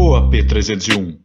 [0.00, 1.20] ou AP301.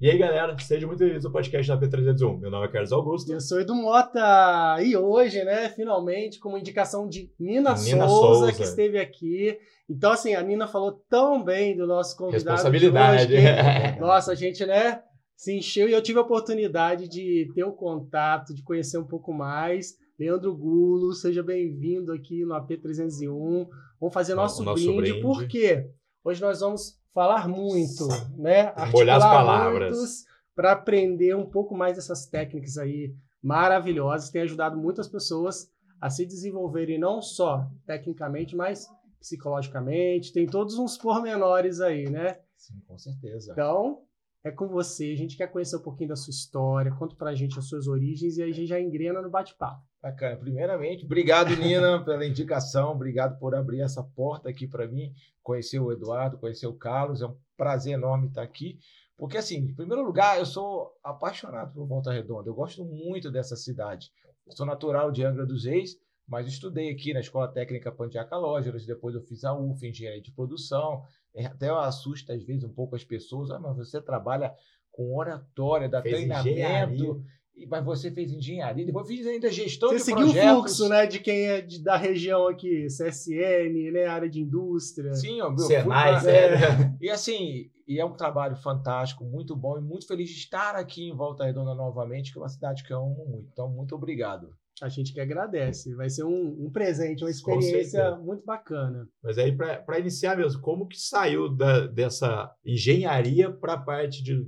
[0.00, 2.40] E aí, galera, sejam muito bem-vindos ao podcast da P301.
[2.40, 3.30] Meu nome é Carlos Augusto.
[3.30, 8.08] Eu sou Edu Mota e hoje, né, finalmente, com uma indicação de Nina, Nina Souza,
[8.08, 8.52] Souza.
[8.54, 9.58] que esteve aqui.
[9.86, 12.52] Então, assim, a Nina falou tão bem do nosso convidado.
[12.52, 13.26] Responsabilidade.
[13.26, 15.02] De hoje, que, nossa, a gente, né,
[15.36, 19.30] se encheu e eu tive a oportunidade de ter o contato, de conhecer um pouco
[19.34, 19.98] mais.
[20.18, 23.68] Leandro Gulo, seja bem-vindo aqui no AP301.
[24.00, 25.20] Vamos fazer nosso, O nosso brinde, brinde.
[25.20, 25.90] porque
[26.24, 28.72] hoje nós vamos falar muito, né?
[28.92, 30.24] Molhar as palavras.
[30.54, 36.26] Para aprender um pouco mais dessas técnicas aí maravilhosas, tem ajudado muitas pessoas a se
[36.26, 40.32] desenvolverem não só tecnicamente, mas psicologicamente.
[40.32, 42.38] Tem todos uns pormenores aí, né?
[42.56, 43.52] Sim, com certeza.
[43.52, 44.02] Então,
[44.44, 45.12] é com você.
[45.12, 48.36] A gente quer conhecer um pouquinho da sua história, conta pra gente as suas origens
[48.36, 49.82] e aí a gente já engrena no bate-papo.
[50.02, 50.36] Bacana.
[50.36, 52.92] Primeiramente, obrigado, Nina, pela indicação.
[52.92, 55.12] Obrigado por abrir essa porta aqui para mim.
[55.42, 57.20] Conhecer o Eduardo, conhecer o Carlos.
[57.20, 58.78] É um prazer enorme estar aqui.
[59.16, 62.48] Porque, assim, em primeiro lugar, eu sou apaixonado por Volta Redonda.
[62.48, 64.10] Eu gosto muito dessa cidade.
[64.46, 68.86] Eu sou natural de Angra dos Reis, mas estudei aqui na Escola Técnica Pandiaca Lógeras.
[68.86, 71.02] Depois eu fiz a UF, Engenharia de Produção.
[71.34, 73.50] É, Até assusta, às vezes, um pouco as pessoas.
[73.50, 74.54] Ah, mas você trabalha
[74.90, 76.48] com oratória, dá Fez treinamento.
[76.48, 77.16] engenharia.
[77.60, 81.06] E- Mas você fez engenharia, depois fiz ainda gestão Você de seguiu o fluxo, né,
[81.06, 85.12] de quem é de- da região aqui, CSN, né, área de indústria.
[85.14, 86.56] Sim, ó, meu, Senai, fui sério.
[86.56, 86.96] é.
[87.00, 91.08] E assim, e é um trabalho fantástico, muito bom e muito feliz de estar aqui
[91.08, 93.48] em Volta Redonda novamente, que é uma cidade que eu amo muito.
[93.52, 94.48] Então, muito obrigado.
[94.80, 95.94] A gente que agradece.
[95.94, 99.06] Vai ser um, um presente, uma experiência muito bacana.
[99.22, 104.46] Mas aí, para iniciar mesmo, como que saiu da- dessa engenharia para a parte de,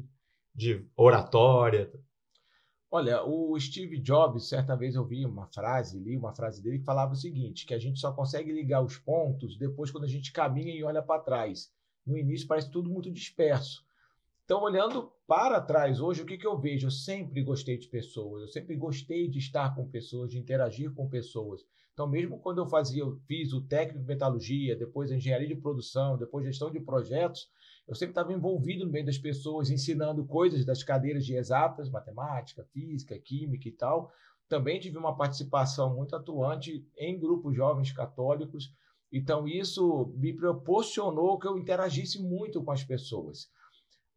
[0.55, 1.91] de oratória?
[2.95, 6.85] Olha, o Steve Jobs, certa vez eu vi uma frase, li uma frase dele que
[6.85, 10.31] falava o seguinte, que a gente só consegue ligar os pontos depois quando a gente
[10.31, 11.73] caminha e olha para trás.
[12.07, 13.83] No início parece tudo muito disperso.
[14.45, 16.89] Então, olhando para trás hoje, o que, que eu vejo?
[16.89, 21.09] Eu sempre gostei de pessoas, eu sempre gostei de estar com pessoas, de interagir com
[21.09, 21.65] pessoas.
[21.95, 26.19] Então, mesmo quando eu fazia, eu fiz o técnico de metalurgia, depois engenharia de produção,
[26.19, 27.49] depois gestão de projetos,
[27.87, 32.65] eu sempre estava envolvido no meio das pessoas, ensinando coisas das cadeiras de exatas, matemática,
[32.73, 34.13] física, química e tal.
[34.49, 38.73] Também tive uma participação muito atuante em grupos jovens católicos.
[39.11, 43.51] Então, isso me proporcionou que eu interagisse muito com as pessoas.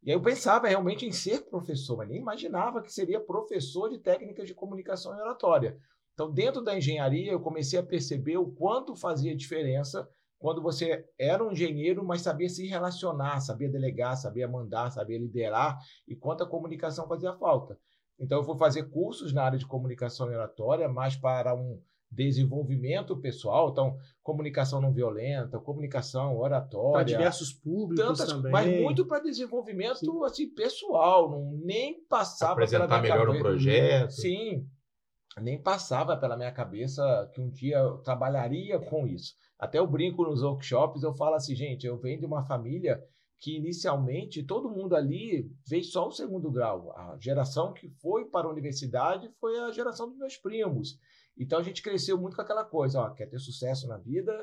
[0.03, 3.97] E aí eu pensava realmente em ser professor, mas nem imaginava que seria professor de
[3.97, 5.79] técnicas de comunicação e oratória.
[6.13, 10.07] Então, dentro da engenharia, eu comecei a perceber o quanto fazia diferença
[10.37, 15.79] quando você era um engenheiro, mas sabia se relacionar, sabia delegar, sabia mandar, sabia liderar,
[16.07, 17.77] e quanto a comunicação fazia falta.
[18.19, 23.17] Então, eu fui fazer cursos na área de comunicação e oratória, mais para um desenvolvimento
[23.17, 23.69] pessoal.
[23.69, 27.05] Então, comunicação não violenta, comunicação, Para oratória.
[27.05, 28.51] diversos públicos Tantas, também.
[28.51, 34.11] mas muito para desenvolvimento assim, pessoal, não nem passava Apresentar melhor o projeto.
[34.11, 34.65] Sim,
[35.41, 39.33] nem passava pela minha cabeça que um dia eu trabalharia com isso.
[39.59, 43.01] Até eu brinco nos workshops, eu falo assim, gente, eu venho de uma família
[43.39, 46.91] que inicialmente todo mundo ali veio só o segundo grau.
[46.97, 50.97] A geração que foi para a universidade foi a geração dos meus primos.
[51.37, 54.33] Então a gente cresceu muito com aquela coisa, ó, quer ter sucesso na vida,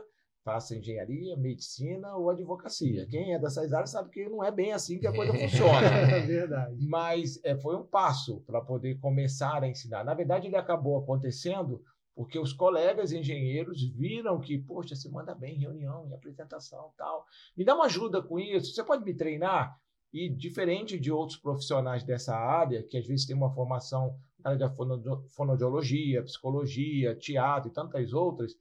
[0.45, 3.07] faça engenharia, medicina ou advocacia.
[3.07, 5.87] Quem é dessas áreas sabe que não é bem assim que a coisa funciona.
[5.87, 6.77] É verdade.
[6.87, 10.05] Mas é, foi um passo para poder começar a ensinar.
[10.05, 11.83] Na verdade, ele acabou acontecendo
[12.15, 17.25] porque os colegas engenheiros viram que, poxa, você manda bem em reunião, em apresentação tal.
[17.57, 19.75] Me dá uma ajuda com isso, você pode me treinar?
[20.13, 24.15] E diferente de outros profissionais dessa área, que às vezes tem uma formação
[24.45, 28.53] na área da fono- fonoaudiologia, psicologia, teatro e tantas outras,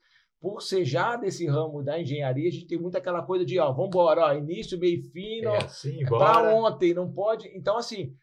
[0.42, 3.72] por ser já desse ramo da engenharia, a gente tem muito aquela coisa de, ó,
[3.72, 7.48] vamos embora, ó, início, meio, fim, não, É assim, é para ontem, não pode.
[7.56, 8.16] Então, assim,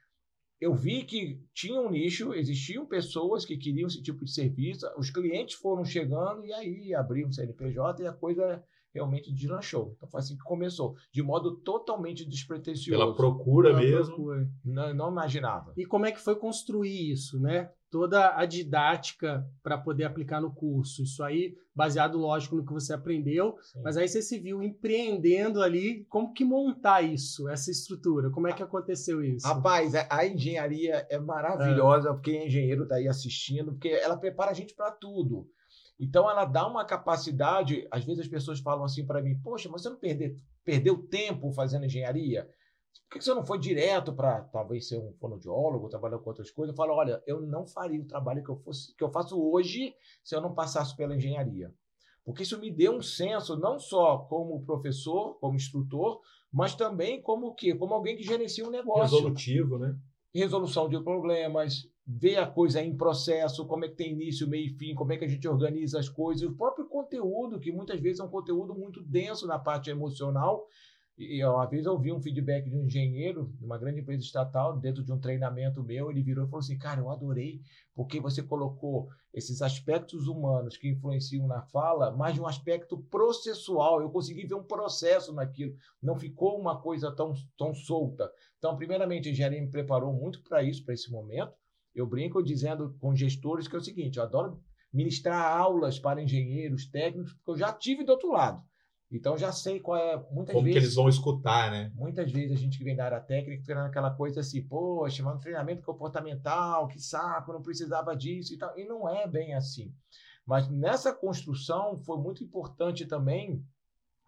[0.60, 5.10] eu vi que tinha um nicho, existiam pessoas que queriam esse tipo de serviço, os
[5.10, 9.94] clientes foram chegando e aí abriu um CNPJ e a coisa realmente deslanchou.
[9.96, 12.98] Então foi assim que começou, de modo totalmente despretensioso.
[12.98, 14.14] Pela procura Pela mesmo.
[14.16, 14.50] procura.
[14.64, 15.72] Não, não imaginava.
[15.76, 17.70] E como é que foi construir isso, né?
[17.90, 21.02] Toda a didática para poder aplicar no curso.
[21.02, 23.80] Isso aí, baseado, lógico, no que você aprendeu, Sim.
[23.82, 26.04] mas aí você se viu empreendendo ali.
[26.08, 28.30] Como que montar isso, essa estrutura?
[28.30, 29.46] Como é que aconteceu isso?
[29.46, 34.50] Rapaz, a, a engenharia é maravilhosa, porque é engenheiro está aí assistindo, porque ela prepara
[34.50, 35.48] a gente para tudo.
[35.98, 37.86] Então, ela dá uma capacidade.
[37.90, 41.50] Às vezes as pessoas falam assim para mim: Poxa, mas você não perde, perdeu tempo
[41.50, 42.48] fazendo engenharia?
[43.08, 46.74] Por que você não foi direto para talvez ser um fonoaudiólogo, trabalhar com outras coisas?
[46.74, 49.94] Eu falo: Olha, eu não faria o trabalho que eu, fosse, que eu faço hoje
[50.22, 51.72] se eu não passasse pela engenharia.
[52.24, 56.20] Porque isso me deu um senso, não só como professor, como instrutor,
[56.52, 57.74] mas também como o quê?
[57.74, 59.16] Como alguém que gerencia um negócio.
[59.16, 59.96] Resolutivo, né?
[60.34, 64.78] Resolução de problemas, ver a coisa em processo, como é que tem início, meio e
[64.78, 68.20] fim, como é que a gente organiza as coisas, o próprio conteúdo, que muitas vezes
[68.20, 70.66] é um conteúdo muito denso na parte emocional,
[71.18, 74.78] e uma vez eu ouvi um feedback de um engenheiro de uma grande empresa estatal,
[74.78, 77.60] dentro de um treinamento meu, ele virou e falou assim: Cara, eu adorei,
[77.92, 84.00] porque você colocou esses aspectos humanos que influenciam na fala, mas um aspecto processual.
[84.00, 88.30] Eu consegui ver um processo naquilo, não ficou uma coisa tão, tão solta.
[88.56, 91.52] Então, primeiramente, a engenharia me preparou muito para isso, para esse momento.
[91.92, 94.62] Eu brinco dizendo com gestores que é o seguinte: eu adoro
[94.92, 98.62] ministrar aulas para engenheiros técnicos, porque eu já tive do outro lado.
[99.10, 100.16] Então já sei qual é.
[100.30, 101.90] Muitas Como vezes, que eles vão escutar, né?
[101.94, 105.36] Muitas vezes a gente que vem da área técnica fica naquela coisa assim, poxa, mas
[105.36, 108.78] um treinamento comportamental, que saco, não precisava disso e tal.
[108.78, 109.94] E não é bem assim.
[110.46, 113.64] Mas nessa construção foi muito importante também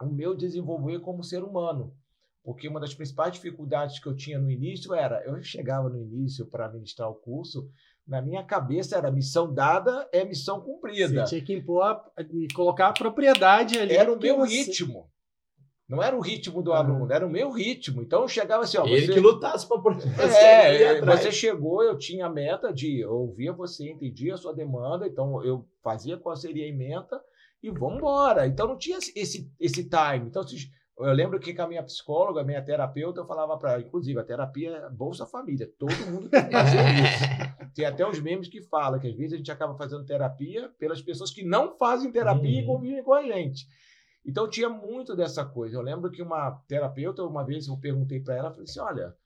[0.03, 1.95] o meu desenvolver como ser humano.
[2.43, 6.47] Porque uma das principais dificuldades que eu tinha no início era, eu chegava no início
[6.47, 7.71] para ministrar o curso,
[8.11, 11.25] na minha cabeça era missão dada é missão cumprida.
[11.25, 13.95] Você tinha que impor e colocar a propriedade ali.
[13.95, 14.57] Era o meu você...
[14.57, 15.09] ritmo.
[15.89, 18.03] Não era o ritmo do aluno, era o meu ritmo.
[18.03, 18.85] Então eu chegava assim, ó.
[18.85, 19.13] Ele você...
[19.13, 19.79] que lutasse para
[20.25, 25.07] É, você chegou, eu tinha a meta de eu ouvia você, entendia a sua demanda,
[25.07, 27.21] então eu fazia qual seria a emenda
[27.63, 28.47] e vamos embora.
[28.47, 30.27] Então não tinha esse, esse time.
[30.27, 30.43] Então,
[31.07, 34.19] eu lembro que com a minha psicóloga, a minha terapeuta, eu falava para ela, inclusive,
[34.19, 35.71] a terapia é Bolsa Família.
[35.79, 37.73] Todo mundo tem que fazer isso.
[37.75, 41.01] Tem até os memes que falam que às vezes a gente acaba fazendo terapia pelas
[41.01, 42.63] pessoas que não fazem terapia uhum.
[42.63, 43.67] e convivem com a gente.
[44.25, 45.77] Então tinha muito dessa coisa.
[45.77, 49.17] Eu lembro que uma terapeuta, uma vez eu perguntei para ela, falei assim: olha,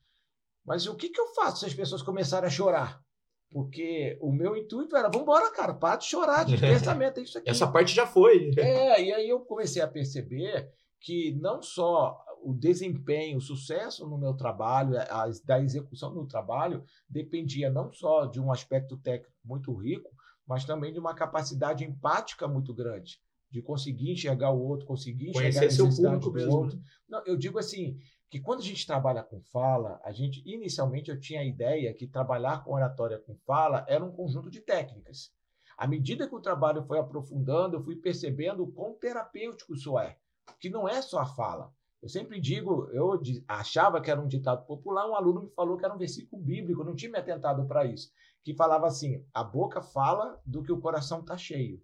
[0.64, 3.02] mas o que, que eu faço se as pessoas começarem a chorar?
[3.50, 7.38] Porque o meu intuito era, vamos embora, cara, para de chorar, de pensamento, é isso
[7.38, 7.48] aqui.
[7.48, 8.50] Essa parte já foi.
[8.56, 10.72] É, e aí eu comecei a perceber
[11.04, 16.82] que não só o desempenho, o sucesso no meu trabalho, a, da execução do trabalho,
[17.06, 20.10] dependia não só de um aspecto técnico muito rico,
[20.46, 23.20] mas também de uma capacidade empática muito grande,
[23.50, 26.80] de conseguir enxergar o outro, conseguir enxergar Conhecer a necessidade do outro.
[27.06, 27.98] Não, eu digo assim,
[28.30, 32.06] que quando a gente trabalha com fala, a gente inicialmente eu tinha a ideia que
[32.06, 35.30] trabalhar com oratória com fala era um conjunto de técnicas.
[35.76, 40.16] À medida que o trabalho foi aprofundando, eu fui percebendo o quão terapêutico isso é
[40.60, 41.72] que não é só a fala.
[42.02, 43.18] Eu sempre digo, eu
[43.48, 46.82] achava que era um ditado popular, um aluno me falou que era um versículo bíblico,
[46.82, 48.12] eu não tinha me atentado para isso,
[48.42, 51.82] que falava assim: a boca fala do que o coração está cheio.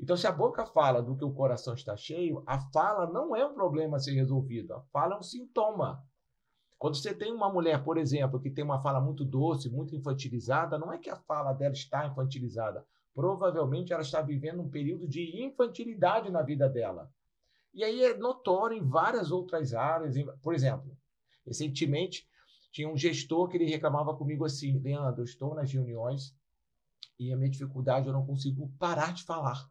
[0.00, 3.46] Então, se a boca fala do que o coração está cheio, a fala não é
[3.46, 6.04] um problema a ser resolvido, a fala é um sintoma.
[6.76, 10.76] Quando você tem uma mulher, por exemplo, que tem uma fala muito doce, muito infantilizada,
[10.76, 12.84] não é que a fala dela está infantilizada.
[13.14, 17.08] Provavelmente ela está vivendo um período de infantilidade na vida dela.
[17.74, 20.14] E aí é notório em várias outras áreas.
[20.42, 20.96] Por exemplo,
[21.46, 22.28] recentemente
[22.70, 26.34] tinha um gestor que ele reclamava comigo assim: Leandro, eu estou nas reuniões
[27.18, 29.70] e a minha dificuldade eu não consigo parar de falar.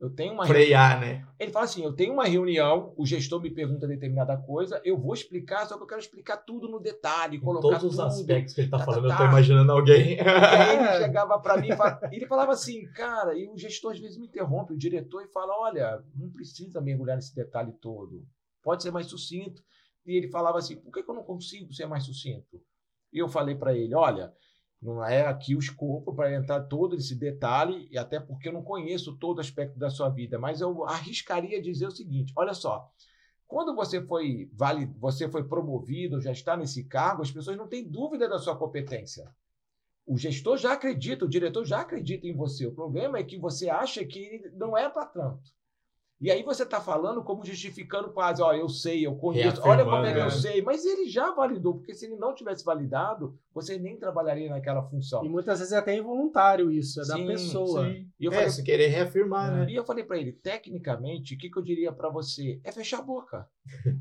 [0.00, 1.18] Eu tenho uma frear, reunião.
[1.18, 1.28] né?
[1.38, 5.14] Ele fala assim: eu tenho uma reunião, o gestor me pergunta determinada coisa, eu vou
[5.14, 8.54] explicar, só que eu quero explicar tudo no detalhe, em colocar todos tudo, os aspectos
[8.54, 10.16] que ele está tá, falando, tá, eu estou imaginando alguém.
[10.16, 11.68] E aí ele chegava para mim
[12.10, 15.28] e ele falava assim, cara, e o gestor às vezes me interrompe, o diretor, e
[15.28, 18.26] fala: olha, não precisa mergulhar nesse detalhe todo,
[18.62, 19.62] pode ser mais sucinto.
[20.04, 22.60] E ele falava assim: por que, que eu não consigo ser mais sucinto?
[23.12, 24.32] E eu falei para ele: olha
[24.80, 28.62] não é aqui o escopo para entrar todo esse detalhe, e até porque eu não
[28.62, 32.90] conheço todo aspecto da sua vida, mas eu arriscaria dizer o seguinte: olha só,
[33.46, 37.86] quando você foi vale, você foi promovido, já está nesse cargo, as pessoas não têm
[37.86, 39.30] dúvida da sua competência.
[40.06, 42.66] O gestor já acredita, o diretor já acredita em você.
[42.66, 45.52] O problema é que você acha que não é para tanto.
[46.20, 50.04] E aí você está falando como justificando quase, ó, eu sei, eu conheço, olha como
[50.04, 50.30] é que eu né?
[50.30, 50.60] sei.
[50.60, 55.24] Mas ele já validou, porque se ele não tivesse validado, você nem trabalharia naquela função.
[55.24, 57.88] E muitas vezes é até involuntário isso, é sim, da pessoa.
[57.88, 58.06] Sim.
[58.20, 59.70] E eu é, falei, se querer reafirmar, né?
[59.70, 62.60] E eu falei para ele, tecnicamente, o que, que eu diria para você?
[62.62, 63.48] É fechar a boca.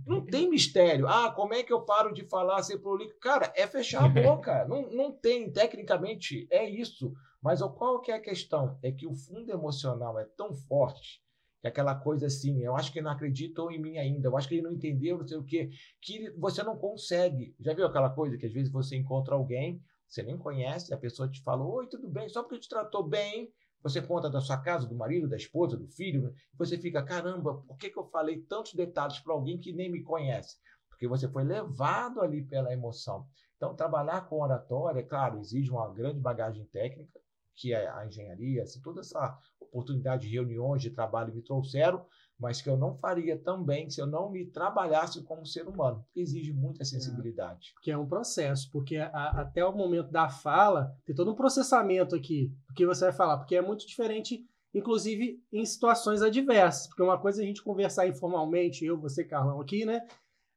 [0.05, 1.07] não tem mistério.
[1.07, 3.15] Ah, como é que eu paro de falar ser prolixo?
[3.21, 4.65] Cara, é fechar a boca.
[4.67, 7.13] não, não tem, tecnicamente, é isso.
[7.41, 8.77] Mas qual que é a questão?
[8.83, 11.21] É que o fundo emocional é tão forte
[11.61, 14.47] que é aquela coisa assim, eu acho que não acreditam em mim ainda, eu acho
[14.47, 15.69] que ele não entendeu, não sei o quê,
[16.01, 17.55] que você não consegue.
[17.59, 21.29] Já viu aquela coisa que às vezes você encontra alguém, você nem conhece, a pessoa
[21.29, 23.51] te fala, oi, tudo bem, só porque te tratou bem,
[23.81, 27.77] você conta da sua casa, do marido, da esposa, do filho, você fica, caramba, por
[27.77, 30.57] que, que eu falei tantos detalhes para alguém que nem me conhece?
[30.89, 33.25] Porque você foi levado ali pela emoção.
[33.55, 37.19] Então, trabalhar com oratória, claro, exige uma grande bagagem técnica,
[37.55, 39.37] que é a engenharia, assim, toda essa
[39.69, 42.05] oportunidade de reuniões de trabalho me trouxeram,
[42.39, 46.21] mas que eu não faria também se eu não me trabalhasse como ser humano, porque
[46.21, 47.73] exige muita sensibilidade.
[47.81, 52.15] Que é um processo, porque a, até o momento da fala, tem todo um processamento
[52.15, 57.03] aqui do que você vai falar, porque é muito diferente, inclusive em situações adversas, porque
[57.03, 60.01] uma coisa é a gente conversar informalmente, eu, você, Carlão, aqui, né?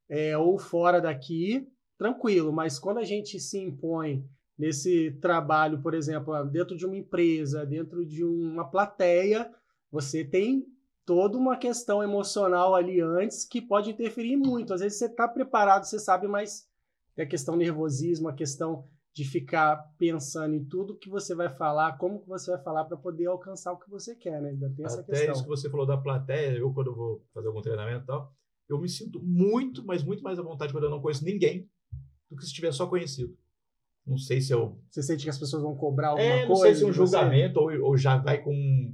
[0.09, 1.67] É, ou fora daqui,
[1.99, 4.25] tranquilo, mas quando a gente se impõe
[4.59, 9.51] nesse trabalho, por exemplo, dentro de uma empresa, dentro de uma plateia,
[9.91, 10.67] você tem
[11.05, 14.73] toda uma questão emocional ali antes que pode interferir muito.
[14.73, 16.67] Às vezes você está preparado, você sabe, mas
[17.17, 21.99] é a questão nervosismo, a questão de ficar pensando em tudo que você vai falar,
[21.99, 24.51] como que você vai falar para poder alcançar o que você quer, né?
[24.51, 25.33] Ainda tem essa Até questão.
[25.33, 28.33] isso que você falou da plateia, eu quando eu vou fazer algum treinamento e tal,
[28.69, 31.69] eu me sinto muito, mas muito mais à vontade quando eu não conheço ninguém
[32.31, 33.37] do que se tiver só conhecido.
[34.07, 34.81] Não sei se eu.
[34.91, 36.63] Você sente que as pessoas vão cobrar alguma É, não coisa?
[36.63, 38.53] sei se é um julgamento ou, ou já vai com,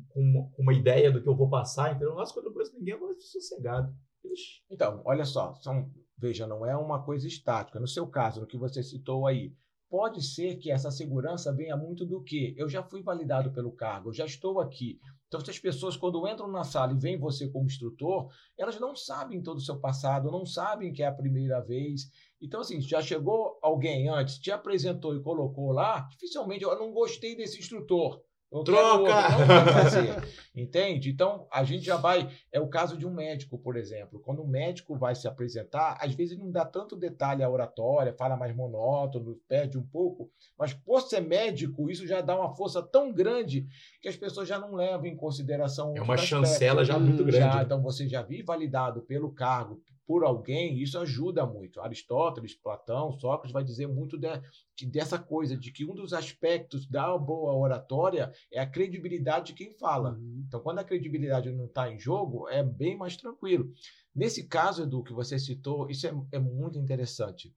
[0.08, 1.96] com uma ideia do que eu vou passar.
[1.96, 3.92] Então, nossa, quando eu não conheço ninguém, eu vou sossegado.
[4.24, 4.62] Ixi.
[4.70, 7.80] Então, olha só, são, veja, não é uma coisa estática.
[7.80, 9.54] No seu caso, no que você citou aí,
[9.88, 14.10] pode ser que essa segurança venha muito do que eu já fui validado pelo cargo,
[14.10, 14.98] eu já estou aqui.
[15.26, 19.42] Então, essas pessoas, quando entram na sala e veem você como instrutor, elas não sabem
[19.42, 22.10] todo o seu passado, não sabem que é a primeira vez.
[22.40, 27.36] Então, assim, já chegou alguém antes, te apresentou e colocou lá, dificilmente eu não gostei
[27.36, 28.22] desse instrutor.
[28.50, 29.10] Eu Troca!
[29.44, 30.14] vai fazer.
[30.56, 31.10] Entende?
[31.10, 32.30] Então, a gente já vai.
[32.50, 34.18] É o caso de um médico, por exemplo.
[34.20, 38.14] Quando um médico vai se apresentar, às vezes ele não dá tanto detalhe à oratória,
[38.14, 40.30] fala mais monótono, perde um pouco.
[40.58, 43.66] Mas por ser médico, isso já dá uma força tão grande
[44.00, 45.94] que as pessoas já não levam em consideração.
[45.94, 47.38] É uma chancela já muito Hum, grande.
[47.38, 47.62] Já, né?
[47.64, 51.82] então você já vi validado pelo cargo por alguém, isso ajuda muito.
[51.82, 54.40] Aristóteles, Platão, Sócrates vai dizer muito de-
[54.74, 59.52] que dessa coisa de que um dos aspectos da boa oratória é a credibilidade de
[59.52, 60.12] quem fala.
[60.14, 60.44] Uhum.
[60.48, 63.70] Então, quando a credibilidade não está em jogo, é bem mais tranquilo.
[64.14, 67.54] Nesse caso, Edu, que você citou, isso é, é muito interessante.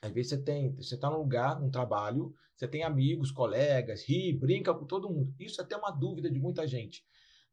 [0.00, 4.32] Às vezes você tem, você está num lugar, num trabalho, você tem amigos, colegas, ri,
[4.32, 5.34] brinca com todo mundo.
[5.38, 7.04] Isso é até uma dúvida de muita gente.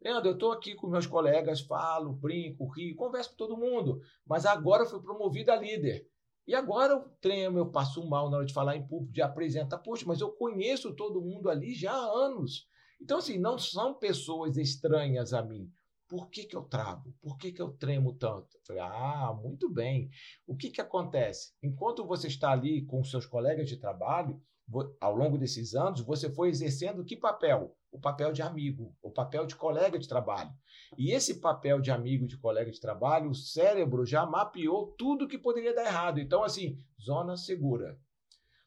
[0.04, 4.46] Leandro, eu estou aqui com meus colegas, falo, brinco, rio, converso com todo mundo, mas
[4.46, 6.06] agora eu fui promovido a líder.
[6.46, 9.78] E agora eu tremo, eu passo mal na hora de falar em público, de apresentar.
[9.78, 12.68] Poxa, mas eu conheço todo mundo ali já há anos.
[13.02, 15.72] Então, assim, não são pessoas estranhas a mim.
[16.10, 17.16] Por que, que eu travo?
[17.22, 18.58] Por que, que eu tremo tanto?
[18.58, 20.10] Eu falei, ah, muito bem.
[20.46, 21.54] O que, que acontece?
[21.64, 24.42] Enquanto você está ali com seus colegas de trabalho,
[25.00, 27.74] ao longo desses anos, você foi exercendo que papel?
[27.94, 30.50] O papel de amigo, o papel de colega de trabalho.
[30.98, 35.38] E esse papel de amigo, de colega de trabalho, o cérebro já mapeou tudo que
[35.38, 36.20] poderia dar errado.
[36.20, 37.96] Então, assim, zona segura.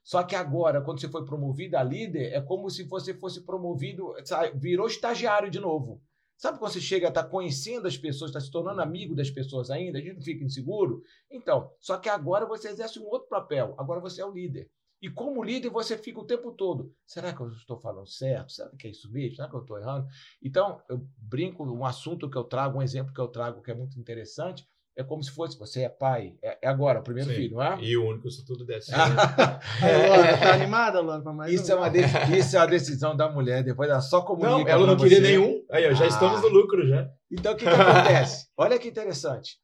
[0.05, 4.15] Só que agora, quando você foi promovido a líder, é como se você fosse promovido,
[4.55, 6.01] virou estagiário de novo.
[6.37, 9.71] Sabe quando você chega a estar conhecendo as pessoas, está se tornando amigo das pessoas
[9.71, 11.03] ainda, a gente não fica inseguro?
[11.29, 13.75] Então, só que agora você exerce um outro papel.
[13.77, 14.71] Agora você é o líder.
[15.07, 16.93] E como líder, você fica o tempo todo.
[17.07, 18.51] Será que eu estou falando certo?
[18.51, 19.37] Será que é isso mesmo?
[19.37, 20.05] Será que eu estou errando?
[20.43, 23.75] Então, eu brinco, um assunto que eu trago, um exemplo que eu trago que é
[23.75, 27.37] muito interessante, é como se fosse, você é pai, é, é agora, o primeiro Sim.
[27.37, 27.79] filho, não é?
[27.83, 28.99] E o único, se tudo der certo.
[30.09, 31.77] Luana, tá animada, Luana, pra mais Isso um?
[31.77, 34.51] é, uma isso é uma decisão da mulher, depois ela só comunica.
[34.51, 35.23] Não, ela não queria você.
[35.29, 35.63] nenhum.
[35.71, 36.09] Aí, ó, já Ah.
[36.09, 37.09] estamos no lucro já.
[37.31, 38.49] Então, o que, que acontece?
[38.57, 39.57] Olha que interessante.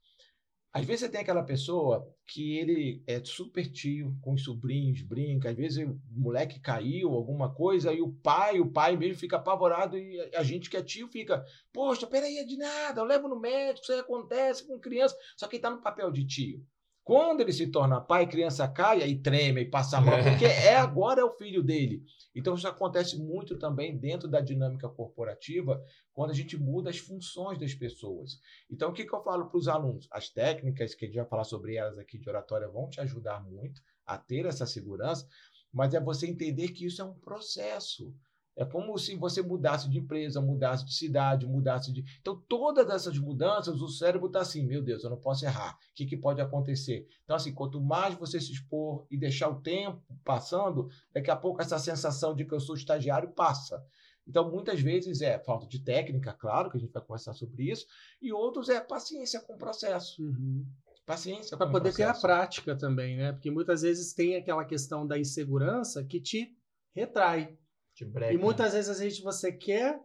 [0.72, 5.50] Às vezes você tem aquela pessoa que ele é super tio, com os sobrinhos, brinca.
[5.50, 9.98] Às vezes o moleque caiu, alguma coisa, e o pai, o pai mesmo fica apavorado
[9.98, 13.38] e a gente que é tio fica, poxa, peraí, é de nada, eu levo no
[13.38, 15.14] médico, isso aí acontece com criança.
[15.36, 16.66] Só que ele está no papel de tio.
[17.04, 21.20] Quando ele se torna pai, criança cai, aí treme e passa mal, porque é agora
[21.20, 22.04] é o filho dele.
[22.34, 25.82] Então isso acontece muito também dentro da dinâmica corporativa,
[26.12, 28.38] quando a gente muda as funções das pessoas.
[28.70, 30.06] Então o que, que eu falo para os alunos?
[30.12, 33.42] As técnicas que a gente vai falar sobre elas aqui de oratória vão te ajudar
[33.42, 35.26] muito a ter essa segurança,
[35.72, 38.14] mas é você entender que isso é um processo.
[38.54, 42.04] É como se você mudasse de empresa, mudasse de cidade, mudasse de.
[42.20, 45.74] Então, todas essas mudanças, o cérebro está assim: meu Deus, eu não posso errar.
[45.74, 47.06] O que, que pode acontecer?
[47.24, 51.62] Então, assim, quanto mais você se expor e deixar o tempo passando, daqui a pouco
[51.62, 53.82] essa sensação de que eu sou estagiário passa.
[54.26, 57.86] Então, muitas vezes é falta de técnica, claro, que a gente vai conversar sobre isso,
[58.20, 60.22] e outros é paciência com o processo.
[60.22, 60.64] Uhum.
[61.04, 62.22] Paciência Para poder ter a processo.
[62.22, 63.32] prática também, né?
[63.32, 66.54] Porque muitas vezes tem aquela questão da insegurança que te
[66.94, 67.58] retrai.
[68.04, 70.00] De breca, E muitas vezes a gente você quer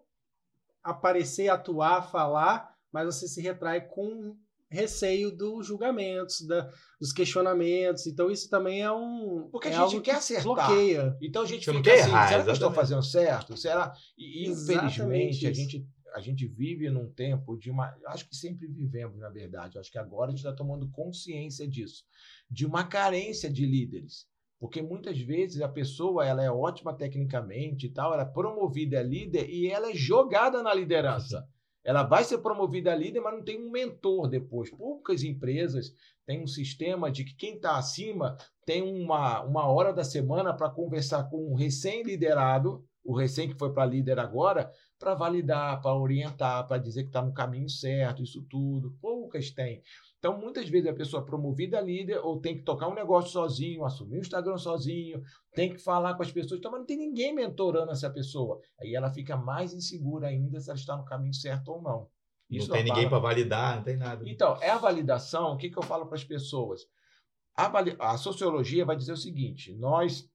[0.83, 4.37] aparecer, atuar, falar, mas você se retrai com
[4.69, 8.05] receio dos julgamentos, da, dos questionamentos.
[8.05, 9.49] Então, isso também é um.
[9.51, 10.43] Porque é a gente quer que acertar.
[10.43, 11.17] Bloqueia.
[11.21, 13.57] Então a gente Você fica quer assim, errar, será que eu estou fazendo certo?
[13.57, 13.93] Será?
[14.17, 15.61] E infelizmente a isso.
[15.61, 17.95] gente, a gente vive num tempo de uma.
[18.07, 19.79] Acho que sempre vivemos, na verdade.
[19.79, 22.03] Acho que agora a gente está tomando consciência disso,
[22.49, 24.27] de uma carência de líderes.
[24.59, 29.03] Porque muitas vezes a pessoa ela é ótima tecnicamente e tal, ela é promovida a
[29.03, 31.47] líder e ela é jogada na liderança.
[31.83, 34.69] Ela vai ser promovida a líder, mas não tem um mentor depois.
[34.69, 35.93] Poucas empresas
[36.25, 38.35] têm um sistema de que quem está acima
[38.65, 43.71] tem uma, uma hora da semana para conversar com um recém-liderado, o recém que foi
[43.71, 48.41] para líder agora, para validar, para orientar, para dizer que está no caminho certo, isso
[48.49, 48.93] tudo.
[48.99, 49.81] Poucas têm.
[50.19, 53.31] Então, muitas vezes a pessoa é promovida a líder ou tem que tocar um negócio
[53.31, 55.21] sozinho, assumir o Instagram sozinho,
[55.53, 58.59] tem que falar com as pessoas, então, mas não tem ninguém mentorando essa pessoa.
[58.81, 62.09] Aí ela fica mais insegura ainda se ela está no caminho certo ou não.
[62.49, 64.23] Não Isso tem a ninguém para validar, não tem nada.
[64.27, 65.53] então, é a validação.
[65.53, 66.81] O que, que eu falo para as pessoas?
[67.55, 70.27] A, a sociologia vai dizer o seguinte: nós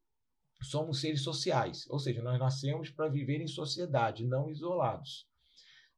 [0.61, 5.27] somos seres sociais, ou seja, nós nascemos para viver em sociedade, não isolados.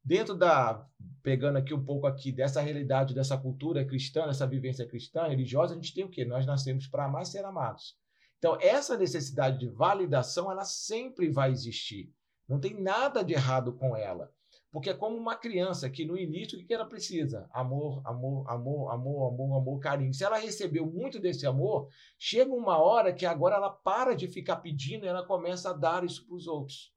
[0.05, 0.87] Dentro da
[1.23, 5.75] pegando aqui um pouco aqui dessa realidade dessa cultura cristã, dessa vivência cristã religiosa, a
[5.75, 6.23] gente tem o quê?
[6.23, 7.97] Nós nascemos para amar e ser amados.
[8.37, 12.13] Então, essa necessidade de validação, ela sempre vai existir.
[12.47, 14.31] Não tem nada de errado com ela.
[14.71, 17.49] Porque é como uma criança que no início, o que ela precisa?
[17.51, 20.13] Amor, amor, amor, amor, amor, amor, carinho.
[20.13, 24.57] Se ela recebeu muito desse amor, chega uma hora que agora ela para de ficar
[24.57, 26.93] pedindo e ela começa a dar isso para os outros.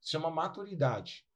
[0.00, 1.26] Se chama maturidade.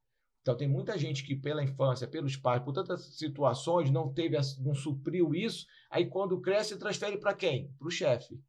[0.43, 4.75] Então tem muita gente que pela infância, pelos pais, por tantas situações, não teve, não
[4.75, 7.71] supriu isso, aí quando cresce transfere para quem?
[7.79, 8.41] Para o chefe.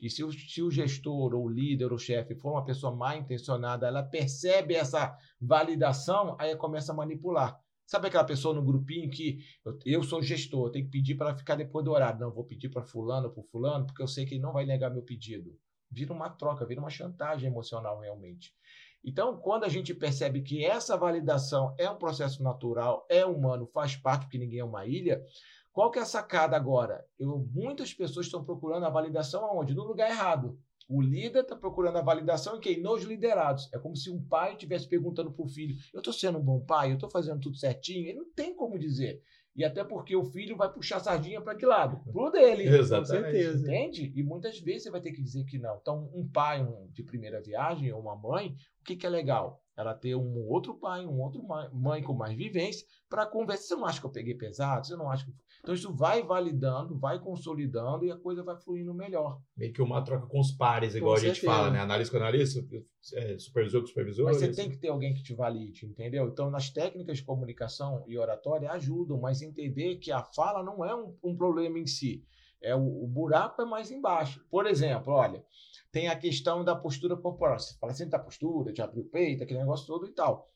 [0.00, 3.16] E se o, se o gestor, ou o líder, ou chefe for uma pessoa mal
[3.18, 7.60] intencionada, ela percebe essa validação, aí começa a manipular.
[7.86, 11.36] Sabe aquela pessoa no grupinho que eu, eu sou gestor, eu tenho que pedir para
[11.36, 12.20] ficar depois do horário.
[12.20, 14.90] Não, vou pedir para fulano, para fulano, porque eu sei que ele não vai negar
[14.90, 15.58] meu pedido.
[15.90, 18.54] Vira uma troca, vira uma chantagem emocional realmente.
[19.04, 23.96] Então, quando a gente percebe que essa validação é um processo natural, é humano, faz
[23.96, 25.24] parte, porque ninguém é uma ilha,
[25.72, 27.04] qual que é a sacada agora?
[27.18, 29.74] Eu, muitas pessoas estão procurando a validação aonde?
[29.74, 30.58] No lugar errado.
[30.88, 32.80] O líder está procurando a validação em quem?
[32.80, 33.72] Nos liderados.
[33.72, 36.60] É como se um pai estivesse perguntando para o filho: eu estou sendo um bom
[36.60, 36.90] pai?
[36.90, 38.08] Eu estou fazendo tudo certinho?
[38.08, 39.22] Ele não tem como dizer.
[39.54, 42.00] E até porque o filho vai puxar a sardinha para que lado?
[42.12, 42.68] Pro dele.
[42.68, 43.24] Exatamente.
[43.24, 43.66] Com certeza.
[43.66, 44.12] Entende?
[44.14, 45.76] E muitas vezes você vai ter que dizer que não.
[45.80, 49.62] Então, um pai um, de primeira viagem ou uma mãe, o que, que é legal?
[49.76, 53.64] Ela ter um outro pai, um outro mãe, mãe com mais vivência para conversar.
[53.64, 54.86] Você não acha que eu peguei pesado?
[54.86, 55.32] Você não acha que...
[55.60, 59.40] Então, isso vai validando, vai consolidando e a coisa vai fluindo melhor.
[59.56, 61.52] Meio que uma troca com os pares, igual Com a gente certeza.
[61.52, 61.80] fala, né?
[61.80, 62.66] Analista com analista,
[63.14, 64.24] é, supervisor com supervisor.
[64.24, 64.56] Mas você isso.
[64.56, 66.28] tem que ter alguém que te valide, entendeu?
[66.28, 70.94] Então, nas técnicas de comunicação e oratória ajudam, mas entender que a fala não é
[70.94, 72.24] um, um problema em si.
[72.62, 74.44] É o, o buraco é mais embaixo.
[74.50, 75.42] Por exemplo, olha,
[75.90, 77.58] tem a questão da postura corporal.
[77.58, 80.49] Você fala sempre da postura, de abrir o peito, aquele negócio todo e tal.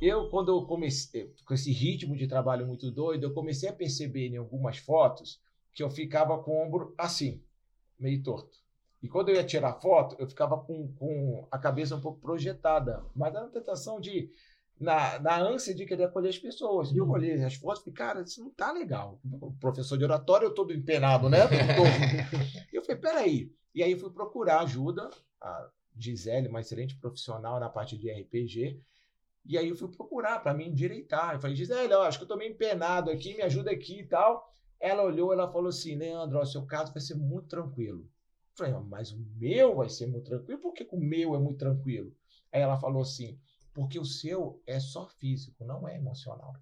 [0.00, 4.28] Eu, quando eu comecei, com esse ritmo de trabalho muito doido, eu comecei a perceber
[4.28, 5.40] em algumas fotos
[5.72, 7.42] que eu ficava com o ombro assim,
[7.98, 8.58] meio torto.
[9.02, 13.04] E quando eu ia tirar foto, eu ficava com, com a cabeça um pouco projetada,
[13.14, 14.30] mas era uma tentação de,
[14.78, 16.90] na, na ânsia de querer acolher as pessoas.
[16.90, 19.20] E eu olhei as fotos e falei, cara, isso não tá legal.
[19.24, 21.38] O professor de oratório, eu todo empenado, né?
[22.72, 23.52] Eu falei, peraí.
[23.74, 28.80] E aí fui procurar ajuda, a Gisele, uma excelente profissional na parte de RPG,
[29.48, 31.34] e aí eu fui procurar para me endireitar.
[31.34, 34.06] Eu falei, Gisele, ó, acho que eu tô meio empenado aqui, me ajuda aqui e
[34.06, 34.46] tal.
[34.78, 38.02] Ela olhou, ela falou assim, Leandro, ó, seu caso vai ser muito tranquilo.
[38.02, 40.60] Eu falei, "Ah, mas o meu vai ser muito tranquilo?
[40.60, 42.14] Por que o meu é muito tranquilo?
[42.52, 43.40] Aí ela falou assim,
[43.72, 46.52] porque o seu é só físico, não é emocional.
[46.54, 46.60] Eu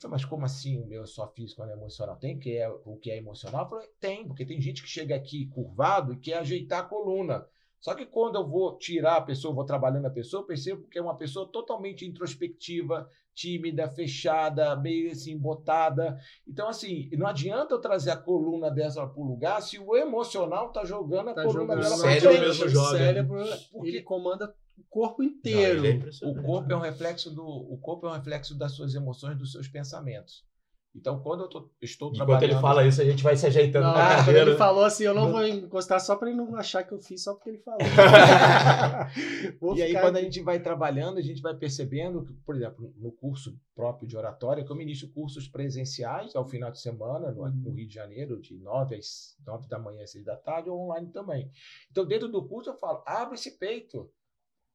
[0.00, 2.16] falei, mas como assim o meu é só físico, não é emocional?
[2.16, 3.64] Tem que é, o que é emocional?
[3.64, 7.46] Eu falei, tem, porque tem gente que chega aqui curvado e quer ajeitar a coluna.
[7.82, 10.96] Só que quando eu vou tirar a pessoa, vou trabalhando a pessoa, eu percebo que
[10.98, 16.16] é uma pessoa totalmente introspectiva, tímida, fechada, meio assim, botada.
[16.46, 20.68] Então, assim, não adianta eu trazer a coluna dessa para o lugar se o emocional
[20.68, 22.46] está jogando a Tá coluna jogando dela o para cérebro frente.
[22.48, 22.98] mesmo o joga.
[22.98, 25.84] cérebro, Porque- ele comanda o corpo Não, inteiro.
[25.84, 28.94] ele é O corpo é um reflexo do, o corpo é um reflexo das suas
[28.94, 30.44] emoções, dos seus pensamentos.
[30.94, 33.86] Então, quando eu tô- estou Enquanto trabalhando, ele fala isso, a gente vai se ajeitando
[33.86, 34.50] Não, na quando cadeira.
[34.50, 37.22] ele falou assim, eu não vou encostar só para ele não achar que eu fiz
[37.24, 37.78] só porque ele falou.
[39.76, 40.24] E aí, quando a aqui.
[40.26, 44.62] gente vai trabalhando, a gente vai percebendo que, por exemplo, no curso próprio de oratória,
[44.64, 48.54] que eu ministro cursos presenciais ao final de semana, no, no Rio de Janeiro, de
[48.58, 51.50] 9 às 9 da manhã às 6 da tarde, ou online também.
[51.90, 54.10] Então, dentro do curso, eu falo: abre esse peito.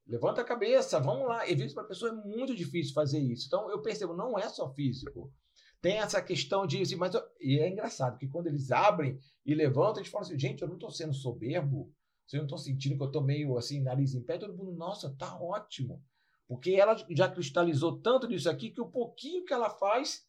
[0.08, 1.48] Levanta a cabeça, vamos lá.
[1.48, 3.46] E vezes para a pessoa é muito difícil fazer isso.
[3.48, 5.32] Então, eu percebo, não é só físico.
[5.82, 6.82] Tem essa questão de.
[6.82, 10.62] Assim, mas, e é engraçado, que quando eles abrem e levantam, eles falam assim: gente,
[10.62, 11.94] eu não estou sendo soberbo,
[12.26, 15.16] vocês não estão sentindo que eu estou meio assim, nariz em pé, todo mundo, nossa,
[15.18, 16.04] tá ótimo.
[16.48, 20.26] Porque ela já cristalizou tanto disso aqui que o pouquinho que ela faz,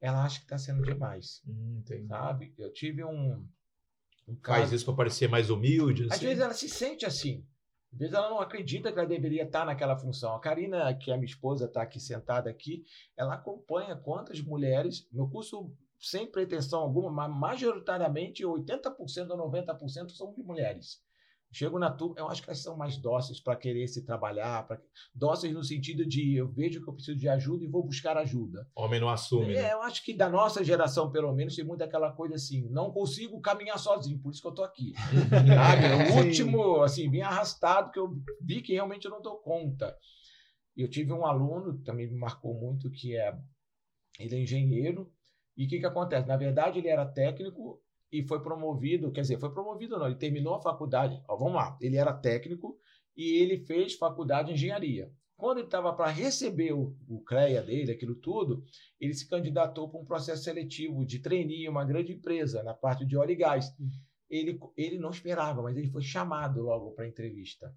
[0.00, 1.42] ela acha que está sendo demais.
[1.46, 2.54] Hum, sabe?
[2.58, 3.46] Eu tive um.
[4.28, 4.60] um caso...
[4.60, 6.04] Faz isso para parecer mais humilde.
[6.04, 6.14] Assim.
[6.14, 7.46] Às vezes ela se sente assim.
[7.94, 10.34] Às vezes ela não acredita que ela deveria estar naquela função.
[10.34, 12.84] A Karina, que é minha esposa, está aqui sentada aqui,
[13.16, 15.08] ela acompanha quantas mulheres.
[15.12, 21.00] Meu curso, sem pretensão alguma, mas majoritariamente 80% ou 90% são de mulheres.
[21.54, 24.76] Chego na turma, eu acho que elas são mais dóceis para querer se trabalhar, pra...
[25.14, 28.68] dóceis no sentido de eu vejo que eu preciso de ajuda e vou buscar ajuda.
[28.74, 29.54] Homem não assume.
[29.54, 29.72] É, né?
[29.72, 33.40] eu acho que da nossa geração, pelo menos, tem muito aquela coisa assim, não consigo
[33.40, 34.94] caminhar sozinho, por isso que eu tô aqui.
[35.30, 36.12] Sabe?
[36.12, 39.96] O último, assim, bem arrastado, que eu vi que realmente eu não dou conta.
[40.76, 43.32] Eu tive um aluno, também me marcou muito, que é,
[44.18, 45.08] ele é engenheiro,
[45.56, 46.26] e o que, que acontece?
[46.26, 47.80] Na verdade, ele era técnico
[48.14, 51.76] e foi promovido, quer dizer, foi promovido não, ele terminou a faculdade, ó, vamos lá,
[51.80, 52.78] ele era técnico
[53.16, 55.12] e ele fez faculdade de engenharia.
[55.36, 58.64] Quando ele estava para receber o, o CREA dele, aquilo tudo,
[59.00, 63.04] ele se candidatou para um processo seletivo de trainee em uma grande empresa na parte
[63.04, 63.74] de óleo e gás.
[63.80, 63.90] Hum.
[64.30, 67.74] Ele, ele não esperava, mas ele foi chamado logo para a entrevista.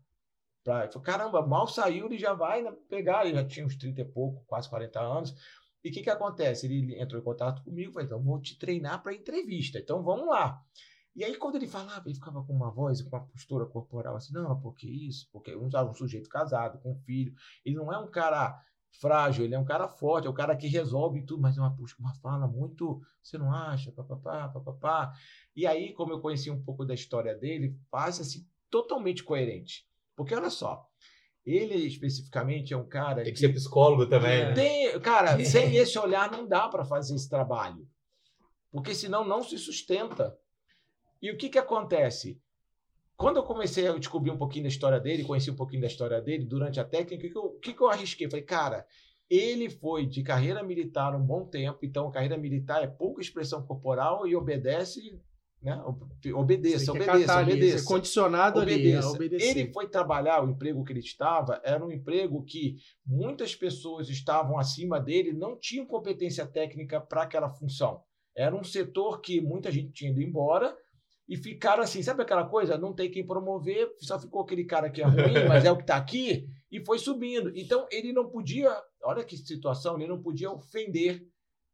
[0.64, 4.02] Pra, ele falou, caramba, mal saiu, ele já vai pegar, ele já tinha uns 30
[4.02, 5.36] e pouco, quase 40 anos.
[5.84, 6.66] E o que, que acontece?
[6.66, 10.62] Ele entrou em contato comigo, falou, então vou te treinar para entrevista, então vamos lá.
[11.16, 14.34] E aí, quando ele falava, ele ficava com uma voz, com uma postura corporal assim,
[14.34, 17.34] não, porque isso, porque um, um sujeito casado, com um filho,
[17.66, 18.62] ele não é um cara
[19.00, 21.76] frágil, ele é um cara forte, é um cara que resolve tudo, mas é uma,
[22.00, 25.14] uma fala muito, você não acha, papapá, papapá.
[25.56, 29.88] E aí, como eu conheci um pouco da história dele, faz-se totalmente coerente.
[30.16, 30.88] Porque olha só,
[31.48, 33.24] ele especificamente é um cara.
[33.24, 34.46] Tem que, ser psicólogo também.
[34.46, 34.54] Né?
[34.54, 37.88] Tem, cara, sem esse olhar não dá para fazer esse trabalho.
[38.70, 40.38] Porque senão não se sustenta.
[41.22, 42.40] E o que, que acontece?
[43.16, 46.22] Quando eu comecei a descobrir um pouquinho da história dele, conheci um pouquinho da história
[46.22, 48.30] dele durante a técnica, o que, eu, que, que eu arrisquei?
[48.30, 48.86] Falei, cara,
[49.30, 54.28] ele foi de carreira militar um bom tempo, então carreira militar é pouca expressão corporal
[54.28, 55.20] e obedece
[55.62, 55.76] né?
[56.34, 57.84] Obedeça, obedeça, obedeça.
[57.84, 59.08] É condicionado obedeça.
[59.08, 59.58] ali obedecer.
[59.58, 64.58] Ele foi trabalhar o emprego que ele estava, era um emprego que muitas pessoas estavam
[64.58, 68.02] acima dele, não tinham competência técnica para aquela função.
[68.36, 70.76] Era um setor que muita gente tinha ido embora
[71.28, 72.78] e ficaram assim, sabe aquela coisa?
[72.78, 75.16] Não tem quem promover, só ficou aquele cara que é ruim,
[75.50, 77.52] mas é o que está aqui, e foi subindo.
[77.56, 78.72] Então ele não podia,
[79.04, 81.22] olha que situação, ele não podia ofender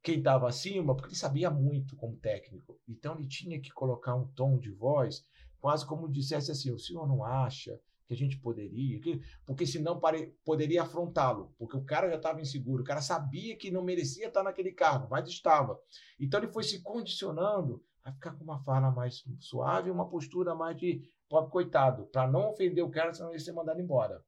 [0.04, 2.78] quem estava acima, porque ele sabia muito como técnico.
[2.88, 5.26] Então ele tinha que colocar um tom de voz,
[5.60, 9.00] quase como dissesse assim: o senhor não acha que a gente poderia?
[9.46, 10.36] Porque senão pare...
[10.44, 14.44] poderia afrontá-lo, porque o cara já estava inseguro, o cara sabia que não merecia estar
[14.44, 15.80] naquele cargo, mas estava.
[16.20, 20.76] Então ele foi se condicionando a ficar com uma fala mais suave, uma postura mais
[20.76, 24.22] de pobre coitado, para não ofender o cara, senão ele ser mandado embora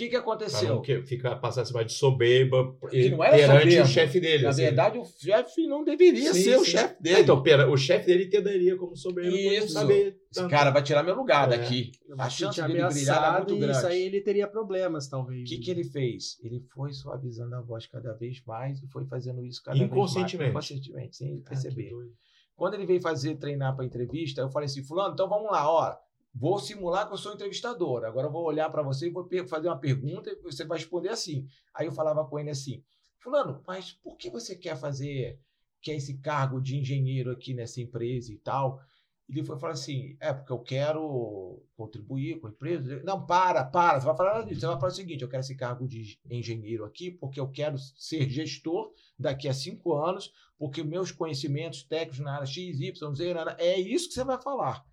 [0.00, 0.80] que, que aconteceu?
[0.80, 3.84] Que fica passasse mais de soberba que não era perante soberba.
[3.84, 4.42] o chefe dele.
[4.44, 4.62] Na assim.
[4.62, 6.56] verdade, o chefe não deveria sim, ser sim.
[6.56, 7.16] o chefe dele.
[7.16, 9.36] Ah, então, pera, o chefe dele entenderia como soberba.
[9.36, 9.68] Isso.
[9.68, 11.58] Saber Esse cara vai tirar meu lugar é.
[11.58, 11.92] daqui.
[12.18, 13.76] A chance dele brilhar é muito grande.
[13.76, 15.42] Isso aí ele teria problemas, talvez.
[15.42, 16.38] O que, que ele fez?
[16.42, 19.98] Ele foi suavizando a voz cada vez mais e foi fazendo isso cada vez mais.
[19.98, 21.16] Inconscientemente.
[21.16, 21.90] sem ele perceber.
[21.92, 22.08] Ah,
[22.56, 25.94] Quando ele veio fazer treinar para entrevista, eu falei assim, fulano, então vamos lá, ó
[26.34, 28.04] vou simular que eu sou entrevistador.
[28.04, 31.08] Agora eu vou olhar para você e vou fazer uma pergunta e você vai responder
[31.08, 31.46] assim.
[31.74, 32.82] Aí eu falava com ele assim:
[33.18, 35.38] Fulano, mas por que você quer fazer,
[35.80, 38.80] quer esse cargo de engenheiro aqui nessa empresa e tal?
[39.28, 43.00] Ele foi falar assim: é porque eu quero contribuir com a empresa.
[43.04, 44.60] Não, para, para, você vai falar disso.
[44.60, 47.78] Você vai falar o seguinte: eu quero esse cargo de engenheiro aqui porque eu quero
[47.78, 53.34] ser gestor daqui a cinco anos, porque meus conhecimentos técnicos na área X, Y, Z,
[53.58, 54.84] é isso que você vai falar.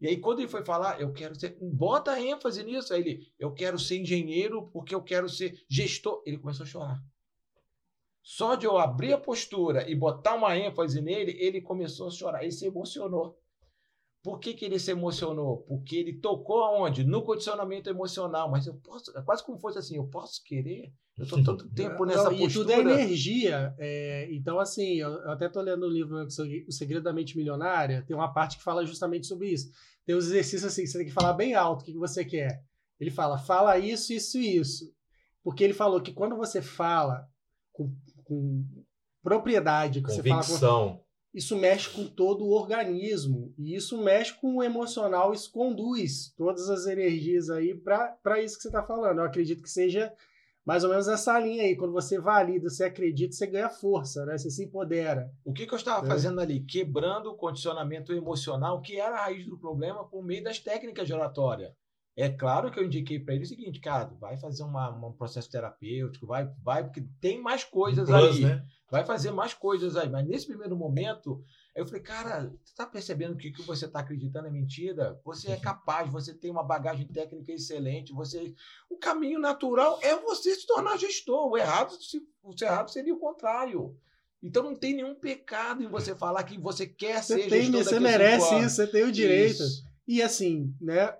[0.00, 1.58] E aí, quando ele foi falar, eu quero ser.
[1.60, 2.94] Bota ênfase nisso.
[2.94, 6.22] Aí ele, eu quero ser engenheiro porque eu quero ser gestor.
[6.24, 7.04] Ele começou a chorar.
[8.22, 12.42] Só de eu abrir a postura e botar uma ênfase nele, ele começou a chorar.
[12.42, 13.39] Ele se emocionou.
[14.22, 15.58] Por que, que ele se emocionou?
[15.62, 17.04] Porque ele tocou aonde?
[17.04, 18.50] No condicionamento emocional.
[18.50, 20.92] Mas eu posso, é quase como fosse assim, eu posso querer?
[21.16, 22.50] Eu estou tanto tempo nessa Não, postura.
[22.50, 23.74] E tudo é energia.
[23.78, 28.04] É, então, assim, eu, eu até estou lendo o livro O Segredo da Mente Milionária,
[28.06, 29.70] tem uma parte que fala justamente sobre isso.
[30.04, 32.62] Tem os exercícios assim, você tem que falar bem alto o que, que você quer.
[32.98, 34.92] Ele fala, fala isso, isso e isso.
[35.42, 37.26] Porque ele falou que quando você fala
[37.72, 37.90] com,
[38.24, 38.66] com
[39.22, 40.42] propriedade, que Convicção.
[40.42, 43.54] você fala com, isso mexe com todo o organismo.
[43.56, 48.62] E isso mexe com o emocional, isso conduz todas as energias aí para isso que
[48.62, 49.18] você está falando.
[49.18, 50.12] Eu acredito que seja
[50.64, 51.76] mais ou menos nessa linha aí.
[51.76, 54.36] Quando você valida, você acredita, você ganha força, né?
[54.36, 55.30] Você se empodera.
[55.44, 56.08] O que, que eu estava É.
[56.08, 56.60] fazendo ali?
[56.64, 61.14] Quebrando o condicionamento emocional, que era a raiz do problema, por meio das técnicas de
[61.14, 61.74] oratória.
[62.16, 65.50] É claro que eu indiquei para ele o seguinte, cara, vai fazer uma, um processo
[65.50, 68.44] terapêutico, vai, vai, porque tem mais coisas Plus, ali.
[68.44, 68.64] né?
[68.90, 70.08] vai fazer mais coisas aí.
[70.08, 71.42] Mas nesse primeiro momento,
[71.74, 75.18] eu falei, cara, você tá percebendo que o que você tá acreditando é mentira?
[75.24, 78.52] Você é capaz, você tem uma bagagem técnica excelente, você.
[78.90, 81.48] O caminho natural é você se tornar gestor.
[81.48, 83.96] O errado, se- o errado seria o contrário.
[84.42, 87.84] Então não tem nenhum pecado em você falar que você quer Você, ser tem, gestor
[87.84, 89.62] você merece isso, você tem o direito.
[89.62, 89.84] Isso.
[90.08, 91.14] E assim, né?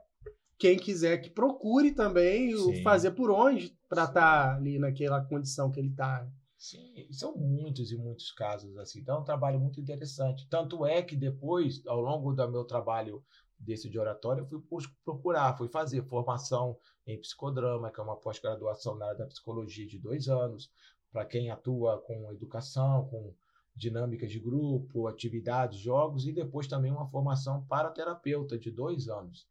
[0.61, 2.83] Quem quiser que procure também o Sim.
[2.83, 6.31] fazer por onde para estar ali naquela condição que ele tá.
[6.59, 9.01] Sim, são muitos e muitos casos assim.
[9.01, 10.47] Então é um trabalho muito interessante.
[10.51, 13.25] Tanto é que depois, ao longo do meu trabalho
[13.59, 18.97] desse de oratório, eu fui procurar, fui fazer formação em psicodrama, que é uma pós-graduação
[18.97, 20.71] na área da psicologia de dois anos,
[21.11, 23.33] para quem atua com educação, com
[23.75, 29.49] dinâmicas de grupo, atividades, jogos, e depois também uma formação para terapeuta de dois anos.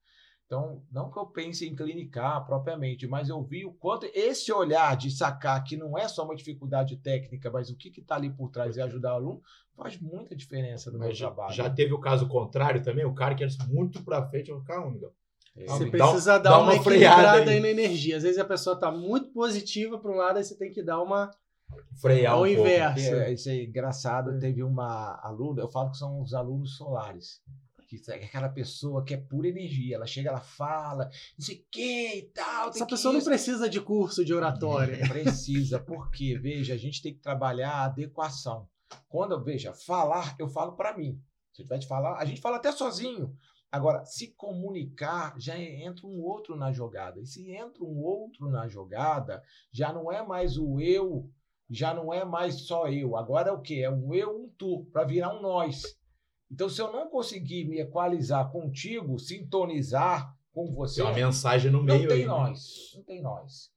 [0.50, 4.98] Então, não que eu pense em clinicar propriamente, mas eu vi o quanto esse olhar
[4.98, 8.50] de sacar que não é só uma dificuldade técnica, mas o que está ali por
[8.50, 9.44] trás e ajudar o aluno,
[9.78, 11.54] faz muita diferença no meu Mas já, trabalho.
[11.54, 14.68] já teve o caso contrário também, o cara que era muito pra frente, eu falei,
[14.82, 15.14] calma, Miguel.
[15.56, 17.50] É, Você dá precisa dar dá uma, uma freada aí.
[17.50, 18.18] aí na energia.
[18.18, 21.00] Às vezes a pessoa tá muito positiva para um lado, aí você tem que dar
[21.00, 21.30] uma
[22.02, 22.60] Frear ao um pouco.
[22.62, 23.14] inverso.
[23.14, 24.32] É, isso é engraçado.
[24.32, 24.40] É.
[24.40, 27.40] Teve uma aluna, eu falo que são os alunos solares.
[27.90, 29.96] Que é aquela pessoa que é pura energia.
[29.96, 31.06] Ela chega, ela fala,
[31.38, 32.70] não sei o que e tal.
[32.70, 35.08] Essa que pessoa não precisa de curso de oratória.
[35.10, 38.70] Precisa, porque, veja, a gente tem que trabalhar a adequação.
[39.08, 41.20] Quando eu veja, falar, eu falo para mim.
[41.52, 43.36] Se eu tiver de falar, a gente fala até sozinho.
[43.72, 47.20] Agora, se comunicar, já entra um outro na jogada.
[47.20, 51.28] E se entra um outro na jogada, já não é mais o eu,
[51.70, 53.16] já não é mais só eu.
[53.16, 53.82] Agora é o quê?
[53.84, 55.99] É um eu, um tu, para virar um nós.
[56.52, 61.84] Então, se eu não conseguir me equalizar contigo, sintonizar com você, Tem uma mensagem no
[61.84, 62.22] meio não tem aí.
[62.24, 62.28] né?
[62.28, 62.92] nós.
[62.96, 63.72] Não tem nós.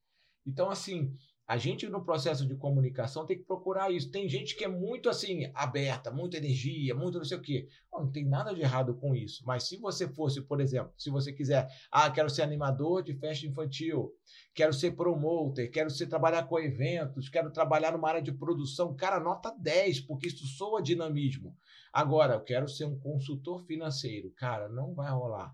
[0.45, 4.09] Então, assim, a gente no processo de comunicação tem que procurar isso.
[4.09, 7.67] Tem gente que é muito assim, aberta, muita energia, muito não sei o quê.
[7.91, 9.43] Não tem nada de errado com isso.
[9.45, 13.45] Mas se você fosse, por exemplo, se você quiser, ah, quero ser animador de festa
[13.45, 14.11] infantil,
[14.55, 19.19] quero ser promoter, quero ser trabalhar com eventos, quero trabalhar numa área de produção, cara,
[19.19, 21.55] nota 10, porque isso soa dinamismo.
[21.91, 25.53] Agora, eu quero ser um consultor financeiro, cara, não vai rolar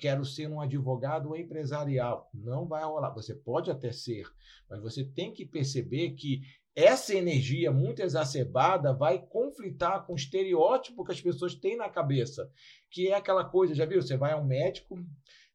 [0.00, 2.30] quero ser um advogado empresarial.
[2.32, 3.10] Não vai rolar.
[3.10, 4.26] Você pode até ser,
[4.68, 6.40] mas você tem que perceber que
[6.74, 12.50] essa energia muito exacerbada vai conflitar com o estereótipo que as pessoas têm na cabeça,
[12.90, 14.00] que é aquela coisa, já viu?
[14.00, 14.98] Você vai a um médico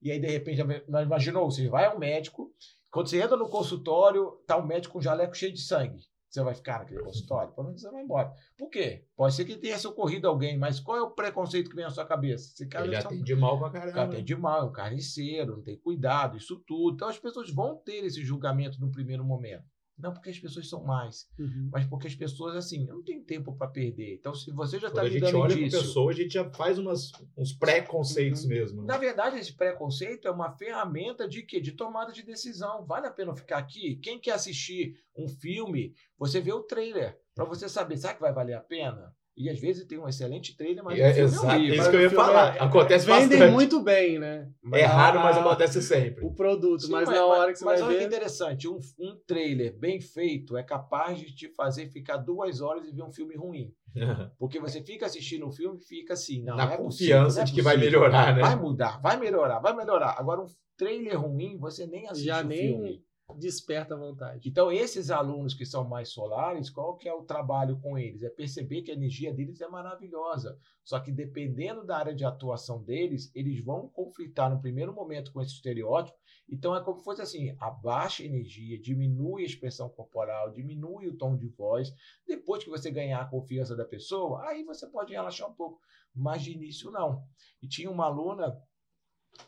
[0.01, 0.61] e aí de repente,
[1.03, 1.49] imaginou?
[1.49, 2.53] Você vai ao médico,
[2.91, 6.03] quando você entra no consultório, tá o médico com um jaleco cheio de sangue.
[6.35, 7.47] Você vai ficar naquele consultório?
[7.53, 8.33] Provavelmente você vai embora.
[8.57, 9.05] Por quê?
[9.15, 12.05] Pode ser que tenha socorrido alguém, mas qual é o preconceito que vem na sua
[12.05, 12.51] cabeça?
[12.51, 14.13] Esse cara Ele um atende mal pra o cara caramba.
[14.13, 16.95] atende mal, é um carniceiro, não tem cuidado, isso tudo.
[16.95, 19.63] Então as pessoas vão ter esse julgamento no primeiro momento.
[19.97, 21.69] Não porque as pessoas são mais, Uhum.
[21.71, 24.15] mas porque as pessoas, assim, eu não tenho tempo para perder.
[24.15, 25.79] Então, se você já está a me gente dando olha indício.
[25.79, 28.49] pessoa, a gente já faz umas, uns preconceitos Uhum.
[28.49, 28.81] mesmo.
[28.81, 28.87] né?
[28.87, 31.61] Na verdade, esse preconceito é uma ferramenta de quê?
[31.61, 32.85] De tomada de decisão.
[32.85, 33.95] Vale a pena ficar aqui?
[33.97, 38.33] Quem quer assistir um filme, você vê o trailer para você saber, será que vai
[38.33, 39.15] valer a pena?
[39.37, 41.75] E às vezes tem um excelente trailer, mas É, o filme exato, é é horrível.
[41.75, 42.55] isso que eu ia falar.
[42.55, 43.51] é- Acontece Vendem bastante.
[43.51, 44.49] muito bem, né?
[44.73, 46.23] É raro, mas acontece sempre.
[46.25, 49.19] O produto, Sim, mas, na hora que você mas vai olha que interessante, um, um
[49.27, 53.35] trailer bem feito é capaz de te fazer ficar duas horas e ver um filme
[53.35, 53.73] ruim.
[54.39, 57.35] Porque você fica assistindo o filme e fica assim, não, Na não é possível, confiança
[57.37, 57.99] não é de que vai possível.
[57.99, 58.41] melhorar, né?
[58.41, 60.15] Vai mudar, vai melhorar, vai melhorar.
[60.17, 63.04] Agora, um trailer ruim, você nem assiste Já o nem- filme.
[63.33, 64.47] Desperta a vontade.
[64.47, 68.21] Então, esses alunos que são mais solares, qual que é o trabalho com eles?
[68.21, 70.59] É perceber que a energia deles é maravilhosa.
[70.83, 75.41] Só que dependendo da área de atuação deles, eles vão conflitar no primeiro momento com
[75.41, 76.17] esse estereótipo.
[76.47, 81.17] Então, é como se fosse assim, abaixa a energia, diminui a expressão corporal, diminui o
[81.17, 81.91] tom de voz.
[82.27, 85.81] Depois que você ganhar a confiança da pessoa, aí você pode relaxar um pouco.
[86.13, 87.27] Mas de início, não.
[87.61, 88.55] E tinha uma aluna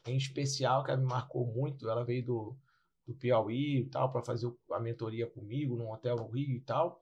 [0.05, 1.89] em especial que me marcou muito.
[1.89, 2.57] Ela veio do,
[3.07, 7.01] do Piauí e tal, para fazer a mentoria comigo num hotel no Rio e tal.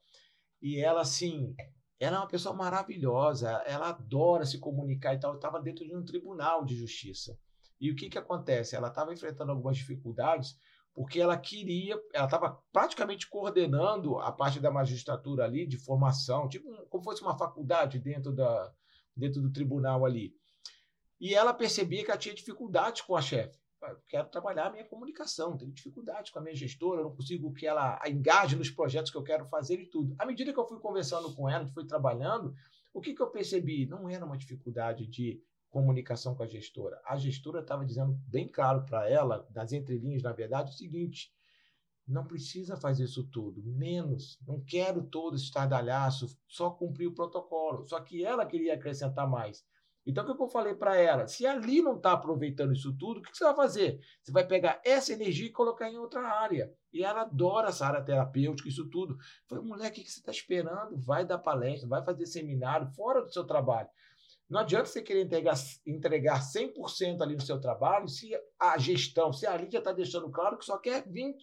[0.61, 1.55] E ela, assim,
[1.99, 5.35] ela é uma pessoa maravilhosa, ela adora se comunicar e tal.
[5.35, 7.37] Estava dentro de um tribunal de justiça.
[7.81, 8.75] E o que, que acontece?
[8.75, 10.55] Ela estava enfrentando algumas dificuldades
[10.93, 16.71] porque ela queria, ela estava praticamente coordenando a parte da magistratura ali, de formação, tipo
[16.87, 18.73] como fosse uma faculdade dentro, da,
[19.15, 20.33] dentro do tribunal ali.
[21.19, 23.59] E ela percebia que ela tinha dificuldades com a chefe.
[24.07, 27.99] Quero trabalhar a minha comunicação, tenho dificuldade com a minha gestora, não consigo que ela
[28.07, 30.15] engaje nos projetos que eu quero fazer e tudo.
[30.17, 32.53] À medida que eu fui conversando com ela, fui trabalhando,
[32.93, 33.85] o que, que eu percebi?
[33.85, 37.01] Não era uma dificuldade de comunicação com a gestora.
[37.05, 41.29] A gestora estava dizendo bem claro para ela, das entrelinhas, na verdade, o seguinte:
[42.07, 44.39] não precisa fazer isso tudo, menos.
[44.47, 47.85] Não quero todo esse estardalhaço, só cumprir o protocolo.
[47.87, 49.65] Só que ela queria acrescentar mais.
[50.05, 51.27] Então, o que eu falei para ela?
[51.27, 53.99] Se ali não está aproveitando isso tudo, o que você vai fazer?
[54.21, 56.71] Você vai pegar essa energia e colocar em outra área.
[56.93, 59.15] E ela adora essa área terapêutica, isso tudo.
[59.15, 60.95] Eu falei, moleque, o que você está esperando?
[60.97, 63.89] Vai dar palestra, vai fazer seminário fora do seu trabalho.
[64.47, 65.55] Não adianta você querer entregar,
[65.87, 70.57] entregar 100% ali no seu trabalho se a gestão, se a Lídia está deixando claro
[70.57, 71.33] que só quer 20%.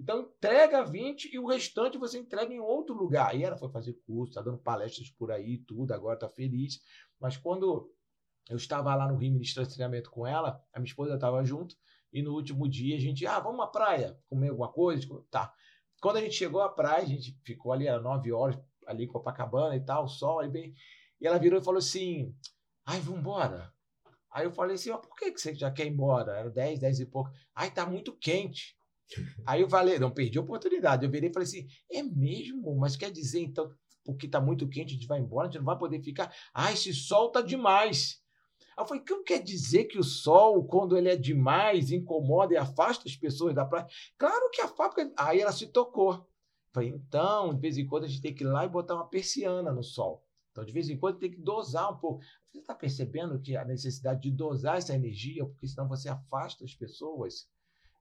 [0.00, 3.36] Então, entrega 20 e o restante você entrega em outro lugar.
[3.36, 6.80] E ela foi fazer curso, está dando palestras por aí, tudo, agora está feliz.
[7.20, 7.92] Mas quando
[8.48, 11.76] eu estava lá no Rio ministrando treinamento com ela, a minha esposa estava junto,
[12.12, 15.06] e no último dia a gente, ah, vamos à praia, comer alguma coisa?
[15.30, 15.52] Tá.
[16.00, 19.08] Quando a gente chegou à praia, a gente ficou ali, era nove horas, ali em
[19.08, 20.74] Copacabana e tal, sol, e bem.
[21.20, 22.34] E ela virou e falou assim:
[22.84, 23.72] ai, vamos embora.
[24.32, 26.32] Aí eu falei assim: ó, por que, que você já quer ir embora?
[26.32, 27.30] Era 10, 10 e pouco.
[27.54, 28.76] Ai, tá muito quente.
[29.46, 31.04] Aí eu falei, não, perdi a oportunidade.
[31.04, 32.74] Eu virei e falei assim: é mesmo?
[32.76, 33.72] Mas quer dizer, então,
[34.04, 36.32] porque tá muito quente, a gente vai embora, a gente não vai poder ficar.
[36.52, 38.22] Ah, esse sol tá demais.
[38.76, 42.56] Aí eu falei, que quer dizer que o sol, quando ele é demais, incomoda e
[42.56, 43.86] afasta as pessoas da praia?
[44.16, 45.12] Claro que a fábrica.
[45.16, 46.14] Aí ela se tocou.
[46.14, 46.24] Eu
[46.72, 49.08] falei, então, de vez em quando a gente tem que ir lá e botar uma
[49.08, 50.24] persiana no sol.
[50.50, 52.22] Então, de vez em quando tem que dosar um pouco.
[52.50, 56.74] Você está percebendo que a necessidade de dosar essa energia, porque senão você afasta as
[56.74, 57.48] pessoas?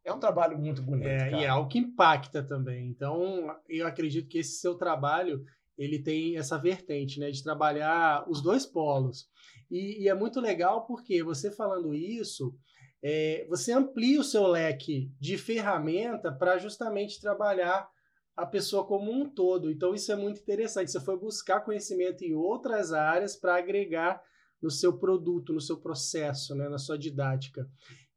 [0.04, 1.08] É um trabalho muito bonito.
[1.08, 1.38] É, cara.
[1.38, 2.88] e é algo que impacta também.
[2.88, 5.46] Então, eu acredito que esse seu trabalho
[5.80, 9.30] ele tem essa vertente, né, de trabalhar os dois polos.
[9.72, 12.54] E, e é muito legal porque você falando isso,
[13.02, 17.90] é, você amplia o seu leque de ferramenta para justamente trabalhar
[18.36, 19.72] a pessoa como um todo.
[19.72, 20.92] Então, isso é muito interessante.
[20.92, 24.22] Você foi buscar conhecimento em outras áreas para agregar
[24.62, 27.66] no seu produto, no seu processo, né, na sua didática.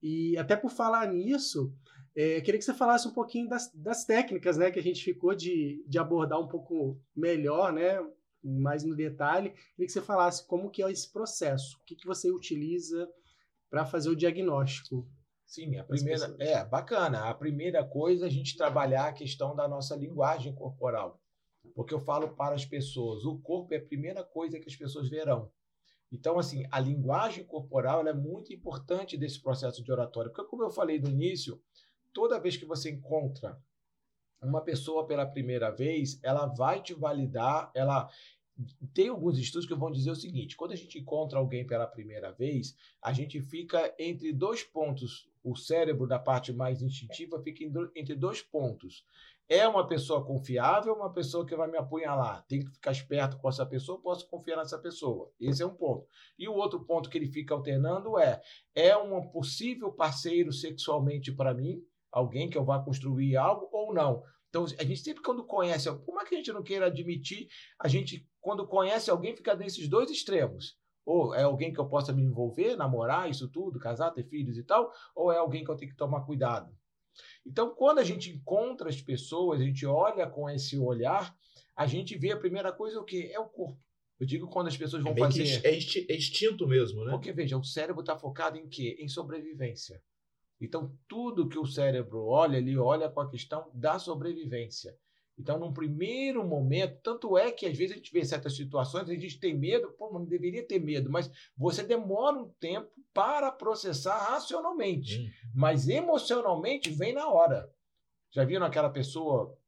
[0.02, 1.72] E até por falar nisso,
[2.14, 5.34] é, queria que você falasse um pouquinho das, das técnicas né, que a gente ficou
[5.34, 7.98] de, de abordar um pouco melhor, né,
[8.42, 9.50] mais no detalhe.
[9.50, 13.08] Queria que você falasse como que é esse processo, o que, que você utiliza
[13.70, 15.08] para fazer o diagnóstico.
[15.46, 17.28] Sim, a primeira é bacana.
[17.28, 21.20] A primeira coisa é a gente trabalhar a questão da nossa linguagem corporal.
[21.74, 25.08] Porque eu falo para as pessoas, o corpo é a primeira coisa que as pessoas
[25.08, 25.50] verão.
[26.10, 30.30] Então, assim, a linguagem corporal é muito importante desse processo de oratória.
[30.30, 31.58] Porque, como eu falei no início,
[32.12, 33.58] toda vez que você encontra
[34.40, 38.08] uma pessoa pela primeira vez, ela vai te validar, ela
[38.92, 42.32] tem alguns estudos que vão dizer o seguinte: quando a gente encontra alguém pela primeira
[42.32, 45.30] vez, a gente fica entre dois pontos.
[45.44, 47.64] O cérebro, da parte mais instintiva, fica
[47.96, 49.04] entre dois pontos.
[49.48, 52.44] É uma pessoa confiável, uma pessoa que vai me apunhalar.
[52.46, 55.32] Tem que ficar esperto com essa pessoa, posso confiar nessa pessoa.
[55.40, 56.06] Esse é um ponto.
[56.38, 58.40] E o outro ponto que ele fica alternando é:
[58.74, 64.22] é um possível parceiro sexualmente para mim, alguém que eu vá construir algo ou não.
[64.50, 67.48] Então, a gente sempre, quando conhece, por mais que a gente não queira admitir,
[67.80, 70.76] a gente, quando conhece alguém, fica nesses dois extremos.
[71.06, 74.62] Ou é alguém que eu possa me envolver, namorar, isso tudo, casar, ter filhos e
[74.62, 76.70] tal, ou é alguém que eu tenho que tomar cuidado.
[77.46, 81.34] Então, quando a gente encontra as pessoas, a gente olha com esse olhar,
[81.74, 83.80] a gente vê a primeira coisa o que é o corpo.
[84.20, 85.66] Eu digo quando as pessoas vão é fazer.
[85.66, 87.10] É, é instinto mesmo, né?
[87.10, 88.96] Porque veja, o cérebro está focado em quê?
[89.00, 90.00] Em sobrevivência.
[90.62, 94.96] Então, tudo que o cérebro olha, ele olha com a questão da sobrevivência.
[95.36, 99.14] Então, num primeiro momento, tanto é que às vezes a gente vê certas situações, a
[99.14, 104.16] gente tem medo, pô, não deveria ter medo, mas você demora um tempo para processar
[104.16, 105.30] racionalmente, uhum.
[105.52, 107.68] mas emocionalmente vem na hora.
[108.30, 109.58] Já viram aquela pessoa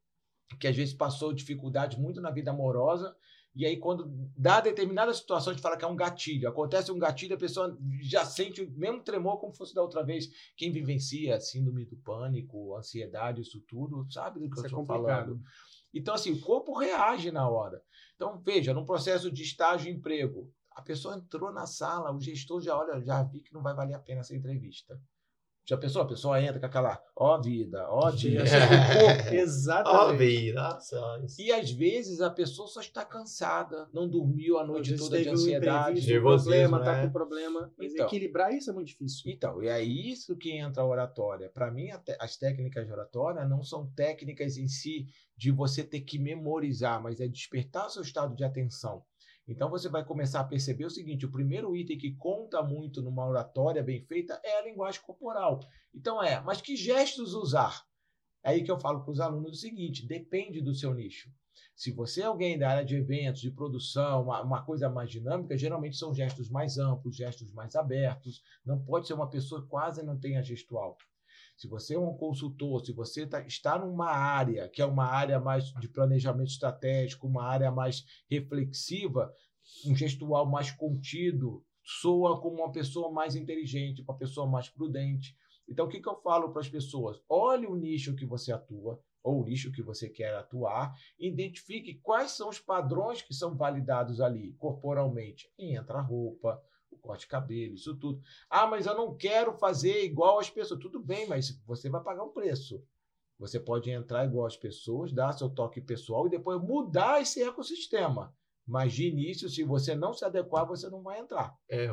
[0.60, 3.16] que às vezes passou dificuldade muito na vida amorosa
[3.56, 6.48] e aí, quando dá determinada situação, a gente fala que é um gatilho.
[6.48, 10.28] Acontece um gatilho, a pessoa já sente o mesmo tremor como fosse da outra vez.
[10.56, 14.86] Quem vivencia síndrome do pânico, ansiedade, isso tudo, sabe do que isso eu estou é
[14.86, 15.40] falando.
[15.92, 17.80] Então, assim, o corpo reage na hora.
[18.16, 22.60] Então, veja, num processo de estágio e emprego, a pessoa entrou na sala, o gestor
[22.60, 25.00] já olha, já vi que não vai valer a pena essa entrevista.
[25.66, 26.02] Já pensou?
[26.02, 29.36] A pessoa entra com aquela, ó vida, ó dia, é.
[29.36, 29.96] Exatamente.
[29.96, 30.78] Ó vida,
[31.38, 36.18] E às vezes a pessoa só está cansada, não dormiu a noite toda de ansiedade.
[36.18, 37.72] Um problema, tá com problema.
[37.78, 39.32] Mas então, equilibrar isso é muito difícil.
[39.32, 41.48] Então, e é isso que entra a oratória.
[41.48, 41.88] Para mim,
[42.20, 45.06] as técnicas de oratória não são técnicas em si
[45.36, 49.02] de você ter que memorizar, mas é despertar o seu estado de atenção.
[49.46, 53.26] Então você vai começar a perceber o seguinte: o primeiro item que conta muito numa
[53.26, 55.60] oratória bem feita é a linguagem corporal.
[55.94, 57.84] Então é, mas que gestos usar?
[58.42, 61.30] É aí que eu falo para os alunos o seguinte: depende do seu nicho.
[61.76, 65.56] Se você é alguém da área de eventos, de produção, uma, uma, coisa mais dinâmica,
[65.56, 68.42] geralmente são gestos mais amplos, gestos mais abertos.
[68.64, 70.96] Não pode ser uma pessoa que quase não tenha gestual.
[71.56, 75.38] Se você é um consultor, se você tá, está numa área que é uma área
[75.38, 79.32] mais de planejamento estratégico, uma área mais reflexiva,
[79.86, 85.36] um gestual mais contido, soa como uma pessoa mais inteligente, uma pessoa mais prudente.
[85.68, 87.22] Então, o que, que eu falo para as pessoas?
[87.28, 92.32] Olhe o nicho que você atua, ou o nicho que você quer atuar, identifique quais
[92.32, 95.50] são os padrões que são validados ali corporalmente.
[95.58, 96.62] Entra a roupa,
[97.04, 98.20] corte de cabelo, isso tudo.
[98.48, 100.80] Ah, mas eu não quero fazer igual as pessoas.
[100.80, 102.82] Tudo bem, mas você vai pagar um preço.
[103.38, 108.34] Você pode entrar igual as pessoas, dar seu toque pessoal e depois mudar esse ecossistema.
[108.66, 111.54] Mas de início, se você não se adequar, você não vai entrar.
[111.68, 111.88] É,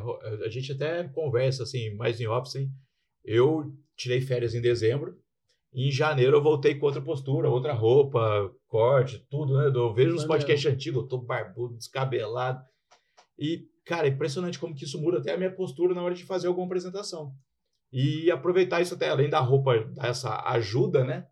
[0.45, 2.71] a gente até conversa assim, mais em off, assim.
[3.25, 5.19] Eu tirei férias em dezembro.
[5.73, 9.71] E em janeiro eu voltei com outra postura, outra roupa, corte, tudo, né?
[9.73, 12.61] Eu vejo nos podcasts antigos, eu tô barbudo, descabelado.
[13.41, 16.23] E, cara, é impressionante como que isso muda até a minha postura na hora de
[16.23, 17.33] fazer alguma apresentação.
[17.91, 21.25] E aproveitar isso até, além da roupa, dessa ajuda, né?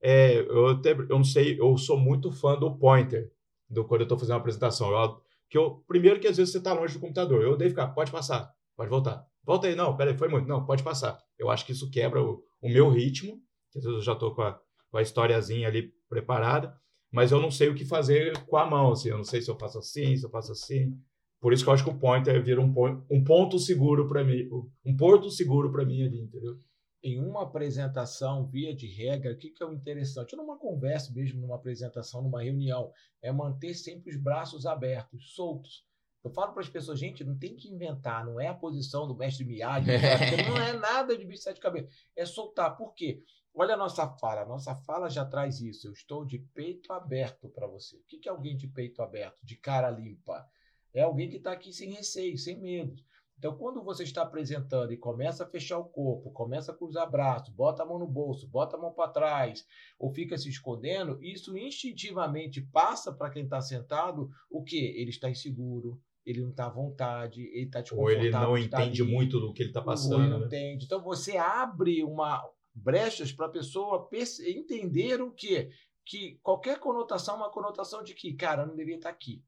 [0.00, 3.30] É, eu, até, eu não sei, eu sou muito fã do pointer,
[3.68, 4.90] do, quando eu estou fazendo uma apresentação.
[4.90, 7.42] Eu, que eu, primeiro que às vezes você está longe do computador.
[7.42, 9.24] Eu odeio ficar, pode passar, pode voltar.
[9.44, 10.48] Volta aí, não, peraí, foi muito.
[10.48, 11.18] Não, pode passar.
[11.38, 13.38] Eu acho que isso quebra o, o meu ritmo,
[13.70, 14.58] que às vezes eu já estou com a,
[14.90, 16.74] com a historiazinha ali preparada,
[17.10, 19.50] mas eu não sei o que fazer com a mão, assim, eu não sei se
[19.50, 20.98] eu faço assim, se eu faço assim.
[21.42, 22.72] Por isso que eu acho que o pointer vira um,
[23.10, 24.48] um ponto seguro para mim,
[24.86, 26.58] um porto seguro para mim ali, entendeu?
[27.02, 30.36] Em uma apresentação, via de regra, o que, que é o interessante?
[30.36, 35.84] Numa conversa mesmo, numa apresentação, numa reunião, é manter sempre os braços abertos, soltos
[36.24, 39.16] eu falo para as pessoas, gente, não tem que inventar, não é a posição do
[39.16, 39.88] mestre Miyagi,
[40.48, 41.88] não é nada de bicho de cabeça.
[42.14, 42.76] É soltar.
[42.76, 43.24] Por quê?
[43.52, 44.42] Olha a nossa fala.
[44.42, 45.88] A nossa fala já traz isso.
[45.88, 47.96] Eu estou de peito aberto para você.
[47.96, 50.46] O que é alguém de peito aberto, de cara limpa?
[50.94, 53.02] É alguém que está aqui sem receio, sem medo.
[53.38, 57.52] Então, quando você está apresentando e começa a fechar o corpo, começa a cruzar braços,
[57.52, 59.66] bota a mão no bolso, bota a mão para trás,
[59.98, 64.78] ou fica se escondendo, isso instintivamente passa para quem está sentado o que?
[64.78, 69.10] Ele está inseguro, ele não está à vontade, ele está Ou ele não entende ali,
[69.10, 70.12] muito do que ele está passando.
[70.12, 70.46] Ou ele não né?
[70.46, 70.84] entende.
[70.84, 74.08] Então você abre uma brechas para a pessoa
[74.46, 75.70] entender o quê?
[76.06, 79.42] Que qualquer conotação é uma conotação de que, cara, eu não devia estar tá aqui.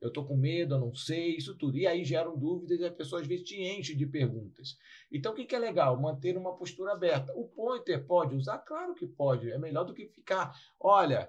[0.00, 1.76] Eu estou com medo, eu não sei, isso tudo.
[1.76, 4.76] E aí geram dúvidas e a pessoa às vezes te enche de perguntas.
[5.10, 6.00] Então o que, que é legal?
[6.00, 7.32] Manter uma postura aberta.
[7.34, 8.58] O pointer pode usar?
[8.58, 9.50] Claro que pode.
[9.50, 11.28] É melhor do que ficar, olha,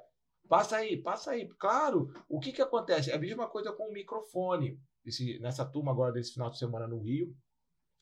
[0.49, 1.47] Passa aí, passa aí.
[1.59, 3.11] Claro, o que, que acontece?
[3.11, 4.79] É a mesma coisa com o microfone.
[5.05, 7.31] Esse, nessa turma agora desse final de semana no Rio,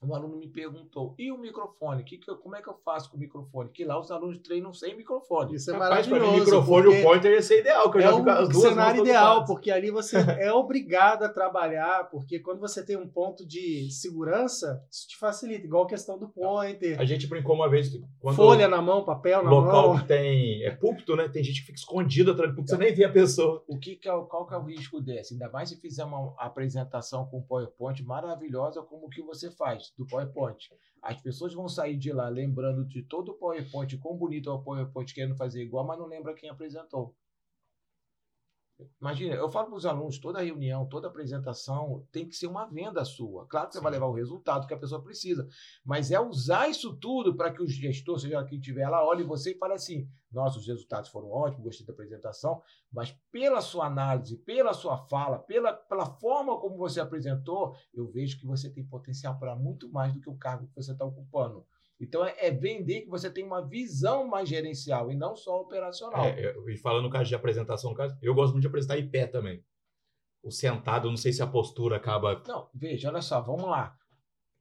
[0.02, 2.04] um aluno me perguntou: e o microfone?
[2.04, 3.70] Que que como é que eu faço com o microfone?
[3.72, 5.56] Que lá os alunos treinam sem microfone.
[5.56, 6.36] Isso é Rapaz, maravilhoso.
[6.36, 8.70] o microfone e o pointer ia ser ideal, que eu é já vi as duas
[8.70, 13.46] cenário ideal, porque ali você é obrigado a trabalhar, porque quando você tem um ponto
[13.46, 17.00] de segurança, isso te facilita, igual a questão do pointer.
[17.00, 17.90] A gente brincou uma vez.
[18.36, 19.82] Folha na mão, papel na local mão.
[19.88, 20.64] Local que tem.
[20.64, 21.28] É púlpito, né?
[21.28, 23.64] Tem gente que fica escondida atrás do púlpito, você nem vê a pessoa.
[23.68, 25.34] O que, que é, qual que é o risco desse?
[25.34, 30.70] Ainda mais se fizer uma apresentação com PowerPoint maravilhosa, como que você faz do PowerPoint.
[31.02, 34.62] As pessoas vão sair de lá lembrando de todo o PowerPoint, quão bonito é o
[34.62, 37.16] PowerPoint, querendo fazer igual, mas não lembra quem apresentou.
[39.02, 43.04] Imagina, eu falo para os alunos, toda reunião, toda apresentação tem que ser uma venda
[43.04, 43.48] sua.
[43.48, 43.84] Claro que você Sim.
[43.84, 45.48] vai levar o resultado que a pessoa precisa,
[45.84, 49.52] mas é usar isso tudo para que o gestor, seja quem estiver lá, olhe você
[49.52, 52.62] e fale assim: nossa, os resultados foram ótimos, gostei da apresentação,
[52.92, 58.40] mas pela sua análise, pela sua fala, pela, pela forma como você apresentou, eu vejo
[58.40, 61.66] que você tem potencial para muito mais do que o cargo que você está ocupando.
[62.00, 66.26] Então, é, é, vender que você tem uma visão mais gerencial e não só operacional.
[66.26, 69.64] É, e falando no caso de apresentação, eu gosto muito de apresentar em pé também.
[70.44, 72.42] O sentado, não sei se a postura acaba.
[72.48, 73.98] Não, veja, olha só, vamos lá.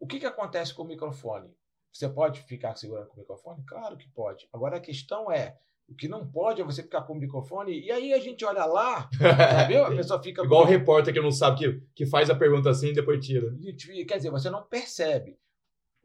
[0.00, 1.54] O que, que acontece com o microfone?
[1.92, 3.62] Você pode ficar segurando com o microfone?
[3.64, 4.48] Claro que pode.
[4.52, 5.56] Agora a questão é:
[5.88, 8.64] o que não pode é você ficar com o microfone e aí a gente olha
[8.64, 9.76] lá, sabe?
[9.76, 10.42] A pessoa fica.
[10.44, 13.54] Igual o repórter que não sabe que, que faz a pergunta assim e depois tira.
[14.06, 15.38] Quer dizer, você não percebe.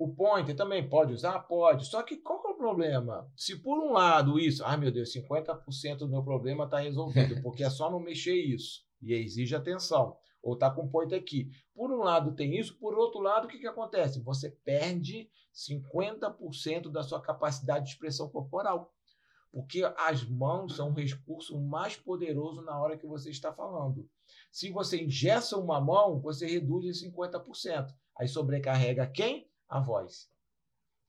[0.01, 1.37] O pointer também pode usar?
[1.41, 1.85] Pode.
[1.85, 3.31] Só que qual que é o problema?
[3.35, 7.63] Se por um lado isso, ai meu Deus, 50% do meu problema está resolvido, porque
[7.63, 10.17] é só não mexer isso e exige atenção.
[10.41, 11.51] Ou está com o pointer aqui.
[11.75, 14.23] Por um lado tem isso, por outro lado, o que, que acontece?
[14.23, 18.91] Você perde 50% da sua capacidade de expressão corporal.
[19.51, 24.09] Porque as mãos são o recurso mais poderoso na hora que você está falando.
[24.51, 27.93] Se você ingessa uma mão, você reduz em 50%.
[28.17, 29.50] Aí sobrecarrega quem?
[29.71, 30.29] A voz.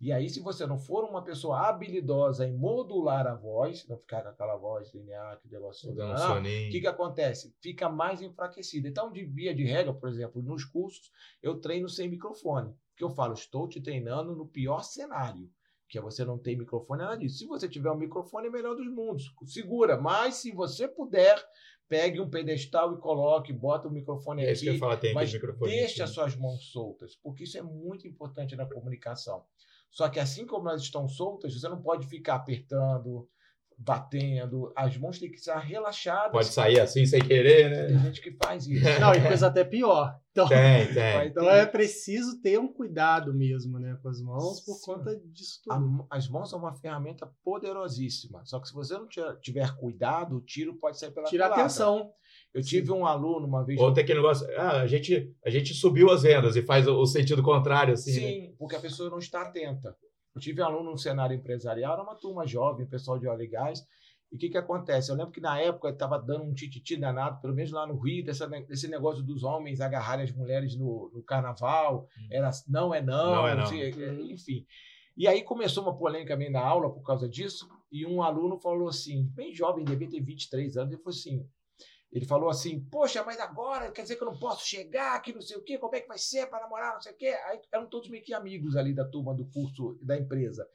[0.00, 4.22] E aí, se você não for uma pessoa habilidosa em modular a voz, não ficar
[4.22, 5.90] com aquela voz linear, que negócio.
[5.90, 5.94] Um
[6.68, 7.54] o que, que acontece?
[7.60, 8.88] Fica mais enfraquecida.
[8.88, 12.74] Então, de via de regra, por exemplo, nos cursos, eu treino sem microfone.
[12.90, 15.50] Porque eu falo, estou te treinando no pior cenário
[15.92, 17.36] que é você não ter microfone, nada disso.
[17.36, 19.30] Se você tiver um microfone, é melhor dos mundos.
[19.44, 21.36] Segura, mas se você puder,
[21.92, 24.52] pegue um pedestal e coloque, bota o microfone é aqui.
[24.54, 27.62] Isso que eu falo, tem mas microfone deixe as suas mãos soltas, porque isso é
[27.62, 29.44] muito importante na comunicação.
[29.90, 33.28] Só que assim como elas estão soltas, você não pode ficar apertando,
[33.84, 34.72] batendo.
[34.76, 36.32] As mãos têm que estar relaxadas.
[36.32, 37.86] Pode sair assim sem querer, né?
[37.86, 38.84] Tem gente que faz isso.
[39.00, 40.16] Não, e coisa até pior.
[40.30, 41.26] Então, tem, tem.
[41.28, 44.86] Então é preciso ter um cuidado mesmo, né, com as mãos por Sim.
[44.86, 46.06] conta disso tudo.
[46.10, 48.42] A, as mãos são uma ferramenta poderosíssima.
[48.44, 49.06] Só que se você não
[49.40, 52.10] tiver cuidado, o tiro pode sair pela Tira atenção.
[52.54, 52.92] Eu tive Sim.
[52.92, 53.80] um aluno uma vez.
[53.80, 57.04] Ou tem aquele negócio, ah, a gente, a gente subiu as vendas e faz o,
[57.04, 58.12] sentido contrário, assim.
[58.12, 58.18] Né?
[58.18, 58.54] Sim, né?
[58.58, 59.96] porque a pessoa não está atenta.
[60.34, 63.48] Eu tive um aluno no cenário empresarial, era uma turma jovem, pessoal de óleo e
[63.48, 63.86] gás.
[64.30, 65.10] E o que, que acontece?
[65.10, 68.24] Eu lembro que na época estava dando um tititi danado, pelo menos lá no Rio,
[68.24, 72.08] dessa, desse negócio dos homens agarrarem as mulheres no, no carnaval.
[72.18, 72.28] Hum.
[72.30, 73.66] Era não é não, não, é não.
[73.66, 73.90] Sei,
[74.32, 74.66] enfim.
[75.14, 77.68] E aí começou uma polêmica também na aula por causa disso.
[77.90, 81.46] E um aluno falou assim, bem jovem, devia ter 23 anos, ele falou assim:
[82.12, 85.40] ele falou assim: Poxa, mas agora quer dizer que eu não posso chegar aqui, não
[85.40, 87.28] sei o quê, como é que vai ser para namorar, não sei o quê.
[87.46, 90.68] Aí eram todos meio que amigos ali da turma do curso da empresa.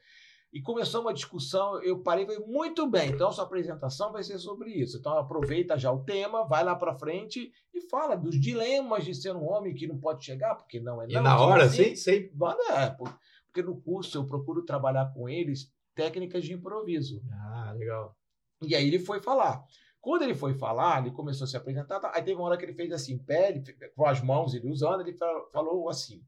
[0.50, 4.38] E começou uma discussão, eu parei e falei, muito bem, então sua apresentação vai ser
[4.38, 4.96] sobre isso.
[4.96, 9.36] Então aproveita já o tema, vai lá para frente e fala dos dilemas de ser
[9.36, 11.20] um homem que não pode chegar, porque não é não.
[11.20, 12.30] E na hora, assim, sim?
[12.70, 12.86] É,
[13.46, 17.22] porque no curso eu procuro trabalhar com eles técnicas de improviso.
[17.30, 18.16] Ah, legal.
[18.62, 19.62] E aí ele foi falar.
[20.08, 22.64] Quando ele foi falar, ele começou a se apresentar, tá, aí teve uma hora que
[22.64, 23.62] ele fez assim, pé,
[23.94, 25.14] com as mãos ele usando, ele
[25.52, 26.22] falou assim.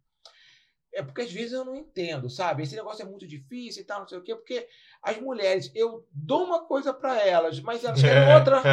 [0.93, 2.63] É porque às vezes eu não entendo, sabe?
[2.63, 4.67] Esse negócio é muito difícil e tal, não sei o quê, porque
[5.03, 8.61] as mulheres, eu dou uma coisa para elas, mas elas querem outra.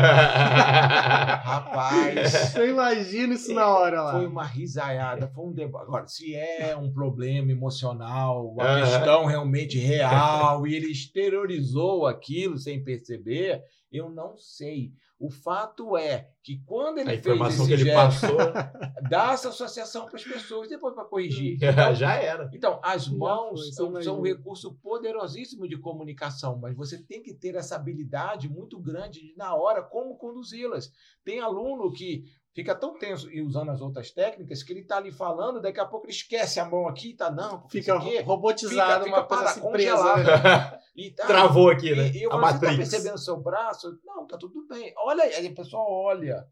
[1.39, 2.53] Rapaz.
[2.57, 4.11] Eu imagino isso na hora lá.
[4.11, 5.83] Foi uma risaiada, foi um debate.
[5.85, 12.83] Agora, se é um problema emocional, uma questão realmente real, e ele exteriorizou aquilo sem
[12.83, 14.91] perceber, eu não sei.
[15.19, 18.37] O fato é que quando ele a informação fez esse que ele gesto, passou,
[19.09, 21.57] dá essa associação para as pessoas depois para corrigir.
[21.67, 22.49] Então, Já era.
[22.53, 27.55] Então, as mãos são, são um recurso poderosíssimo de comunicação, mas você tem que ter
[27.55, 30.91] essa habilidade muito grande de, na hora, como conduzi-las.
[31.23, 32.25] Tem aluno que
[32.57, 35.85] fica tão tenso e usando as outras técnicas que ele está ali falando, daqui a
[35.85, 39.61] pouco ele esquece a mão aqui, tá não, fica robotizado, fica, fica uma coisa assim
[39.61, 40.81] congelada.
[40.95, 42.09] E, tá, Travou aqui, né?
[42.09, 43.99] E, eu a você tá percebendo o seu braço?
[44.03, 44.91] Não, tá tudo bem.
[44.97, 46.47] Olha aí, a pessoa olha.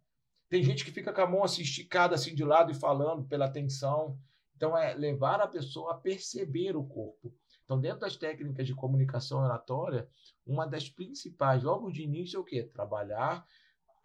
[0.48, 3.50] Tem gente que fica com a mão assim esticada assim de lado e falando pela
[3.50, 4.16] tensão.
[4.56, 7.34] Então é levar a pessoa a perceber o corpo.
[7.64, 10.08] Então, dentro das técnicas de comunicação oratória,
[10.46, 12.62] uma das principais, logo de início, é o quê?
[12.62, 13.44] Trabalhar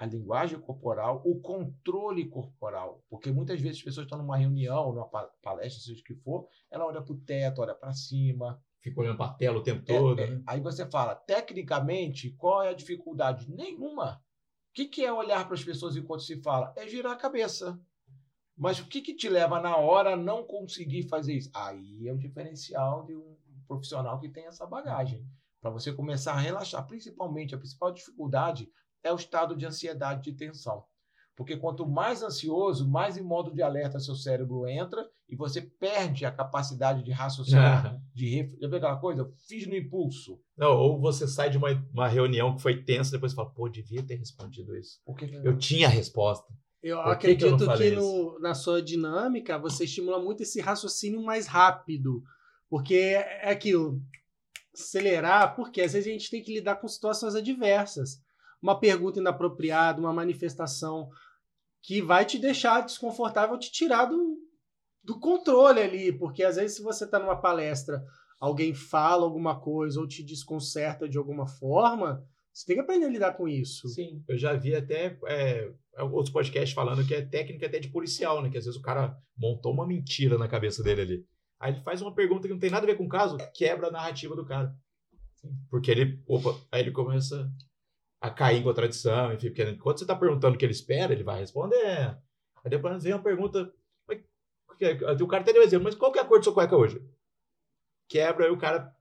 [0.01, 3.05] a linguagem corporal, o controle corporal.
[3.11, 5.07] Porque muitas vezes as pessoas estão numa reunião, numa
[5.42, 8.59] palestra, seja o que for, ela olha para o teto, olha para cima.
[8.80, 10.18] Fica olhando para a tela o tempo todo.
[10.18, 10.42] É, né?
[10.46, 13.53] Aí você fala, tecnicamente, qual é a dificuldade?
[13.53, 14.24] Nenhuma.
[14.70, 16.72] O que, que é olhar para as pessoas enquanto se fala?
[16.78, 17.78] É girar a cabeça.
[18.57, 21.51] Mas o que, que te leva na hora a não conseguir fazer isso?
[21.53, 23.36] Aí é o diferencial de um
[23.68, 25.28] profissional que tem essa bagagem.
[25.61, 26.86] Para você começar a relaxar.
[26.86, 28.66] Principalmente, a principal dificuldade
[29.03, 30.84] é o estado de ansiedade, de tensão.
[31.36, 36.26] Porque quanto mais ansioso, mais em modo de alerta seu cérebro entra e você perde
[36.26, 38.53] a capacidade de raciocinar, de ref...
[38.61, 39.32] Já viu aquela coisa?
[39.48, 40.38] Fiz no impulso.
[40.55, 43.70] Não, ou você sai de uma, uma reunião que foi tensa e depois fala, pô,
[43.70, 45.01] devia ter respondido isso.
[45.42, 46.53] Eu tinha a resposta.
[46.82, 51.22] Eu Por acredito que, que, que no, na sua dinâmica você estimula muito esse raciocínio
[51.22, 52.22] mais rápido.
[52.68, 54.03] Porque é aquilo,
[54.74, 58.20] acelerar, porque às vezes a gente tem que lidar com situações adversas
[58.62, 61.08] uma pergunta inapropriada, uma manifestação
[61.82, 64.36] que vai te deixar desconfortável, te tirar do,
[65.02, 68.04] do controle ali, porque às vezes se você está numa palestra,
[68.38, 73.11] alguém fala alguma coisa ou te desconcerta de alguma forma, você tem que aprender a
[73.11, 73.88] lidar com isso.
[73.88, 78.42] Sim, eu já vi até é, outros podcasts falando que é técnica até de policial,
[78.42, 78.50] né?
[78.50, 81.26] Que às vezes o cara montou uma mentira na cabeça dele ali.
[81.61, 83.88] Aí ele faz uma pergunta que não tem nada a ver com o caso, quebra
[83.88, 84.74] a narrativa do cara.
[85.70, 87.50] Porque ele, opa, aí ele começa
[88.21, 91.25] a cair em contradição, enfim, porque quando você está perguntando o que ele espera, ele
[91.25, 92.18] vai responder.
[92.62, 93.73] Aí depois vem uma pergunta,
[95.21, 97.03] o cara até deu exemplo, mas qual que é a cor de sua cueca hoje?
[98.09, 98.95] Quebra, aí o cara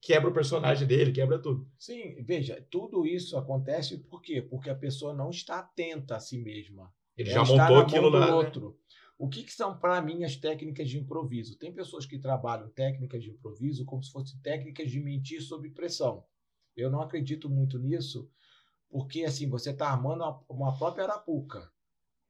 [0.00, 1.68] quebra o personagem dele, quebra tudo.
[1.78, 4.42] Sim, veja, tudo isso acontece por quê?
[4.42, 6.92] Porque a pessoa não está atenta a si mesma.
[7.16, 8.26] Ele Ela já montou aquilo do lá.
[8.26, 8.32] né?
[8.32, 8.78] outro.
[9.16, 11.56] O que, que são, para mim, as técnicas de improviso?
[11.56, 16.24] Tem pessoas que trabalham técnicas de improviso como se fossem técnicas de mentir sob pressão.
[16.76, 18.28] Eu não acredito muito nisso,
[18.90, 21.70] porque assim, você está armando uma, uma própria arapuca.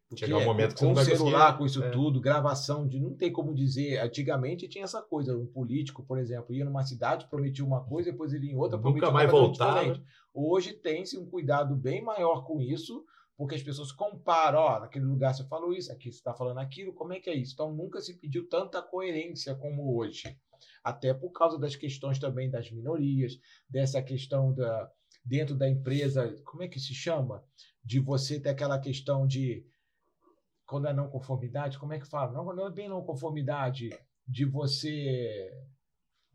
[0.08, 1.90] Porque Chegar um momento que você com não vai celular, conseguir- com isso é.
[1.90, 3.98] tudo, gravação de não tem como dizer.
[4.00, 8.32] Antigamente tinha essa coisa, um político, por exemplo, ia numa cidade, prometia uma coisa, depois
[8.32, 9.80] ele ia em outra, Nunca prometia mais completamente voltava.
[9.94, 10.06] diferente.
[10.32, 13.04] Hoje tem-se um cuidado bem maior com isso,
[13.36, 16.92] porque as pessoas comparam, ó, naquele lugar você falou isso, aqui você está falando aquilo,
[16.92, 17.54] como é que é isso?
[17.54, 20.36] Então nunca se pediu tanta coerência como hoje.
[20.84, 24.90] Até por causa das questões também das minorias, dessa questão da
[25.24, 27.42] dentro da empresa, como é que se chama?
[27.82, 29.66] De você ter aquela questão de
[30.66, 32.32] quando é não conformidade, como é que fala?
[32.32, 33.90] Não, não é bem não conformidade
[34.26, 35.50] de você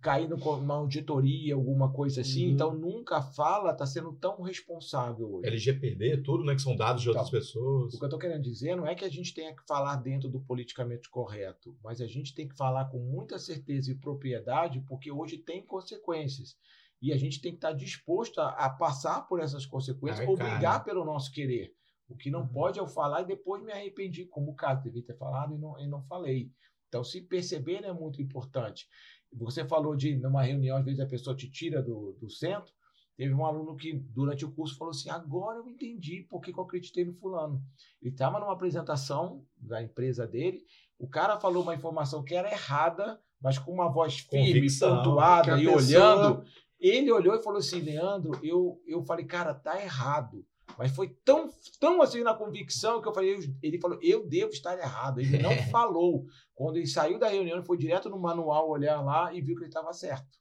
[0.01, 2.47] cair no- numa auditoria, alguma coisa assim.
[2.47, 2.51] Uhum.
[2.53, 5.47] Então nunca fala, está sendo tão responsável hoje.
[5.47, 6.55] LGPD, tudo, né?
[6.55, 7.93] Que são dados de outras Então, pessoas.
[7.93, 10.29] O que eu estou querendo dizer não é que a gente tenha que falar dentro
[10.29, 15.11] do politicamente correto, mas a gente tem que falar com muita certeza e propriedade, porque
[15.11, 16.55] hoje tem consequências.
[17.01, 20.79] E a gente tem que estar disposto a, a passar por essas consequências, Arcar, obrigar
[20.79, 20.83] né?
[20.85, 21.73] pelo nosso querer.
[22.09, 22.47] O que não Uhum.
[22.47, 25.57] pode é eu falar e depois me arrependi, como o caso, devia ter falado e
[25.57, 26.51] não, e não falei.
[26.87, 28.87] Então, se perceber é muito importante.
[29.33, 32.73] Você falou de, numa reunião, às vezes a pessoa te tira do, do centro.
[33.15, 36.59] Teve um aluno que, durante o curso, falou assim: agora eu entendi por que, que
[36.59, 37.61] eu acreditei no fulano.
[38.01, 40.63] Ele estava numa apresentação da empresa dele,
[40.97, 45.59] o cara falou uma informação que era errada, mas com uma voz firme, Convicção, pontuada
[45.61, 45.77] e pessoa-
[46.25, 46.43] olhando.
[46.79, 50.45] Ele olhou e falou assim: Leandro, eu, eu falei, cara, tá errado.
[50.79, 54.79] Mas foi tão, tão assim na convicção que eu falei, ele falou, eu devo estar
[54.79, 55.19] errado.
[55.19, 56.23] Ele não falou.
[56.55, 59.63] Quando ele saiu da reunião, ele foi direto no manual olhar lá e viu que
[59.63, 60.39] ele estava certo.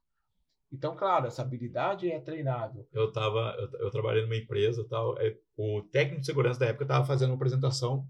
[0.70, 2.86] Então, claro, essa habilidade é treinável.
[2.92, 6.84] eu tava eu, eu trabalhei numa empresa tal é, o técnico de segurança da época
[6.84, 8.06] estava fazendo uma apresentação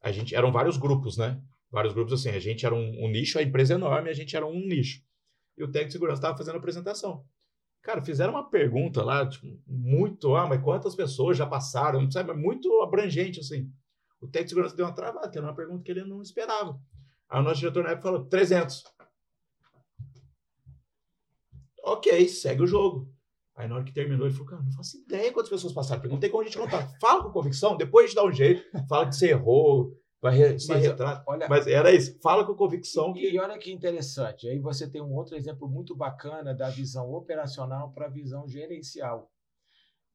[0.00, 1.42] a gente eram vários grupos né
[1.72, 4.36] vários grupos assim a gente era um, um nicho a empresa é enorme a gente
[4.36, 5.02] era um nicho
[5.56, 7.24] e o técnico de segurança estava fazendo a apresentação
[7.82, 12.32] cara fizeram uma pergunta lá tipo, muito ah mas quantas pessoas já passaram não sabe
[12.32, 13.70] mas muito abrangente assim
[14.20, 16.78] o técnico de segurança deu uma travada que era uma pergunta que ele não esperava
[17.28, 18.84] aí o nosso diretor na época falou 300
[21.84, 23.12] ok segue o jogo
[23.58, 26.16] Aí na hora que terminou, ele falou, cara, não faço ideia quantas pessoas passaram.
[26.20, 26.88] Tem como a gente contar.
[27.00, 28.62] Fala com convicção, depois a gente dá um jeito.
[28.88, 30.56] Fala que você errou, vai re.
[31.26, 32.18] Olha, Mas era isso.
[32.20, 33.30] Fala com convicção que...
[33.30, 37.92] E olha que interessante, aí você tem um outro exemplo muito bacana da visão operacional
[37.92, 39.30] para a visão gerencial.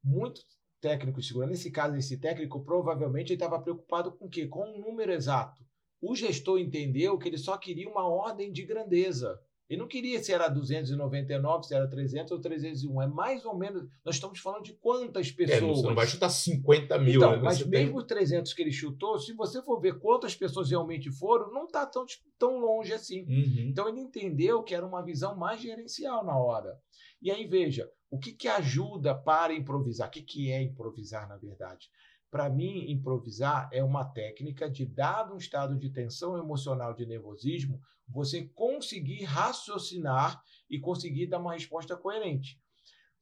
[0.03, 0.41] Muito
[0.81, 4.47] técnico de segurança, nesse caso, esse técnico provavelmente ele estava preocupado com o quê?
[4.47, 5.63] Com um número exato.
[6.01, 9.39] O gestor entendeu que ele só queria uma ordem de grandeza.
[9.69, 13.01] Ele não queria se era 299, se era 300 ou 301.
[13.01, 13.87] É mais ou menos.
[14.05, 15.77] Nós estamos falando de quantas É, pessoas.
[15.79, 17.15] você não vai chutar 50 mil.
[17.15, 17.37] Então, né?
[17.41, 21.09] mas Você mesmo os 300 que ele chutou, se você for ver quantas pessoas realmente
[21.11, 22.05] foram, não está tão,
[22.37, 23.21] tão longe assim.
[23.23, 23.67] Uhum.
[23.69, 26.77] Então ele entendeu que era uma visão mais gerencial na hora.
[27.21, 30.09] E aí veja, o que, que ajuda para improvisar?
[30.09, 31.89] O que, que é improvisar, na verdade?
[32.33, 37.79] Para mim, improvisar é uma técnica de, dado um estado de tensão emocional, de nervosismo,
[38.07, 42.59] você conseguir raciocinar e conseguir dar uma resposta coerente.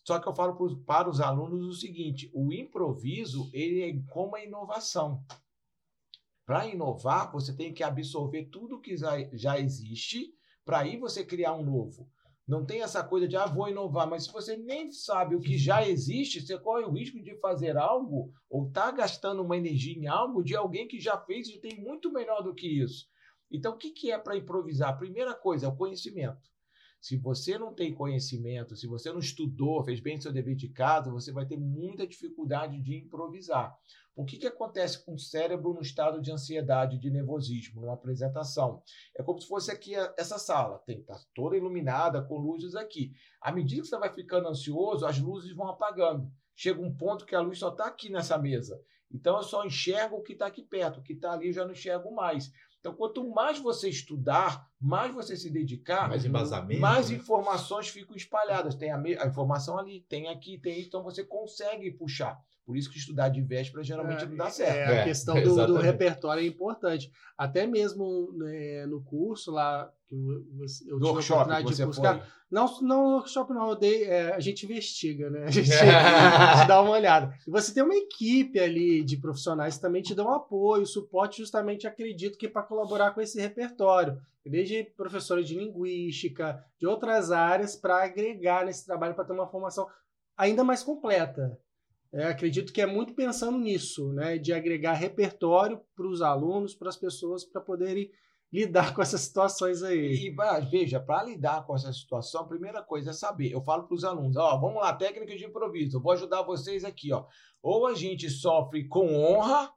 [0.06, 4.38] Só que eu falo pros- para os alunos o seguinte: o improviso ele é como
[4.38, 5.22] a inovação.
[6.46, 10.34] Para inovar, você tem que absorver tudo que já, já existe
[10.64, 12.10] para aí você criar um novo.
[12.52, 15.58] Não tem essa coisa de, ah, vou inovar, mas se você nem sabe o que
[15.58, 20.08] já existe, você corre o risco de fazer algo ou tá gastando uma energia em
[20.08, 23.08] algo de alguém que já fez e tem muito melhor do que isso.
[23.50, 24.98] Então, o que, que é para improvisar?
[24.98, 26.51] Primeira coisa é o conhecimento.
[27.02, 31.10] Se você não tem conhecimento, se você não estudou, fez bem seu dever de casa,
[31.10, 33.76] você vai ter muita dificuldade de improvisar.
[34.16, 38.84] O que, que acontece com o cérebro no estado de ansiedade, de nervosismo, numa apresentação?
[39.18, 43.14] É como se fosse aqui essa sala, tem que estar toda iluminada, com luzes aqui.
[43.42, 46.32] À medida que você vai ficando ansioso, as luzes vão apagando.
[46.56, 48.80] Chega um ponto que a luz só está aqui nessa mesa.
[49.10, 51.66] Então eu só enxergo o que está aqui perto, o que está ali eu já
[51.66, 52.52] não enxergo mais.
[52.82, 56.26] Então, quanto mais você estudar, mais você se dedicar, Mais
[56.80, 57.18] mais né?
[57.18, 58.74] informações ficam espalhadas.
[58.74, 62.44] Tem a, a informação ali, tem aqui, tem isso, então você consegue puxar.
[62.66, 64.76] Por isso que estudar de véspera geralmente não dá certo.
[64.76, 65.84] É, a É, questão do, do exatamente.
[65.84, 67.12] repertório é importante.
[67.38, 72.20] Até mesmo né, no curso lá, que eu, Do tive a oportunidade de buscar.
[72.20, 72.28] foi.
[72.52, 75.46] Não, não no workshop não, eu dei, é, a gente investiga, né?
[75.48, 77.34] A gente, a gente dá uma olhada.
[77.48, 81.88] E você tem uma equipe ali de profissionais que também te dão apoio, suporte, justamente
[81.88, 88.04] acredito que para colaborar com esse repertório, desde professores de linguística, de outras áreas, para
[88.04, 89.88] agregar nesse trabalho, para ter uma formação
[90.38, 91.58] ainda mais completa.
[92.14, 96.90] É, acredito que é muito pensando nisso, né, de agregar repertório para os alunos, para
[96.90, 98.12] as pessoas, para poderem
[98.52, 100.28] lidar com essas situações aí.
[100.28, 100.36] E
[100.70, 103.52] veja, para lidar com essa situação, a primeira coisa é saber.
[103.52, 105.98] Eu falo para os alunos, ó, vamos lá, técnica de improviso.
[105.98, 107.26] Eu vou ajudar vocês aqui, ó.
[107.62, 109.72] Ou a gente sofre com honra,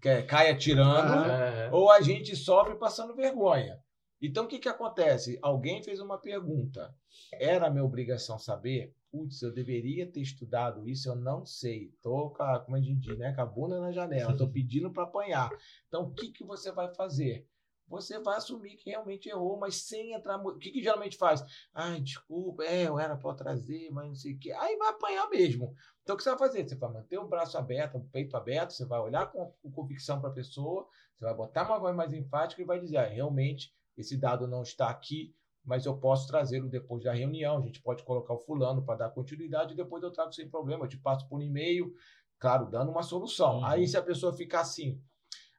[0.00, 3.78] que é, cai atirando, ah, ou a gente sofre passando vergonha.
[4.22, 5.38] Então, o que, que acontece?
[5.42, 6.94] Alguém fez uma pergunta.
[7.32, 8.94] Era minha obrigação saber?
[9.10, 11.92] Putz, eu deveria ter estudado isso, eu não sei.
[12.00, 13.32] Tô com a, como a gente diz, né?
[13.34, 15.50] Com a bunda na janela, tô pedindo para apanhar.
[15.88, 17.46] Então, o que, que você vai fazer?
[17.90, 20.36] Você vai assumir que realmente errou, mas sem entrar.
[20.36, 21.44] O que, que geralmente faz?
[21.74, 24.52] Ai, desculpa, é, eu era para trazer, mas não sei o quê.
[24.52, 25.74] Aí vai apanhar mesmo.
[26.02, 26.68] Então, o que você vai fazer?
[26.68, 30.20] Você vai manter o braço aberto, o peito aberto, você vai olhar com, com convicção
[30.20, 30.86] para a pessoa,
[31.18, 34.62] você vai botar uma voz mais enfática e vai dizer: ah, realmente, esse dado não
[34.62, 35.34] está aqui,
[35.64, 37.58] mas eu posso trazê-lo depois da reunião.
[37.58, 40.84] A gente pode colocar o fulano para dar continuidade e depois eu trago sem problema.
[40.84, 41.92] Eu te passo por e-mail,
[42.38, 43.58] claro, dando uma solução.
[43.58, 43.64] Uhum.
[43.64, 45.00] Aí, se a pessoa ficar assim,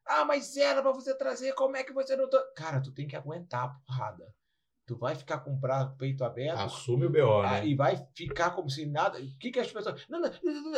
[0.05, 2.29] ah, mas era para você trazer, como é que você não.
[2.29, 2.43] Tá?
[2.55, 4.33] Cara, tu tem que aguentar a porrada.
[4.85, 6.59] Tu vai ficar com o peito aberto.
[6.59, 7.65] Assume o BO, né?
[7.65, 9.19] E vai ficar como se nada.
[9.19, 10.05] O que, que as pessoas.
[10.09, 10.29] Não, não,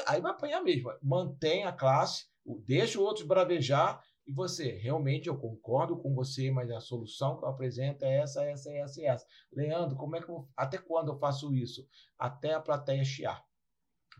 [0.05, 0.93] aí vai apanhar mesmo.
[1.01, 2.27] Mantém a classe,
[2.65, 4.03] deixa o outro bravejar.
[4.25, 8.43] E você, realmente eu concordo com você, mas a solução que eu apresento é essa,
[8.43, 9.27] essa, essa essa.
[9.51, 11.85] Leandro, como é que eu, até quando eu faço isso?
[12.17, 13.45] Até a plateia chiar.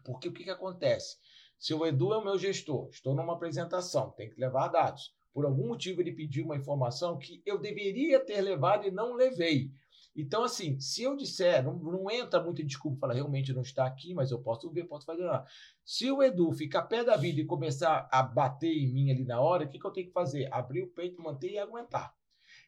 [0.04, 1.18] Porque o que, que acontece?
[1.58, 5.14] Se o Edu é o meu gestor, estou numa apresentação, tem que levar dados.
[5.34, 9.72] Por algum motivo ele pediu uma informação que eu deveria ter levado e não levei.
[10.16, 13.86] Então, assim, se eu disser, não, não entra muito em desculpa, falar realmente não está
[13.86, 15.45] aqui, mas eu posso ver, posso fazer nada.
[15.84, 19.41] Se o Edu ficar pé da vida e começar a bater em mim ali na
[19.41, 20.47] hora, o que, que eu tenho que fazer?
[20.51, 22.14] Abrir o peito, manter e aguentar.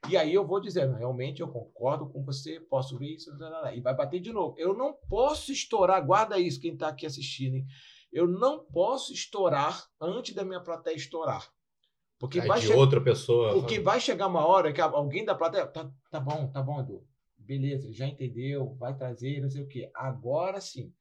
[0.10, 3.32] E aí eu vou dizendo, realmente eu concordo com você, posso ver isso,
[3.74, 4.56] e vai bater de novo.
[4.58, 7.66] Eu não posso estourar, guarda isso, quem está aqui assistindo, hein?
[8.12, 11.52] Eu não posso estourar antes da minha plateia estourar.
[12.18, 13.54] Porque vai de outra pessoa.
[13.54, 15.68] Porque vai chegar uma hora que alguém da plateia.
[15.68, 17.06] Tá, tá bom, tá bom, Edu.
[17.46, 19.90] Beleza, já entendeu, vai trazer, não sei o quê.
[19.94, 20.92] Agora sim.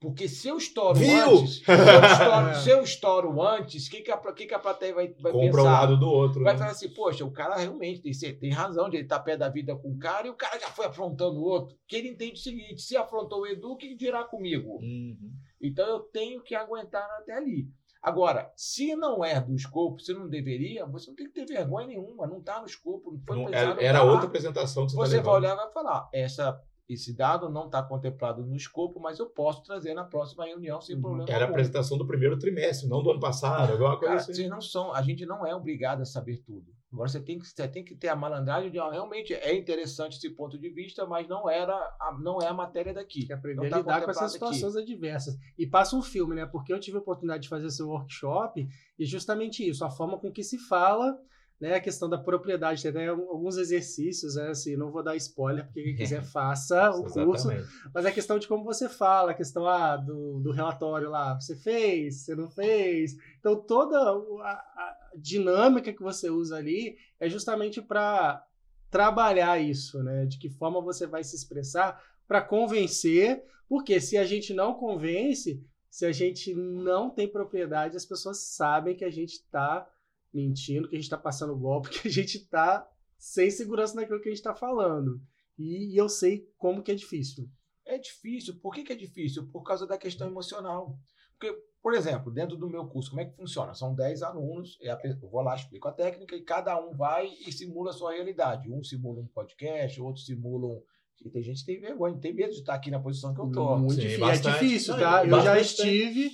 [0.00, 1.40] Porque se eu estouro Viu?
[1.40, 4.58] antes, se eu estouro, se eu estouro antes, o que, que, a, que, que a
[4.58, 5.60] plateia vai, vai Compra pensar?
[5.60, 6.42] um lado do outro.
[6.42, 6.58] Vai né?
[6.58, 9.50] falar assim, poxa, o cara realmente tem, tem razão de ele estar tá pé da
[9.50, 11.76] vida com o cara e o cara já foi afrontando o outro.
[11.86, 14.78] Que ele entende o seguinte, se afrontou o Edu, o que dirá comigo?
[14.80, 15.32] Uhum.
[15.60, 17.68] Então eu tenho que aguentar até ali.
[18.02, 21.86] Agora, se não é do escopo, se não deveria, você não tem que ter vergonha
[21.86, 23.80] nenhuma, não está no escopo, não foi não, pensado.
[23.80, 27.48] Era outra apresentação que você Você tá vai olhar e vai falar, essa esse dado
[27.48, 31.02] não está contemplado no escopo, mas eu posso trazer na próxima reunião sem uhum.
[31.02, 31.30] problema.
[31.30, 31.46] Era algum.
[31.46, 34.34] a apresentação do primeiro trimestre, não do ano passado, alguma coisa Cara, assim.
[34.34, 36.66] Vocês não são, a gente não é obrigado a saber tudo.
[36.92, 40.16] Agora você tem que, você tem que ter a malandragem de ah, realmente é interessante
[40.16, 43.20] esse ponto de vista, mas não era a, não é a matéria daqui.
[43.20, 44.92] Tem que aprender tá a lidar com essas situações aqui.
[44.92, 45.38] adversas.
[45.56, 46.46] E passa um filme, né?
[46.46, 48.68] Porque eu tive a oportunidade de fazer esse workshop
[48.98, 51.16] e justamente isso, a forma com que se fala
[51.60, 55.66] né, a questão da propriedade, tem até alguns exercícios, né, assim, não vou dar spoiler,
[55.66, 57.48] porque quem quiser faça o curso,
[57.92, 61.54] mas a questão de como você fala, a questão ah, do, do relatório lá, você
[61.54, 67.82] fez, você não fez, então toda a, a dinâmica que você usa ali é justamente
[67.82, 68.42] para
[68.90, 74.24] trabalhar isso, né, de que forma você vai se expressar para convencer, porque se a
[74.24, 79.32] gente não convence, se a gente não tem propriedade, as pessoas sabem que a gente
[79.32, 79.86] está
[80.32, 84.28] mentindo, que a gente está passando golpe, que a gente está sem segurança naquilo que
[84.28, 85.20] a gente está falando.
[85.58, 87.48] E, e, eu sei como que é difícil.
[87.84, 88.58] É difícil.
[88.60, 89.46] Por que, que é difícil?
[89.48, 90.98] Por causa da questão emocional.
[91.38, 91.52] Porque,
[91.82, 93.74] por exemplo, dentro do meu curso, como é que funciona?
[93.74, 94.96] São 10 alunos, eu
[95.30, 98.70] vou lá, explico a técnica e cada um vai e simula a sua realidade.
[98.70, 100.82] Um simula um podcast, outro simula um.
[101.22, 103.48] E tem gente que tem vergonha, tem medo de estar aqui na posição que eu
[103.48, 103.78] estou.
[103.78, 104.26] Muito Sim, difícil.
[104.26, 105.26] É difícil, tá?
[105.26, 106.30] eu já estive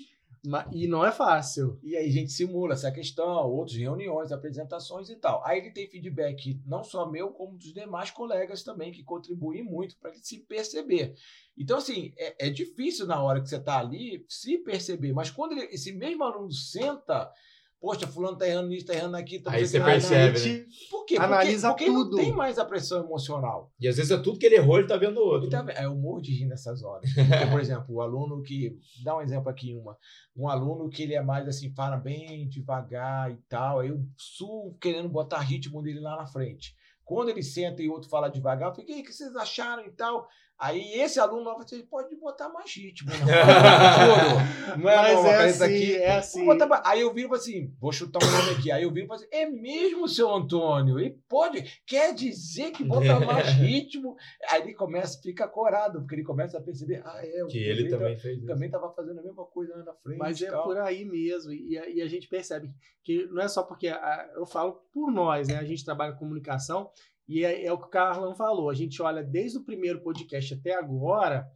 [0.73, 1.79] e não é fácil.
[1.83, 5.45] E aí a gente simula essa questão, outras reuniões, apresentações e tal.
[5.45, 9.97] Aí ele tem feedback não só meu, como dos demais colegas também, que contribuem muito
[9.99, 11.15] para se perceber.
[11.57, 15.53] Então, assim, é, é, difícil na hora que você está ali se perceber, mas quando
[15.53, 17.33] ele, esse mesmo aluno senta
[17.81, 19.39] Poxa, fulano tá errando nisso, tá errando aqui.
[19.39, 20.65] Tá Aí você percebe, né?
[20.91, 21.17] Por quê?
[21.19, 22.17] Analisa porque, porque tudo.
[22.17, 23.71] não tem mais a pressão emocional.
[23.79, 25.51] E às vezes é tudo que ele errou, ele tá vendo o outro.
[25.51, 27.09] Tá, é, eu morro de rir nessas horas.
[27.15, 28.79] Porque, por exemplo, o aluno que...
[29.05, 29.97] Dá um exemplo aqui, uma.
[30.35, 33.81] Um aluno que ele é mais assim, fala bem devagar e tal.
[33.81, 36.75] Aí eu sul querendo botar ritmo dele lá na frente.
[37.05, 39.91] Quando ele senta e o outro fala devagar, eu fico, o que vocês acharam e
[39.91, 40.27] tal?
[40.59, 43.11] Aí esse aluno novo você pode botar mais ritmo.
[43.11, 44.83] Não, Juro.
[44.83, 46.45] não é, Mas não, é assim, aqui, é assim.
[46.47, 48.71] botar Aí eu viro assim, vou chutar um nome aqui.
[48.71, 50.99] Aí eu viro e assim, é mesmo, seu Antônio?
[50.99, 54.17] E pode, quer dizer que bota mais ritmo?
[54.49, 57.85] Aí ele começa, fica corado, porque ele começa a perceber, ah, é, o Que ele
[57.91, 58.47] também também fez isso.
[58.47, 60.19] também estava fazendo a mesma coisa lá na frente.
[60.19, 60.65] Mas é tal.
[60.65, 61.53] por aí mesmo.
[61.53, 62.71] E, a- e a gente percebe
[63.05, 65.57] que não é só porque a- eu falo por nós, né?
[65.57, 66.91] A gente trabalha com comunicação
[67.29, 68.71] e é, é o que o Carlão falou.
[68.71, 71.47] A gente olha desde o primeiro podcast até agora,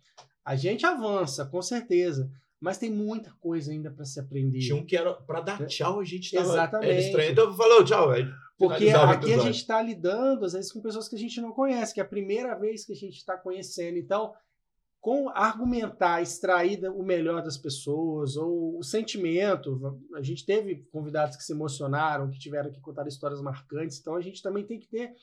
[0.45, 2.31] a gente avança, com certeza.
[2.61, 4.59] Mas tem muita coisa ainda para se aprender.
[4.59, 6.91] Tinha um que era pra dar tchau, a gente tava Exatamente.
[6.91, 7.33] era estranho.
[7.33, 8.11] Então falou tchau.
[8.11, 8.27] Aí
[8.59, 11.95] Porque aqui a gente está lidando, às vezes, com pessoas que a gente não conhece,
[11.95, 13.97] que é a primeira vez que a gente está conhecendo.
[13.97, 14.35] Então,
[15.01, 19.99] com argumentar, extrair o melhor das pessoas, ou o sentimento.
[20.15, 23.99] A gente teve convidados que se emocionaram, que tiveram que contar histórias marcantes.
[23.99, 25.15] Então, a gente também tem que ter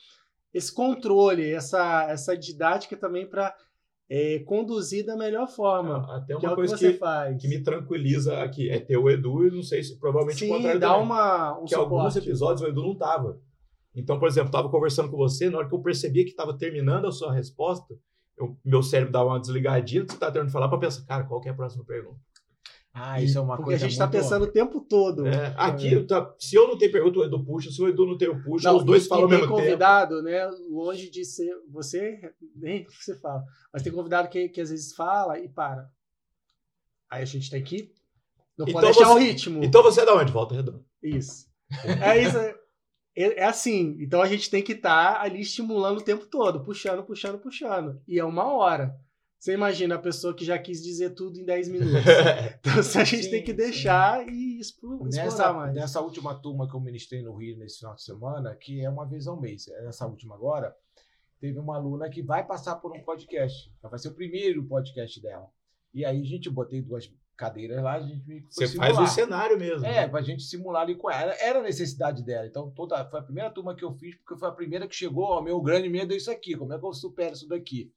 [0.57, 3.53] esse controle, essa, essa didática também para
[4.45, 6.05] conduzir da melhor forma.
[6.15, 7.41] Até que é uma o que coisa você que, faz.
[7.41, 10.53] que me tranquiliza aqui é ter o Edu e não sei se provavelmente o Sim,
[10.53, 11.03] contrário dá também.
[11.03, 12.19] uma, um que alguns suporte.
[12.29, 13.39] episódios o Edu não tava.
[13.95, 17.07] Então, por exemplo, tava conversando com você, na hora que eu percebia que tava terminando
[17.07, 17.95] a sua resposta,
[18.37, 21.23] eu- meu cérebro dava uma desligadinha do que você tá tentando falar para pensar, cara,
[21.23, 22.19] qual que é a próxima pergunta?
[22.99, 25.27] Ah, isso é uma Porque coisa a gente está pensando o tempo todo.
[25.27, 28.17] É, aqui, tá- se eu não tenho pergunta, o Edu puxa, se o Edu não
[28.17, 29.63] tem, eu puxo, Não, os dois falam ao tem mesmo tempo.
[29.65, 30.47] convidado, né?
[30.69, 32.19] Longe de ser você,
[32.55, 35.87] nem você fala, mas tem convidado que, que às vezes fala e para.
[37.09, 37.91] Aí a gente tem que
[38.57, 39.63] não Então pode deixar o você- ritmo.
[39.63, 40.31] Então você é da onde?
[40.31, 40.83] Volta redonda.
[41.03, 41.45] Isso.
[42.03, 42.37] É isso.
[43.15, 43.95] É, é assim.
[43.99, 48.01] Então a gente tem que estar ali estimulando o tempo todo, puxando, puxando, puxando.
[48.07, 48.95] E é uma hora.
[49.39, 51.93] Você imagina a pessoa que já quis dizer tudo em 10 minutos.
[52.59, 53.57] Então a gente Sim, tem que sim.
[53.57, 55.75] deixar e explo- explorar Nessa, mais.
[55.75, 59.07] nessa última turma que eu ministrei no Rio nesse final de semana, que é uma
[59.07, 60.75] vez ao mês, nessa última agora,
[61.39, 63.71] teve uma aluna que vai passar por um podcast.
[63.81, 65.47] Vai ser o primeiro podcast dela.
[65.93, 68.95] E aí a gente botei duas cadeiras lá, a gente Você simular.
[68.95, 69.85] faz o cenário mesmo.
[69.85, 70.07] É, né?
[70.07, 71.31] pra gente simular ali com ela.
[71.39, 72.47] Era a necessidade dela.
[72.47, 75.25] Então, toda, foi a primeira turma que eu fiz, porque foi a primeira que chegou.
[75.25, 76.55] Ó, meu grande medo é isso aqui.
[76.57, 77.91] Como é que eu supero isso daqui?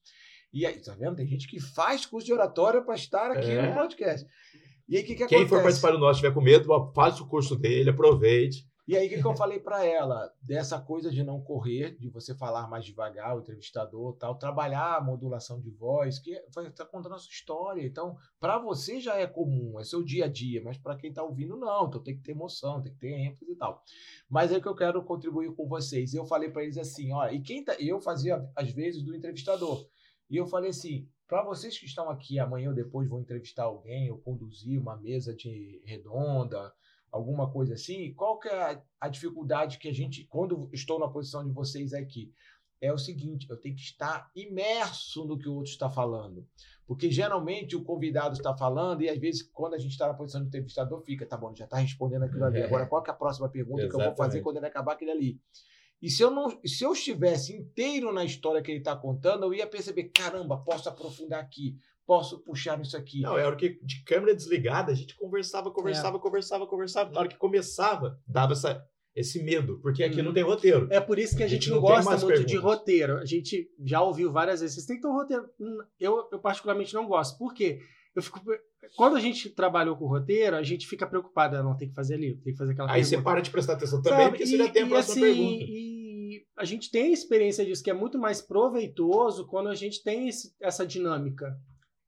[0.52, 1.16] E aí, tá vendo?
[1.16, 3.68] Tem gente que faz curso de oratória para estar aqui É.
[3.68, 4.26] no podcast.
[4.88, 7.26] E aí, o que, que Quem for participar do nosso, tiver com medo, faz o
[7.28, 8.68] curso dele, aproveite.
[8.88, 10.32] E aí, o que, que eu falei para ela?
[10.42, 15.00] Dessa coisa de não correr, de você falar mais devagar, o entrevistador tal, trabalhar a
[15.00, 17.86] modulação de voz, que estar contando a sua história.
[17.86, 21.22] Então, para você já é comum, é seu dia a dia, mas para quem está
[21.22, 21.86] ouvindo, não.
[21.86, 23.80] Então, tem que ter emoção, tem que ter ênfase e tal.
[24.28, 26.12] Mas é que eu quero contribuir com vocês.
[26.12, 27.76] Eu falei para eles assim: ó, e quem tá.
[27.78, 29.86] Eu fazia, às vezes, do entrevistador.
[30.30, 34.10] E eu falei assim: para vocês que estão aqui amanhã ou depois vão entrevistar alguém
[34.10, 36.72] ou conduzir uma mesa de redonda,
[37.10, 41.44] alguma coisa assim, qual que é a, dificuldade que a gente, quando estou na posição
[41.44, 42.32] de vocês aqui?
[42.80, 46.46] É o seguinte, eu tenho que estar imerso no que o outro está falando.
[46.86, 50.40] Porque geralmente o convidado está falando e às vezes quando a gente está na posição
[50.40, 52.60] de entrevistador fica, tá bom, já está respondendo aquilo ali.
[52.60, 52.64] É.
[52.64, 54.42] Agora qual que é a próxima pergunta que eu vou fazer Exatamente.
[54.42, 55.40] quando ele acabar aquele ali?
[56.02, 59.54] E se eu não, se eu estivesse inteiro na história que ele está contando, eu
[59.54, 61.76] ia perceber, caramba, posso aprofundar aqui,
[62.06, 63.20] posso puxar nisso aqui.
[63.20, 67.10] Não, é hora que de câmera desligada, a gente conversava, conversava, conversava, conversava.
[67.10, 68.82] Na hora que começava, dava essa,
[69.14, 70.24] esse medo, porque aqui Uhum.
[70.24, 70.88] não tem roteiro.
[70.90, 72.62] É por isso que a, A gente gente, não gosta muito de perguntas.
[72.62, 73.18] roteiro.
[73.18, 74.74] A gente já ouviu várias vezes.
[74.76, 75.48] Vocês têm que ter um roteiro.
[75.60, 77.36] Hum, Eu, eu particularmente não gosto.
[77.38, 77.78] Por quê?
[78.14, 78.40] Eu fico.
[78.96, 81.56] Quando a gente trabalhou com roteiro, a gente fica preocupado.
[81.56, 83.30] "Ah, Não, tem que fazer ali, tem que fazer aquela Aí você pergunta.
[83.30, 84.30] para de prestar atenção também, Sabe?
[84.30, 85.64] porque você já tem a próxima assim, pergunta.
[85.68, 90.02] E a gente tem a experiência disso, que é muito mais proveitoso quando a gente
[90.02, 91.56] tem esse- essa dinâmica.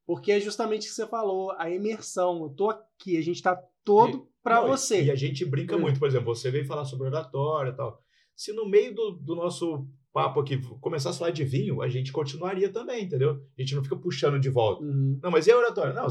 [0.05, 2.43] Porque é justamente o que você falou, a imersão.
[2.43, 5.03] Eu tô aqui, a gente tá todo para você.
[5.05, 5.81] E a gente brinca Hum.
[5.81, 7.97] muito, por exemplo, você veio falar sobre oratória e tal.
[8.35, 12.11] Se no meio do, do nosso papo aqui começasse a falar de vinho, a gente
[12.11, 13.41] continuaria também, entendeu?
[13.57, 14.83] A gente não fica puxando de volta.
[14.83, 15.19] Uhum.
[15.23, 15.93] Não, mas e a oratória?
[15.93, 16.07] Não,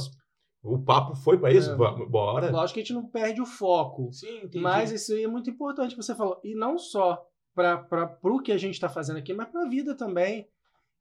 [0.62, 1.76] o papo foi para isso, É.
[2.06, 2.50] bora.
[2.50, 4.12] Lógico que a gente não perde o foco.
[4.12, 4.60] Sim, entendi.
[4.60, 6.40] Mas isso aí é muito importante que você falou.
[6.44, 9.94] E não só para o que a gente está fazendo aqui, mas para a vida
[9.96, 10.48] também.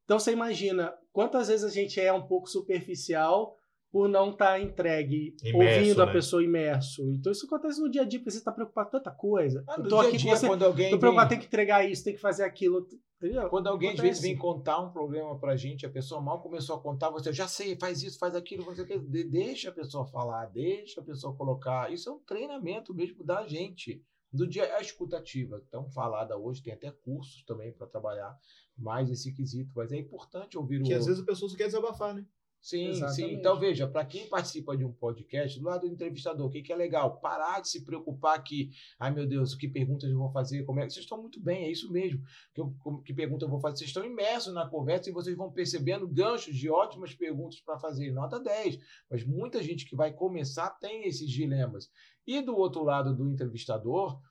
[0.03, 3.55] Então você imagina quantas vezes a gente é um pouco superficial
[3.91, 6.11] por não estar entregue, Imerso, ouvindo a né?
[6.13, 7.03] pessoa imerso.
[7.11, 9.63] Então isso acontece no dia a dia, porque você está preocupado com tanta coisa.
[9.67, 11.39] Ah, eu no tô dia a aqui dia, você, quando alguém tô preocupado, vem- tem
[11.39, 12.87] que entregar isso, tem que fazer aquilo.
[13.17, 13.47] Entendeu?
[13.49, 14.07] Quando alguém às Acontece.
[14.21, 17.47] vezes vem contar um problema pra gente, a pessoa mal começou a contar, você já
[17.47, 21.35] sei, faz isso, faz aquilo, você quer, de- deixa a pessoa falar, deixa a pessoa
[21.35, 21.91] colocar.
[21.93, 24.01] Isso é um treinamento mesmo da gente.
[24.33, 28.33] Do dia a escutativa, tão falada hoje, tem até cursos também para trabalhar
[28.77, 31.65] mais esse quesito, mas é importante ouvir o Que às vezes a pessoa só quer
[31.65, 32.25] desabafar, né?
[32.61, 33.15] Sim, Exatamente.
[33.15, 33.33] sim.
[33.33, 36.71] Então, veja, para quem participa de um podcast, do lado do entrevistador, o que, que
[36.71, 37.19] é legal?
[37.19, 40.85] Parar de se preocupar que, ai meu Deus, que perguntas eu vou fazer, como é
[40.85, 40.93] que.
[40.93, 42.21] Vocês estão muito bem, é isso mesmo.
[42.53, 42.61] Que,
[43.03, 43.77] que pergunta eu vou fazer?
[43.77, 48.11] Vocês estão imersos na conversa e vocês vão percebendo ganchos de ótimas perguntas para fazer.
[48.11, 48.77] Nota 10.
[49.09, 51.89] Mas muita gente que vai começar tem esses dilemas.
[52.27, 54.21] E do outro lado do entrevistador,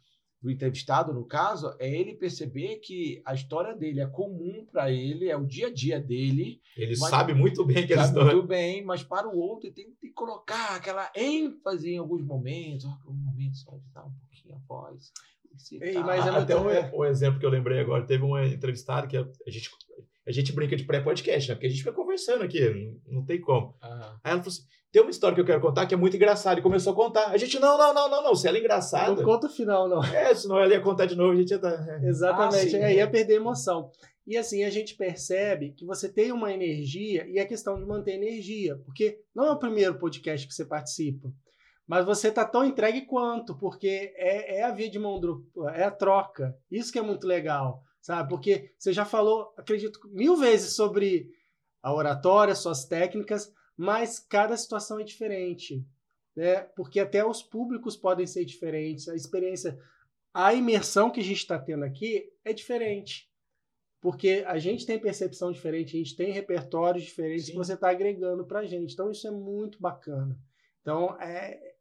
[0.42, 5.28] do entrevistado, no caso, é ele perceber que a história dele é comum para ele,
[5.28, 8.24] é o dia a dia dele, Ele Mas- sabe muito bem que eles sabe estão.
[8.34, 12.86] muito bem, mas para o outro ele tem que colocar aquela ênfase em alguns momentos,
[12.86, 15.12] alguns momentos onde dá um pouquinho a voz.
[15.72, 19.16] Ei, mas é Até um, um exemplo que eu lembrei agora, teve uma entrevistada que
[19.18, 19.68] a gente,
[20.30, 21.54] a gente brinca de pré-podcast, né?
[21.54, 23.76] Porque a gente fica conversando aqui, não, não tem como.
[23.80, 24.62] Ah, Aí ela falou assim:
[24.92, 26.58] tem uma história que eu quero contar que é muito engraçada.
[26.58, 27.26] E começou a contar.
[27.28, 28.34] A gente, não, não, não, não, não.
[28.34, 29.14] Se ela é engraçada.
[29.14, 30.02] Não conta o final, não.
[30.04, 32.00] É, senão ela ia contar de novo, a gente ia tá.
[32.02, 32.70] Exatamente.
[32.70, 32.78] sim.
[32.78, 33.90] é, ia perder a emoção.
[34.26, 38.12] E assim, a gente percebe que você tem uma energia e é questão de manter
[38.12, 41.32] energia, porque não é o primeiro podcast que você participa,
[41.86, 45.82] mas você está tão entregue quanto, porque é, é a via de mão dupla, é
[45.82, 46.56] a troca.
[46.70, 48.28] Isso que é muito legal, sabe?
[48.28, 51.30] Porque você já falou, acredito, mil vezes sobre
[51.82, 55.84] a oratória, suas técnicas, mas cada situação é diferente,
[56.36, 56.60] né?
[56.60, 59.78] Porque até os públicos podem ser diferentes, a experiência
[60.32, 63.28] a imersão que a gente está tendo aqui é diferente.
[64.00, 67.52] Porque a gente tem percepção diferente, a gente tem repertórios diferentes Sim.
[67.52, 68.94] que você está agregando para a gente.
[68.94, 70.38] Então, isso é muito bacana.
[70.80, 71.74] Então, é,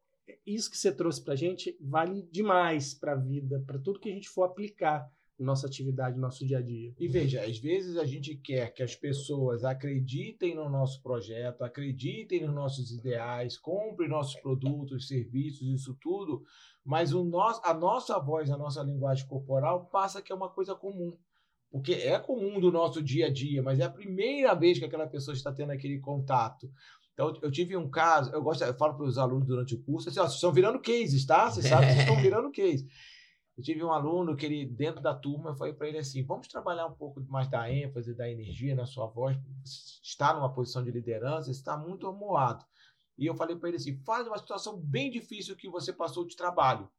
[0.44, 4.10] isso que você trouxe para a gente vale demais para a vida, para tudo que
[4.10, 5.10] a gente for aplicar
[5.44, 6.92] nossa atividade, no nosso dia a dia.
[6.98, 12.44] E veja, às vezes a gente quer que as pessoas acreditem no nosso projeto, acreditem
[12.44, 16.42] nos nossos ideais, comprem nossos produtos, serviços, isso tudo,
[16.84, 20.74] mas o nosso, a nossa voz, a nossa linguagem corporal passa que é uma coisa
[20.74, 21.16] comum.
[21.70, 25.06] Porque é comum do nosso dia a dia, mas é a primeira vez que aquela
[25.06, 26.68] pessoa está tendo aquele contato.
[27.14, 30.08] Então, eu tive um caso, eu gosto, eu falo para os alunos durante o curso,
[30.08, 31.50] assim, ó, vocês estão virando cases, tá?
[31.50, 32.88] Vocês sabem que vocês estão virando case.
[33.60, 36.48] Eu tive um aluno que ele, dentro da turma, eu falei para ele assim: vamos
[36.48, 39.36] trabalhar um pouco mais da ênfase, da energia na sua voz.
[40.02, 42.64] Está numa posição de liderança, está muito amoado.
[43.18, 46.34] E eu falei para ele assim: fale uma situação bem difícil que você passou de
[46.34, 46.90] trabalho.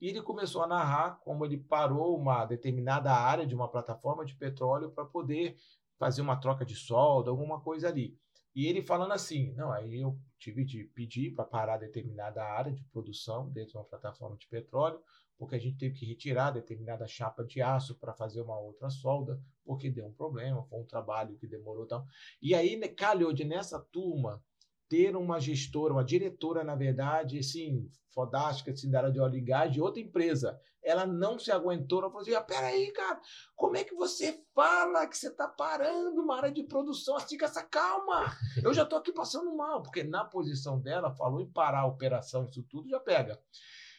[0.00, 4.36] E ele começou a narrar como ele parou uma determinada área de uma plataforma de
[4.36, 5.56] petróleo para poder
[5.98, 8.16] fazer uma troca de solda, alguma coisa ali.
[8.54, 12.84] E ele falando assim: não, aí eu tive de pedir para parar determinada área de
[12.84, 15.00] produção dentro de uma plataforma de petróleo
[15.38, 19.40] porque a gente teve que retirar determinada chapa de aço para fazer uma outra solda,
[19.64, 22.06] porque deu um problema, foi um trabalho que demorou tal.
[22.40, 24.42] E aí né, calhou de nessa turma
[24.88, 29.40] ter uma gestora, uma diretora, na verdade, assim, fodástica, assim, da área de óleo e
[29.40, 30.58] gás de outra empresa.
[30.82, 33.20] Ela não se aguentou, ela falou assim, ah, peraí, cara,
[33.56, 37.44] como é que você fala que você está parando uma área de produção assim com
[37.44, 38.32] essa calma?
[38.62, 42.44] Eu já estou aqui passando mal, porque na posição dela, falou em parar a operação,
[42.44, 43.38] isso tudo, já pega.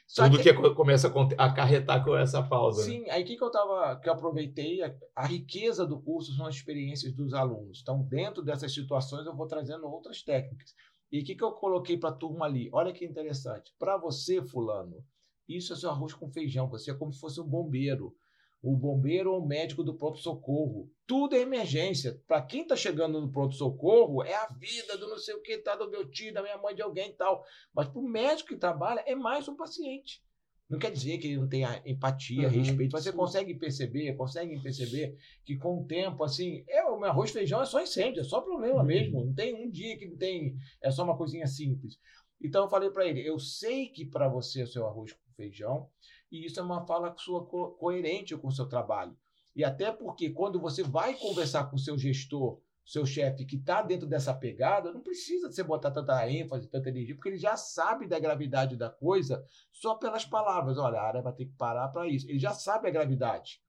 [0.08, 2.84] Só Tudo que co- começa a acarretar com essa pausa.
[2.86, 2.92] né?
[2.92, 6.34] Sim, aí o que, que eu tava, que eu aproveitei, a, a riqueza do curso
[6.34, 7.80] são as experiências dos alunos.
[7.82, 10.74] Então, dentro dessas situações, eu vou trazendo outras técnicas.
[11.12, 12.70] E o que, que eu coloquei para a turma ali?
[12.72, 13.74] Olha que interessante.
[13.78, 15.04] Para você, fulano,
[15.48, 16.70] isso é seu arroz com feijão.
[16.70, 18.16] Você é como se fosse um bombeiro.
[18.62, 20.92] O bombeiro ou o médico do pronto-socorro.
[21.06, 22.22] Tudo é emergência.
[22.28, 25.76] Para quem está chegando no pronto-socorro, é a vida do não sei o que, tá,
[25.76, 27.46] do meu tio, da minha mãe, de alguém e tal.
[27.74, 30.22] Mas para o médico que trabalha, é mais um paciente.
[30.70, 33.18] Não quer dizer que ele não tenha empatia, Uhum, respeito, mas você sim.
[33.18, 37.62] consegue perceber, consegue perceber que com o tempo, assim, é, o meu arroz e feijão
[37.62, 38.86] é só incêndio, é só problema Uhum.
[38.86, 39.26] mesmo.
[39.26, 41.98] Não tem um dia que não tem, é só uma coisinha simples.
[42.42, 45.32] Então eu falei para ele, eu sei que para você é o seu arroz com
[45.38, 45.90] feijão,
[46.32, 49.16] e isso é uma fala sua co- coerente com o seu trabalho.
[49.56, 53.82] E até porque quando você vai conversar com o seu gestor, seu chefe que está
[53.82, 58.08] dentro dessa pegada, não precisa você botar tanta ênfase, tanta energia, porque ele já sabe
[58.08, 60.78] da gravidade da coisa só pelas palavras.
[60.78, 62.30] Olha, a área vai ter que parar para isso.
[62.30, 63.62] Ele já sabe a gravidade.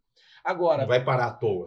[0.44, 1.66] Agora, Não vai parar à toa.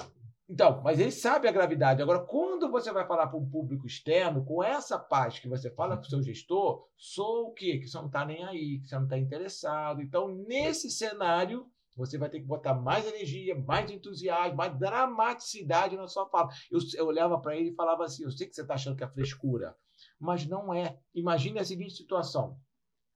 [0.51, 2.01] Então, mas ele sabe a gravidade.
[2.01, 5.95] Agora, quando você vai falar para um público externo, com essa paz que você fala
[5.95, 7.79] com o seu gestor, sou o quê?
[7.79, 10.01] Que você não está nem aí, que você não está interessado.
[10.01, 16.09] Então, nesse cenário, você vai ter que botar mais energia, mais entusiasmo, mais dramaticidade na
[16.09, 16.49] sua fala.
[16.69, 19.05] Eu, eu olhava para ele e falava assim: eu sei que você está achando que
[19.05, 19.73] é frescura,
[20.19, 20.99] mas não é.
[21.15, 22.59] Imagine a seguinte situação: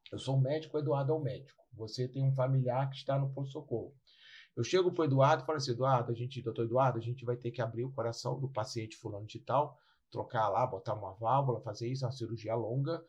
[0.09, 1.61] eu sou médico, o Eduardo é um médico.
[1.73, 3.93] Você tem um familiar que está no pronto-socorro.
[4.55, 7.25] Eu chego para o Eduardo e falo assim: Eduardo, a gente, doutor Eduardo, a gente
[7.25, 9.77] vai ter que abrir o coração do paciente fulano de tal,
[10.09, 13.03] trocar lá, botar uma válvula, fazer isso, uma cirurgia longa.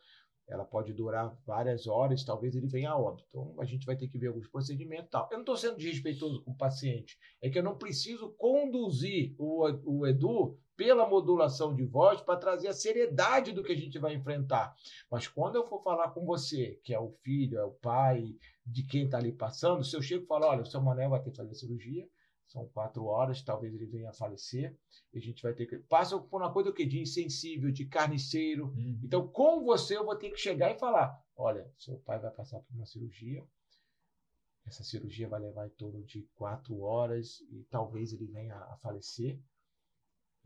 [0.47, 3.25] ela pode durar várias horas, talvez ele venha a óbito.
[3.29, 5.27] Então, a gente vai ter que ver alguns procedimentos e tal.
[5.31, 9.65] Eu não estou sendo desrespeitoso com o paciente, é que eu não preciso conduzir o,
[9.85, 14.13] o Edu pela modulação de voz para trazer a seriedade do que a gente vai
[14.13, 14.75] enfrentar.
[15.11, 18.83] Mas quando eu for falar com você, que é o filho, é o pai de
[18.83, 21.31] quem está ali passando, se eu chego e falo, olha, o seu Mané vai ter
[21.31, 22.07] que fazer cirurgia,
[22.47, 24.77] são quatro horas, talvez ele venha a falecer.
[25.13, 25.79] E a gente vai ter que.
[25.79, 26.85] Passa por uma coisa o quê?
[26.85, 28.67] De insensível, de carniceiro.
[28.67, 29.01] Uhum.
[29.03, 32.59] Então, com você, eu vou ter que chegar e falar: olha, seu pai vai passar
[32.59, 33.45] por uma cirurgia.
[34.65, 39.39] Essa cirurgia vai levar em torno de quatro horas e talvez ele venha a falecer.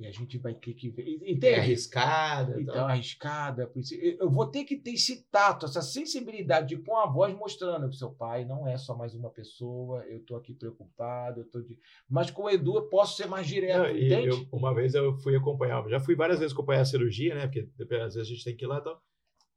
[0.02, 1.08] E a gente vai ter que ver.
[1.22, 1.46] Entende?
[1.46, 2.60] É arriscada.
[2.60, 3.72] Então, então, arriscada.
[4.20, 7.96] Eu vou ter que ter esse tato, essa sensibilidade de com a voz mostrando que
[7.96, 11.78] seu pai não é só mais uma pessoa, eu estou aqui preocupado, eu tô de...
[12.10, 14.30] Mas com o Edu eu posso ser mais direto, não, entende?
[14.30, 17.46] Eu, uma vez eu fui acompanhar, já fui várias vezes acompanhar a cirurgia, né?
[17.46, 19.00] Porque às vezes a gente tem que ir lá e tal.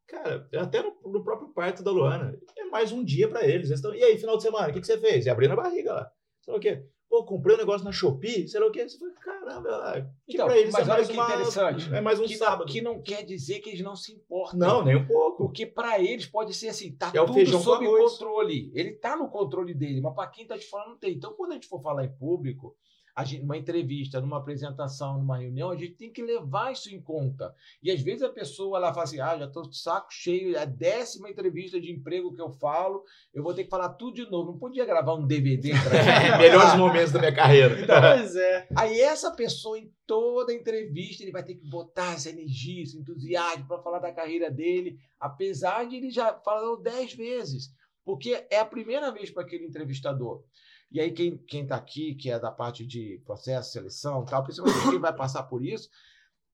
[0.06, 3.70] Cara, até no, no próprio parto da Luana, é mais um dia para eles.
[3.70, 5.24] eles tão, e aí, final de semana, o que, que você fez?
[5.24, 6.12] E abrindo a barriga lá.
[6.42, 6.84] Sei o quê?
[7.14, 8.88] Pô, comprei um negócio na Shopee, sei lá o quê.
[8.88, 11.94] Você fala, caramba, que então, pra eles mas é mais que uma, interessante.
[11.94, 12.58] É mais um que sábado.
[12.58, 14.58] Não, que não quer dizer que eles não se importam.
[14.58, 15.44] Não, nem um pouco.
[15.44, 18.72] Porque para eles pode ser assim, tá é tudo sob controle.
[18.74, 21.14] Ele tá no controle dele, mas para quem tá de fora não tem.
[21.14, 22.74] Então, quando a gente for falar em público,
[23.22, 27.54] gente, numa entrevista, numa apresentação, numa reunião, a gente tem que levar isso em conta.
[27.80, 30.62] E às vezes a pessoa ela fala assim: ah, já estou de saco cheio, é
[30.62, 34.28] a décima entrevista de emprego que eu falo, eu vou ter que falar tudo de
[34.28, 34.50] novo.
[34.50, 37.80] Não podia gravar um DVD para Melhores momentos da minha carreira.
[37.80, 38.66] Então, pois é.
[38.76, 43.68] Aí essa pessoa, em toda entrevista, ele vai ter que botar essa energia, esse entusiasmo
[43.68, 47.72] para falar da carreira dele, apesar de ele já falou dez vezes.
[48.04, 50.42] Porque é a primeira vez para aquele entrevistador.
[50.90, 54.90] E aí, quem, quem tá aqui, que é da parte de processo, seleção tal, principalmente
[54.90, 55.88] quem vai passar por isso,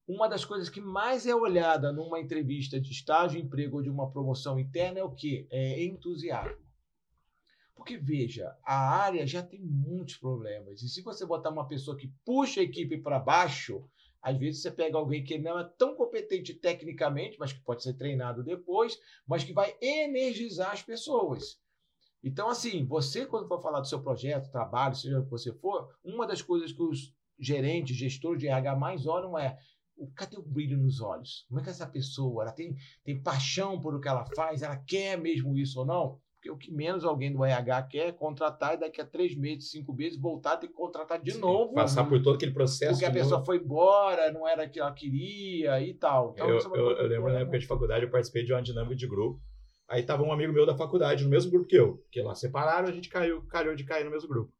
[0.07, 4.11] uma das coisas que mais é olhada numa entrevista de estágio, emprego ou de uma
[4.11, 5.47] promoção interna é o quê?
[5.49, 6.57] É entusiasmo.
[7.75, 10.81] Porque, veja, a área já tem muitos problemas.
[10.81, 13.87] E se você botar uma pessoa que puxa a equipe para baixo,
[14.21, 17.93] às vezes você pega alguém que não é tão competente tecnicamente, mas que pode ser
[17.93, 21.60] treinado depois, mas que vai energizar as pessoas.
[22.23, 25.89] Então, assim, você, quando for falar do seu projeto, trabalho, seja o que você for,
[26.03, 29.57] uma das coisas que os gerentes, gestores de RH mais olham é
[30.15, 31.45] cadê o brilho nos olhos?
[31.47, 34.61] Como é que essa pessoa ela tem, tem paixão por o que ela faz?
[34.61, 36.19] Ela quer mesmo isso ou não?
[36.35, 39.69] Porque o que menos alguém do RH quer é contratar e daqui a três meses,
[39.69, 41.75] cinco meses, voltar e contratar de Sim, novo.
[41.75, 42.93] Passar por todo aquele processo.
[42.93, 43.45] Porque a pessoa novo.
[43.45, 46.31] foi embora, não era o que ela queria e tal.
[46.31, 48.95] Então, eu, é eu, eu lembro na época de faculdade, eu participei de uma dinâmica
[48.95, 49.39] de grupo
[49.91, 51.97] Aí tava um amigo meu da faculdade, no mesmo grupo que eu.
[51.97, 54.53] Porque lá separaram, a gente caiu, calhou de cair no mesmo grupo.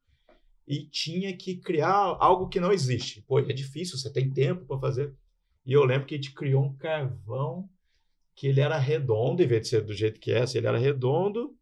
[0.68, 3.22] E tinha que criar algo que não existe.
[3.22, 5.16] Pô, é difícil, você tem tempo para fazer.
[5.66, 7.70] E eu lembro que a gente criou um carvão
[8.36, 10.78] que ele era redondo, em vez de ser do jeito que é, assim, ele era
[10.78, 11.56] redondo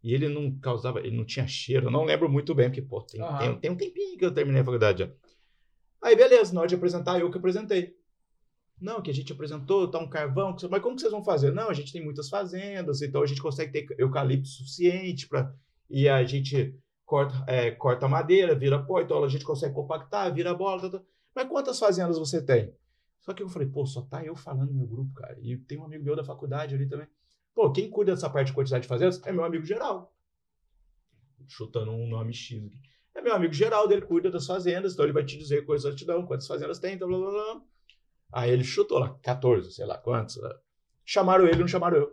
[0.00, 1.88] e ele não causava, ele não tinha cheiro.
[1.88, 3.38] Eu não lembro muito bem, porque, pô, tem, uhum.
[3.38, 5.10] tem, tem um tempinho que eu terminei a faculdade já.
[6.00, 7.97] Aí, beleza, na hora de apresentar, eu que apresentei.
[8.80, 11.52] Não, que a gente apresentou, tá um carvão, mas como que vocês vão fazer?
[11.52, 15.52] Não, a gente tem muitas fazendas, então a gente consegue ter eucalipto suficiente para
[15.90, 20.82] e a gente corta, é, corta madeira, vira então a gente consegue compactar, vira bola.
[20.82, 21.04] Tá, tá.
[21.34, 22.74] Mas quantas fazendas você tem?
[23.20, 25.36] Só que eu falei, pô, só tá eu falando no meu grupo, cara.
[25.40, 27.06] E tem um amigo meu da faculdade ali também.
[27.54, 30.14] Pô, quem cuida dessa parte de quantidade de fazendas é meu amigo geral.
[31.46, 32.80] Chutando um nome X aqui.
[33.14, 36.24] É meu amigo geral, dele cuida das fazendas, então ele vai te dizer quantas exatidão,
[36.24, 37.62] quantas fazendas tem, blá, blá, blá.
[38.32, 40.36] Aí ele chutou lá, 14, sei lá quantos.
[40.40, 40.50] Né?
[41.04, 42.12] Chamaram ele, não chamaram eu.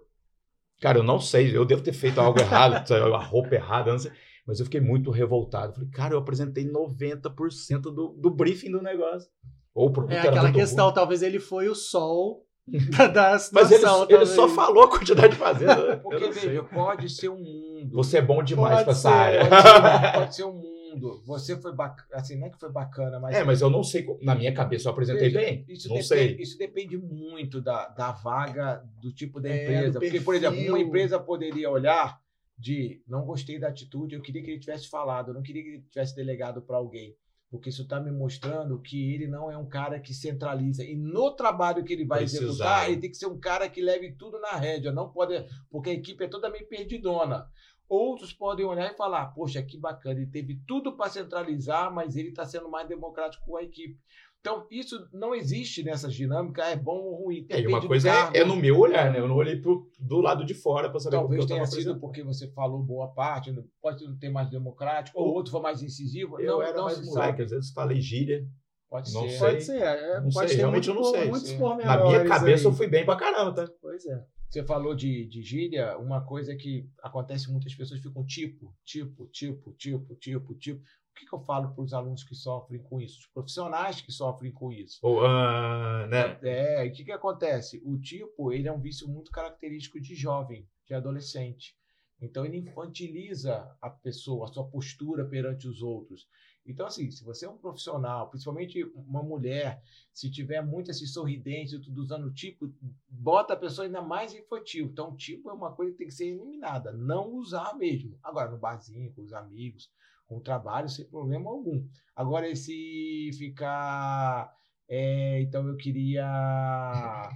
[0.81, 4.11] Cara, eu não sei, eu devo ter feito algo errado, a roupa errada, não sei.
[4.45, 5.73] Mas eu fiquei muito revoltado.
[5.73, 9.29] Falei, cara, eu apresentei 90% do, do briefing do negócio.
[9.73, 10.93] Ou o produto É aquela questão, ruim.
[10.93, 13.99] talvez ele foi o sol da, da situação.
[14.01, 15.97] Mas ele, ele, só falou a quantidade de fazenda.
[15.97, 17.89] Porque, veja, pode ser um mundo.
[17.95, 19.49] Você é bom demais para essa área.
[19.49, 21.21] Pode ser, pode ser um mundo mundo.
[21.25, 23.35] Você foi bacana, assim, não é que foi bacana, mas.
[23.35, 25.65] É, mas eu não sei, na minha cabeça eu apresentei bem.
[25.67, 26.35] Isso não depende, sei.
[26.37, 29.99] Isso depende muito da, da vaga, do tipo da é, empresa.
[29.99, 32.19] Porque, por exemplo, uma empresa poderia olhar
[32.57, 35.69] de não gostei da atitude, eu queria que ele tivesse falado, eu não queria que
[35.69, 37.15] ele tivesse delegado para alguém.
[37.49, 40.83] Porque isso está me mostrando que ele não é um cara que centraliza.
[40.83, 42.43] E no trabalho que ele vai Precisar.
[42.43, 44.91] executar, ele tem que ser um cara que leve tudo na rédea.
[44.91, 45.45] Não pode.
[45.69, 47.47] Porque a equipe é toda meio perdidona.
[47.87, 52.29] Outros podem olhar e falar: poxa, que bacana, ele teve tudo para centralizar, mas ele
[52.29, 53.99] está sendo mais democrático com a equipe.
[54.45, 57.47] Então, isso não existe nessa dinâmica, é bom ou ruim.
[57.49, 59.19] É, uma coisa é, é, no meu olhar, né?
[59.19, 62.47] Eu não olhei pro, do lado de fora para saber Talvez tenha sido porque você
[62.51, 63.51] falou boa parte,
[63.81, 66.39] pode não ter mais democrático, ou, ou outro foi mais incisivo.
[66.39, 68.47] Eu não, era não mais moleque, às vezes falei gíria.
[68.87, 69.29] Pode não ser.
[69.29, 69.39] Sei.
[69.39, 69.81] Pode ser.
[69.81, 71.29] É, não pode sei, realmente muito, eu não sei.
[71.29, 72.71] Muitos Na minha cabeça aí.
[72.71, 73.67] eu fui bem pra caramba, tá?
[73.81, 74.23] Pois é.
[74.55, 79.73] Você falou de, de gíria, uma coisa que acontece muitas pessoas ficam tipo, tipo, tipo,
[79.73, 80.79] tipo, tipo, tipo.
[80.79, 83.19] O que, que eu falo para os alunos que sofrem com isso?
[83.19, 84.99] Os profissionais que sofrem com isso.
[85.01, 86.39] Ou, uh, né?
[86.41, 87.81] É, e o que, que acontece?
[87.83, 91.75] O tipo, ele é um vício muito característico de jovem, de adolescente.
[92.21, 96.29] Então, ele infantiliza a pessoa, a sua postura perante os outros.
[96.65, 99.81] Então, assim, se você é um profissional, principalmente uma mulher,
[100.11, 102.73] se tiver muito esse sorridente, tudo usando tipo,
[103.07, 104.87] bota a pessoa ainda mais infantil.
[104.87, 108.17] Então, tipo é uma coisa que tem que ser eliminada, não usar mesmo.
[108.23, 109.91] Agora, no barzinho, com os amigos,
[110.25, 111.87] com o trabalho, sem problema algum.
[112.15, 114.51] Agora, esse ficar.
[114.89, 117.29] É, então, eu queria.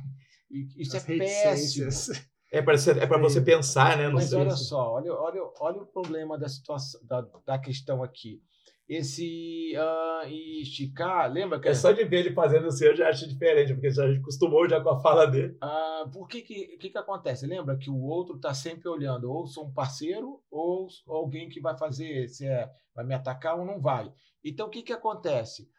[0.76, 2.27] Isso As é péssimo.
[2.51, 4.10] É para é para você pensar, né?
[4.10, 8.41] Mas olha só, olha, olha, olha o problema da situação, da, da questão aqui
[8.90, 11.60] esse uh, esticar, lembra?
[11.60, 14.20] Que é só de ver ele fazendo assim, eu já acho diferente, porque a gente
[14.20, 15.56] acostumou já com a fala dele.
[15.64, 17.45] Uh, por que que, que que acontece?
[17.45, 21.78] Lembra que o outro está sempre olhando, ou sou um parceiro, ou alguém que vai
[21.78, 24.11] fazer, se é, vai me atacar ou não vai.
[24.44, 25.70] Então, o que que acontece?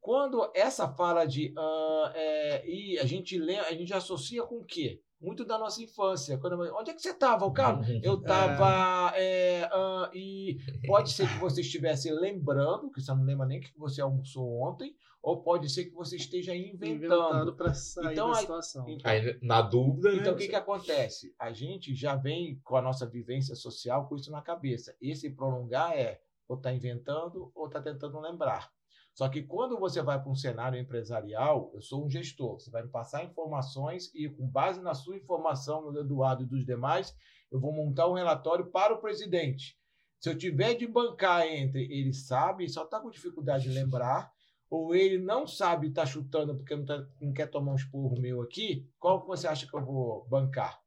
[0.00, 4.64] Quando essa fala de uh, é, e a gente lê, a gente associa com o
[4.64, 5.00] quê?
[5.20, 6.38] Muito da nossa infância.
[6.38, 7.86] Quando eu, onde é que você estava, Carlos?
[8.02, 9.12] Eu estava.
[9.16, 9.60] É.
[9.60, 13.76] É, uh, e pode ser que você estivesse lembrando, que você não lembra nem que
[13.76, 17.04] você almoçou ontem, ou pode ser que você esteja inventando.
[17.04, 18.88] Inventando para sair então, da situação.
[18.88, 20.12] Então, aí, na dúvida.
[20.14, 20.30] Então, né?
[20.32, 21.34] o que, que acontece?
[21.38, 24.96] A gente já vem com a nossa vivência social com isso na cabeça.
[25.00, 28.72] Esse prolongar é ou está inventando ou está tentando lembrar.
[29.18, 32.84] Só que quando você vai para um cenário empresarial, eu sou um gestor, você vai
[32.84, 37.16] me passar informações e, com base na sua informação, do Eduardo e dos demais,
[37.50, 39.76] eu vou montar um relatório para o presidente.
[40.20, 44.30] Se eu tiver de bancar entre ele sabe e só está com dificuldade de lembrar,
[44.70, 48.20] ou ele não sabe e está chutando porque não, tá, não quer tomar um esporro
[48.20, 50.80] meu aqui, qual você acha que eu vou bancar?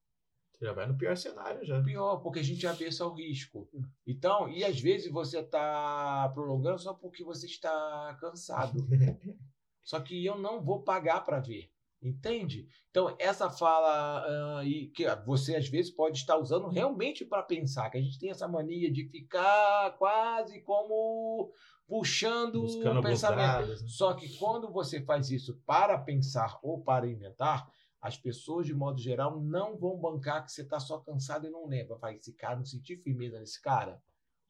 [0.61, 1.81] Já vai no pior cenário já.
[1.81, 3.67] Pior, porque a gente vê esse risco.
[4.05, 8.87] Então, e às vezes você está prolongando só porque você está cansado.
[9.83, 11.71] só que eu não vou pagar para ver.
[12.01, 12.67] Entende?
[12.89, 17.91] Então, essa fala uh, e que você às vezes pode estar usando realmente para pensar,
[17.91, 21.51] que a gente tem essa mania de ficar quase como
[21.87, 23.67] puxando Buscando o pensamento.
[23.67, 23.75] Né?
[23.87, 27.69] Só que quando você faz isso para pensar ou para inventar,
[28.01, 31.67] as pessoas, de modo geral, não vão bancar que você está só cansado e não
[31.67, 31.95] lembra.
[31.97, 34.01] Vai, esse cara, não sentir firmeza nesse cara.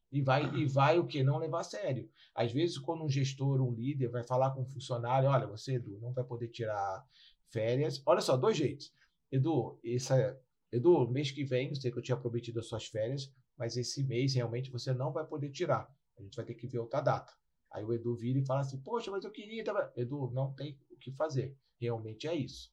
[0.10, 1.22] E vai, e vai o quê?
[1.22, 2.10] Não levar a sério.
[2.34, 6.00] Às vezes, quando um gestor, um líder, vai falar com um funcionário, olha, você, Edu,
[6.00, 7.06] não vai poder tirar
[7.50, 8.02] férias.
[8.06, 8.94] Olha só, dois jeitos.
[9.30, 10.40] Edu, essa,
[10.72, 14.04] Edu, mês que vem, eu sei que eu tinha prometido as suas férias, mas esse
[14.04, 15.94] mês realmente você não vai poder tirar.
[16.18, 17.34] A gente vai ter que ver outra data.
[17.70, 19.64] Aí o Edu vira e fala assim, poxa, mas eu queria...
[19.96, 21.56] Edu, não tem o que fazer.
[21.80, 22.72] Realmente é isso.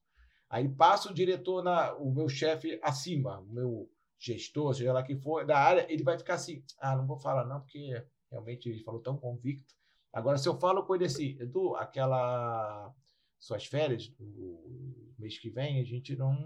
[0.50, 5.16] Aí passa o diretor, na, o meu chefe acima, o meu gestor, seja lá que
[5.16, 8.82] for, da área, ele vai ficar assim: ah, não vou falar não, porque realmente ele
[8.82, 9.74] falou tão convicto.
[10.12, 12.92] Agora, se eu falo com ele assim, Edu, aquela
[13.38, 16.36] suas férias do mês que vem, a gente não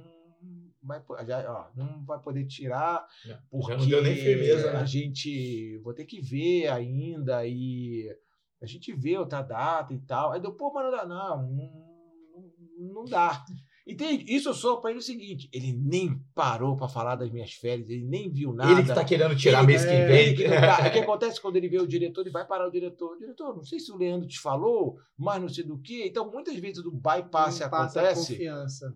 [0.82, 3.06] vai, já, ó, não vai poder tirar,
[3.50, 4.80] porque não deu nem firmeza, né?
[4.80, 8.14] a gente vou ter que ver ainda e
[8.60, 10.32] a gente vê outra data e tal.
[10.32, 13.44] Aí deu, pô, mas não dá, não, não, não dá.
[13.86, 14.24] Entende?
[14.32, 17.90] Isso eu sou para ele o seguinte: ele nem parou para falar das minhas férias,
[17.90, 18.72] ele nem viu nada.
[18.72, 20.34] Ele que tá querendo tirar ele, mês que é, vem.
[20.36, 20.88] Que tá.
[20.88, 23.16] o que acontece quando ele vê o diretor, ele vai parar o diretor.
[23.18, 26.06] Diretor, não sei se o Leandro te falou, mas não sei do que.
[26.06, 28.32] Então, muitas vezes o bypass acontece.
[28.32, 28.94] confiança.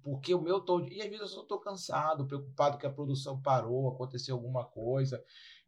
[0.00, 0.86] Porque o meu tom.
[0.88, 5.20] E às vezes eu só estou cansado, preocupado que a produção parou, aconteceu alguma coisa.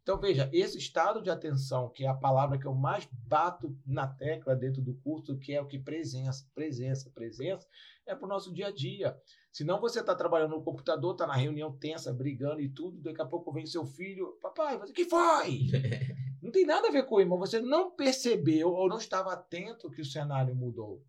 [0.03, 4.05] Então, veja, esse estado de atenção, que é a palavra que eu mais bato na
[4.05, 7.65] tecla dentro do curso, que é o que presença, presença, presença,
[8.05, 9.17] é para o nosso dia a dia.
[9.49, 13.25] Senão você está trabalhando no computador, está na reunião tensa, brigando e tudo, daqui a
[13.25, 15.67] pouco vem seu filho, papai, o que foi?
[16.43, 19.89] não tem nada a ver com ele, mas você não percebeu ou não estava atento
[19.89, 21.01] que o cenário mudou.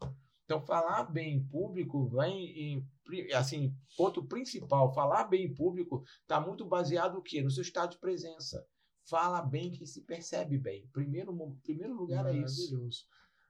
[0.45, 6.41] Então, falar bem em público vem em, assim, ponto principal, falar bem em público está
[6.41, 7.43] muito baseado no quê?
[7.43, 8.65] No seu estado de presença
[9.09, 10.89] fala bem que se percebe bem.
[10.93, 12.89] Primeiro, primeiro lugar é isso.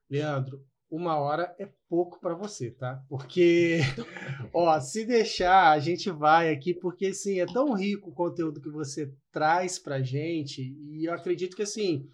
[0.08, 3.02] Leandro, uma hora é pouco para você, tá?
[3.08, 3.78] Porque,
[4.54, 8.70] ó, se deixar, a gente vai aqui, porque, assim, é tão rico o conteúdo que
[8.70, 12.08] você traz pra gente, e eu acredito que, assim,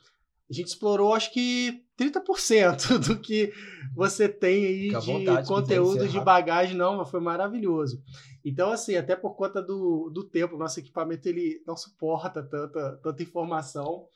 [0.50, 3.52] a gente explorou, acho que 30% do que
[3.94, 8.02] você tem aí de conteúdo, de bagagem, não, mas foi maravilhoso.
[8.44, 13.22] Então, assim, até por conta do, do tempo, nosso equipamento ele não suporta tanta, tanta
[13.22, 14.08] informação.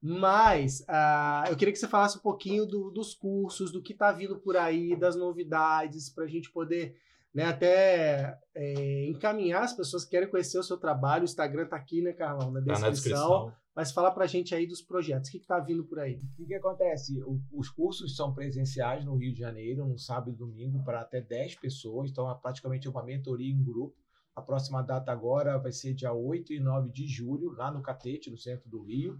[0.00, 4.12] Mas uh, eu queria que você falasse um pouquinho do, dos cursos, do que está
[4.12, 6.96] vindo por aí, das novidades, para a gente poder
[7.34, 11.22] né, até é, encaminhar as pessoas que querem conhecer o seu trabalho.
[11.22, 12.80] O Instagram está aqui, né, Carlão, na descrição.
[12.80, 13.52] Tá na descrição.
[13.78, 15.28] Mas fala para a gente aí dos projetos.
[15.28, 16.16] O que está vindo por aí?
[16.16, 17.22] O que, que acontece?
[17.22, 21.20] O, os cursos são presenciais no Rio de Janeiro, no sábado e domingo, para até
[21.20, 22.10] 10 pessoas.
[22.10, 23.94] Então, é praticamente uma mentoria em grupo.
[24.34, 28.32] A próxima data agora vai ser dia 8 e 9 de julho, lá no Catete,
[28.32, 29.16] no centro do Rio.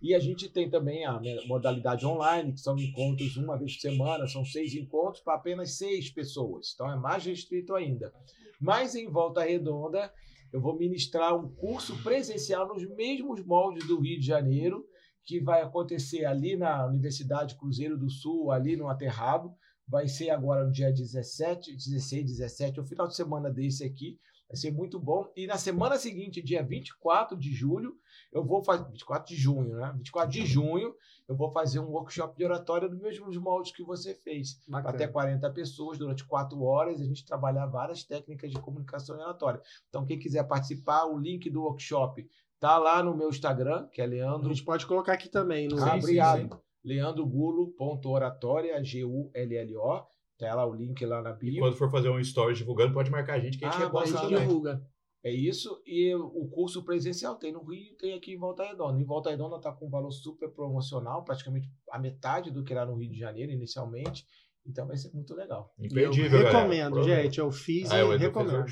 [0.00, 4.26] E a gente tem também a modalidade online, que são encontros uma vez por semana,
[4.26, 6.72] são seis encontros para apenas seis pessoas.
[6.72, 8.10] Então é mais restrito ainda.
[8.58, 10.10] Mas em Volta Redonda,
[10.52, 14.84] eu vou ministrar um curso presencial nos mesmos moldes do Rio de Janeiro,
[15.24, 19.54] que vai acontecer ali na Universidade Cruzeiro do Sul, ali no Aterrado.
[19.86, 24.18] Vai ser agora no dia 17, 16, 17, o final de semana desse aqui.
[24.50, 25.30] Vai ser muito bom.
[25.36, 27.96] E na semana seguinte, dia 24 de julho,
[28.32, 28.84] eu vou fazer.
[28.88, 29.92] 24 de junho, né?
[29.94, 30.92] 24 de junho,
[31.28, 34.60] eu vou fazer um workshop de oratória dos mesmos moldes que você fez.
[34.66, 34.92] Bacana.
[34.92, 39.62] Até 40 pessoas, durante 4 horas, a gente trabalhar várias técnicas de comunicação e oratória.
[39.88, 42.28] Então, quem quiser participar, o link do workshop
[42.58, 44.50] tá lá no meu Instagram, que é Leandro.
[44.50, 45.68] A gente pode colocar aqui também.
[45.68, 45.80] No...
[45.80, 46.60] Ah, obrigado.
[46.84, 50.06] leandrogulo.oratória, G-U-L-L-O.
[50.40, 51.50] Tá lá o link lá na bio.
[51.50, 53.84] E quando for fazer um story divulgando, pode marcar a gente que a gente ah,
[53.84, 54.38] reposta também.
[54.38, 54.82] divulga.
[55.22, 55.82] É isso.
[55.86, 58.98] E o curso presencial tem no Rio tem aqui em Volta Redonda.
[58.98, 62.86] Em Volta Redonda está com um valor super promocional, praticamente a metade do que era
[62.86, 64.24] no Rio de Janeiro inicialmente.
[64.66, 65.74] Então vai ser muito legal.
[65.78, 67.22] Imperdível, eu recomendo, galera.
[67.22, 67.38] gente.
[67.38, 68.64] Eu fiz ah, e recomendo.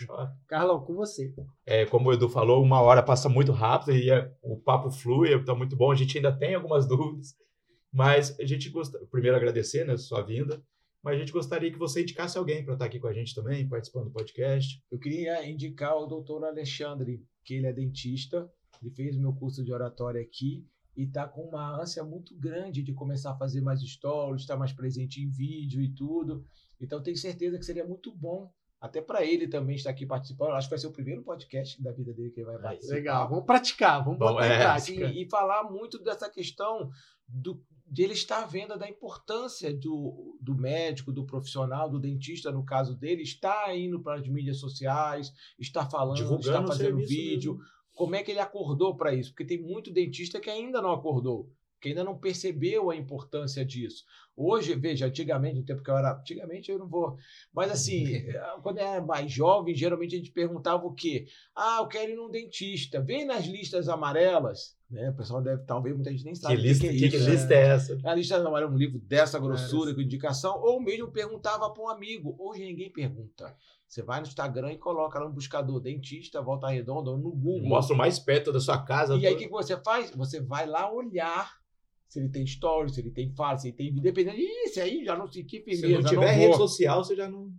[0.47, 1.35] Carlão, com você.
[1.67, 5.35] É, como o Edu falou, uma hora passa muito rápido e é, o papo flui,
[5.35, 5.93] está muito bom.
[5.93, 7.35] A gente ainda tem algumas dúvidas,
[7.93, 8.99] mas a gente gosta.
[9.11, 10.63] Primeiro, agradecer né, sua vinda
[11.03, 13.69] mas a gente gostaria que você indicasse alguém para estar aqui com a gente também,
[13.69, 14.83] participando do podcast.
[14.91, 18.51] Eu queria indicar o doutor Alexandre, que ele é dentista,
[18.83, 20.67] ele fez o meu curso de oratória aqui
[20.97, 24.73] e está com uma ânsia muito grande de começar a fazer mais stories, estar mais
[24.73, 26.45] presente em vídeo e tudo.
[26.81, 30.53] Então, tenho certeza que seria muito bom até para ele também estar aqui participando.
[30.53, 32.95] Acho que vai ser o primeiro podcast da vida dele que ele vai participar.
[32.95, 35.07] Legal, vamos praticar, vamos botar é, em prática.
[35.07, 36.91] e falar muito dessa questão
[37.27, 42.65] do, de ele estar vendo da importância do, do médico, do profissional, do dentista, no
[42.65, 47.55] caso dele, estar indo para as mídias sociais, estar falando, Divulgando estar fazendo vídeo.
[47.55, 47.69] Mesmo.
[47.95, 49.31] Como é que ele acordou para isso?
[49.31, 51.51] Porque tem muito dentista que ainda não acordou
[51.81, 54.05] que ainda não percebeu a importância disso.
[54.37, 56.19] Hoje, veja, antigamente, no tempo que eu era.
[56.19, 57.17] Antigamente eu não vou.
[57.53, 58.05] Mas assim,
[58.63, 61.27] quando eu era mais jovem, geralmente a gente perguntava o quê?
[61.55, 63.01] Ah, eu quero ir num dentista.
[63.01, 64.77] Vem nas listas amarelas.
[64.91, 65.11] Né?
[65.11, 66.57] O pessoal deve, talvez muita gente nem sabe.
[66.57, 67.99] Que lista, que, é, que, que lista é essa?
[68.05, 71.89] A lista amarela é um livro dessa grossura, com indicação, ou mesmo perguntava para um
[71.89, 72.35] amigo.
[72.39, 73.55] Hoje ninguém pergunta.
[73.87, 77.69] Você vai no Instagram e coloca lá no buscador dentista, volta redonda, ou no Google.
[77.69, 79.17] Mostra o mais perto da sua casa.
[79.17, 80.11] E aí o que você faz?
[80.11, 81.59] Você vai lá olhar
[82.09, 84.39] se ele tem stories, se ele tem fala, se ele tem vídeo, dependendo.
[84.39, 85.87] Isso aí já não sei que firmeza.
[85.87, 87.53] Se não tiver não rede social, você já não.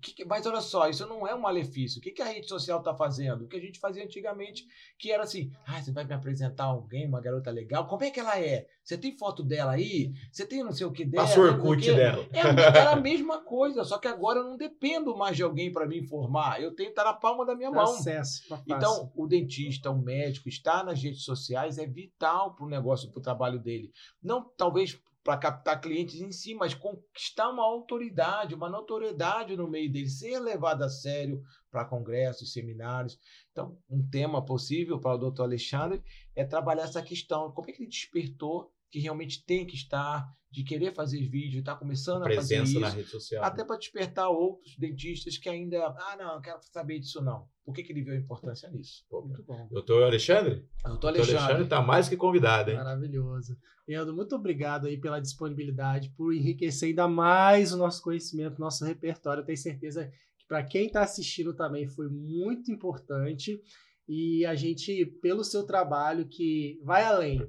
[0.00, 1.98] Que, mas olha só, isso não é um malefício.
[1.98, 3.44] O que, que a rede social está fazendo?
[3.44, 4.66] O que a gente fazia antigamente,
[4.98, 8.20] que era assim: ah, você vai me apresentar alguém, uma garota legal, como é que
[8.20, 8.66] ela é?
[8.82, 10.12] Você tem foto dela aí?
[10.30, 11.26] Você tem não sei o que dela?
[11.26, 12.26] Passa o Orkut dela.
[12.32, 15.86] É, era a mesma coisa, só que agora eu não dependo mais de alguém para
[15.86, 16.60] me informar.
[16.60, 17.94] Eu tenho que estar na palma da minha mão.
[17.94, 18.42] Acesso.
[18.66, 23.18] Então, o dentista, o médico, estar nas redes sociais é vital para o negócio, para
[23.18, 23.90] o trabalho dele.
[24.22, 29.90] Não, talvez para captar clientes em si, mas conquistar uma autoridade, uma notoriedade no meio
[29.90, 33.18] dele, ser levado a sério para congressos, seminários.
[33.50, 36.02] Então, um tema possível para o doutor Alexandre
[36.36, 37.50] é trabalhar essa questão.
[37.52, 41.74] Como é que ele despertou que realmente tem que estar, de querer fazer vídeo, está
[41.74, 42.78] começando a, fazer isso.
[42.78, 43.42] na rede social.
[43.42, 47.48] Até para despertar outros dentistas que ainda, ah, não, não quero saber disso não.
[47.64, 49.04] Por que, que ele viu a importância nisso?
[49.10, 49.66] Pô, muito bom.
[49.68, 50.64] Doutor Alexandre?
[50.84, 51.36] Doutor Alexandre.
[51.38, 52.76] Alexandre está mais que convidado, hein?
[52.76, 53.58] Maravilhoso.
[53.88, 59.40] Leandro, muito obrigado aí pela disponibilidade, por enriquecer ainda mais o nosso conhecimento, nosso repertório.
[59.40, 60.08] Eu tenho certeza
[60.38, 63.60] que para quem está assistindo também foi muito importante.
[64.06, 67.40] E a gente, pelo seu trabalho, que vai além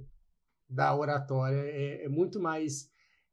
[0.69, 2.89] da oratória, é, é muito mais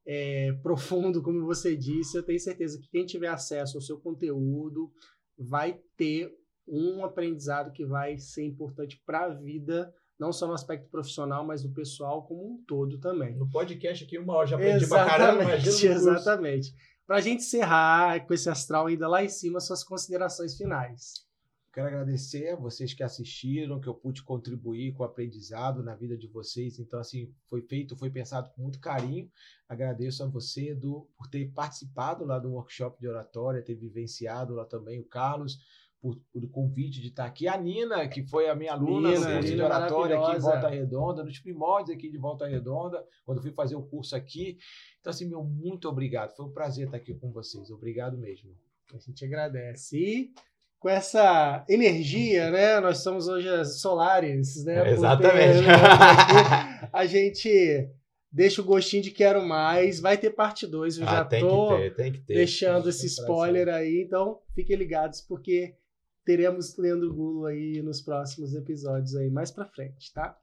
[0.06, 2.16] é, profundo, como você disse.
[2.16, 4.90] Eu tenho certeza que quem tiver acesso ao seu conteúdo
[5.38, 6.30] vai ter
[6.66, 11.62] um aprendizado que vai ser importante para a vida, não só no aspecto profissional, mas
[11.62, 13.34] do pessoal como um todo também.
[13.36, 16.74] No podcast aqui, uma hora já aprendi pra caramba, imagina Exatamente.
[17.06, 21.26] Para a gente encerrar com esse astral ainda lá em cima, suas considerações finais.
[21.73, 26.19] Quero agradecer a vocês que assistiram, que eu pude contribuir com o aprendizado na vida
[26.19, 26.78] de vocês.
[26.78, 29.31] Então, assim, foi feito, foi pensado com muito carinho.
[29.66, 34.66] Agradeço a você, Edu, por ter participado lá do workshop de oratória, ter vivenciado lá
[34.66, 35.59] também o Carlos,
[35.99, 37.49] por, por o convite de estar aqui.
[37.49, 40.40] A Nina, que foi a minha aluna Nina, no curso Nina de oratória aqui em
[40.40, 44.59] Volta Redonda, nos primórdios aqui de Volta Redonda, quando fui fazer o curso aqui.
[45.01, 46.36] Então, assim, meu muito obrigado.
[46.36, 47.70] Foi um prazer estar aqui com vocês.
[47.70, 48.55] Obrigado mesmo.
[48.93, 49.97] A gente agradece.
[49.97, 50.35] E
[50.82, 52.80] com essa energia, né?
[52.80, 54.88] Nós somos hoje as Solares, né?
[54.88, 55.62] É, exatamente.
[55.62, 57.88] Ter, a gente
[58.30, 60.00] deixa o gostinho de quero mais.
[60.00, 62.34] Vai ter parte 2, eu ah, já tem tô que ter, tem que ter.
[62.34, 64.02] deixando esse spoiler aí.
[64.04, 65.76] Então, fiquem ligados, porque
[66.24, 70.36] teremos Leandro Gulo aí nos próximos episódios aí, mais pra frente, tá?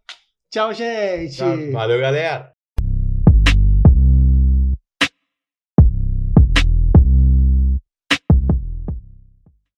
[0.49, 1.35] Tchau, gente!
[1.35, 1.71] Tchau.
[1.73, 2.58] Valeu, galera!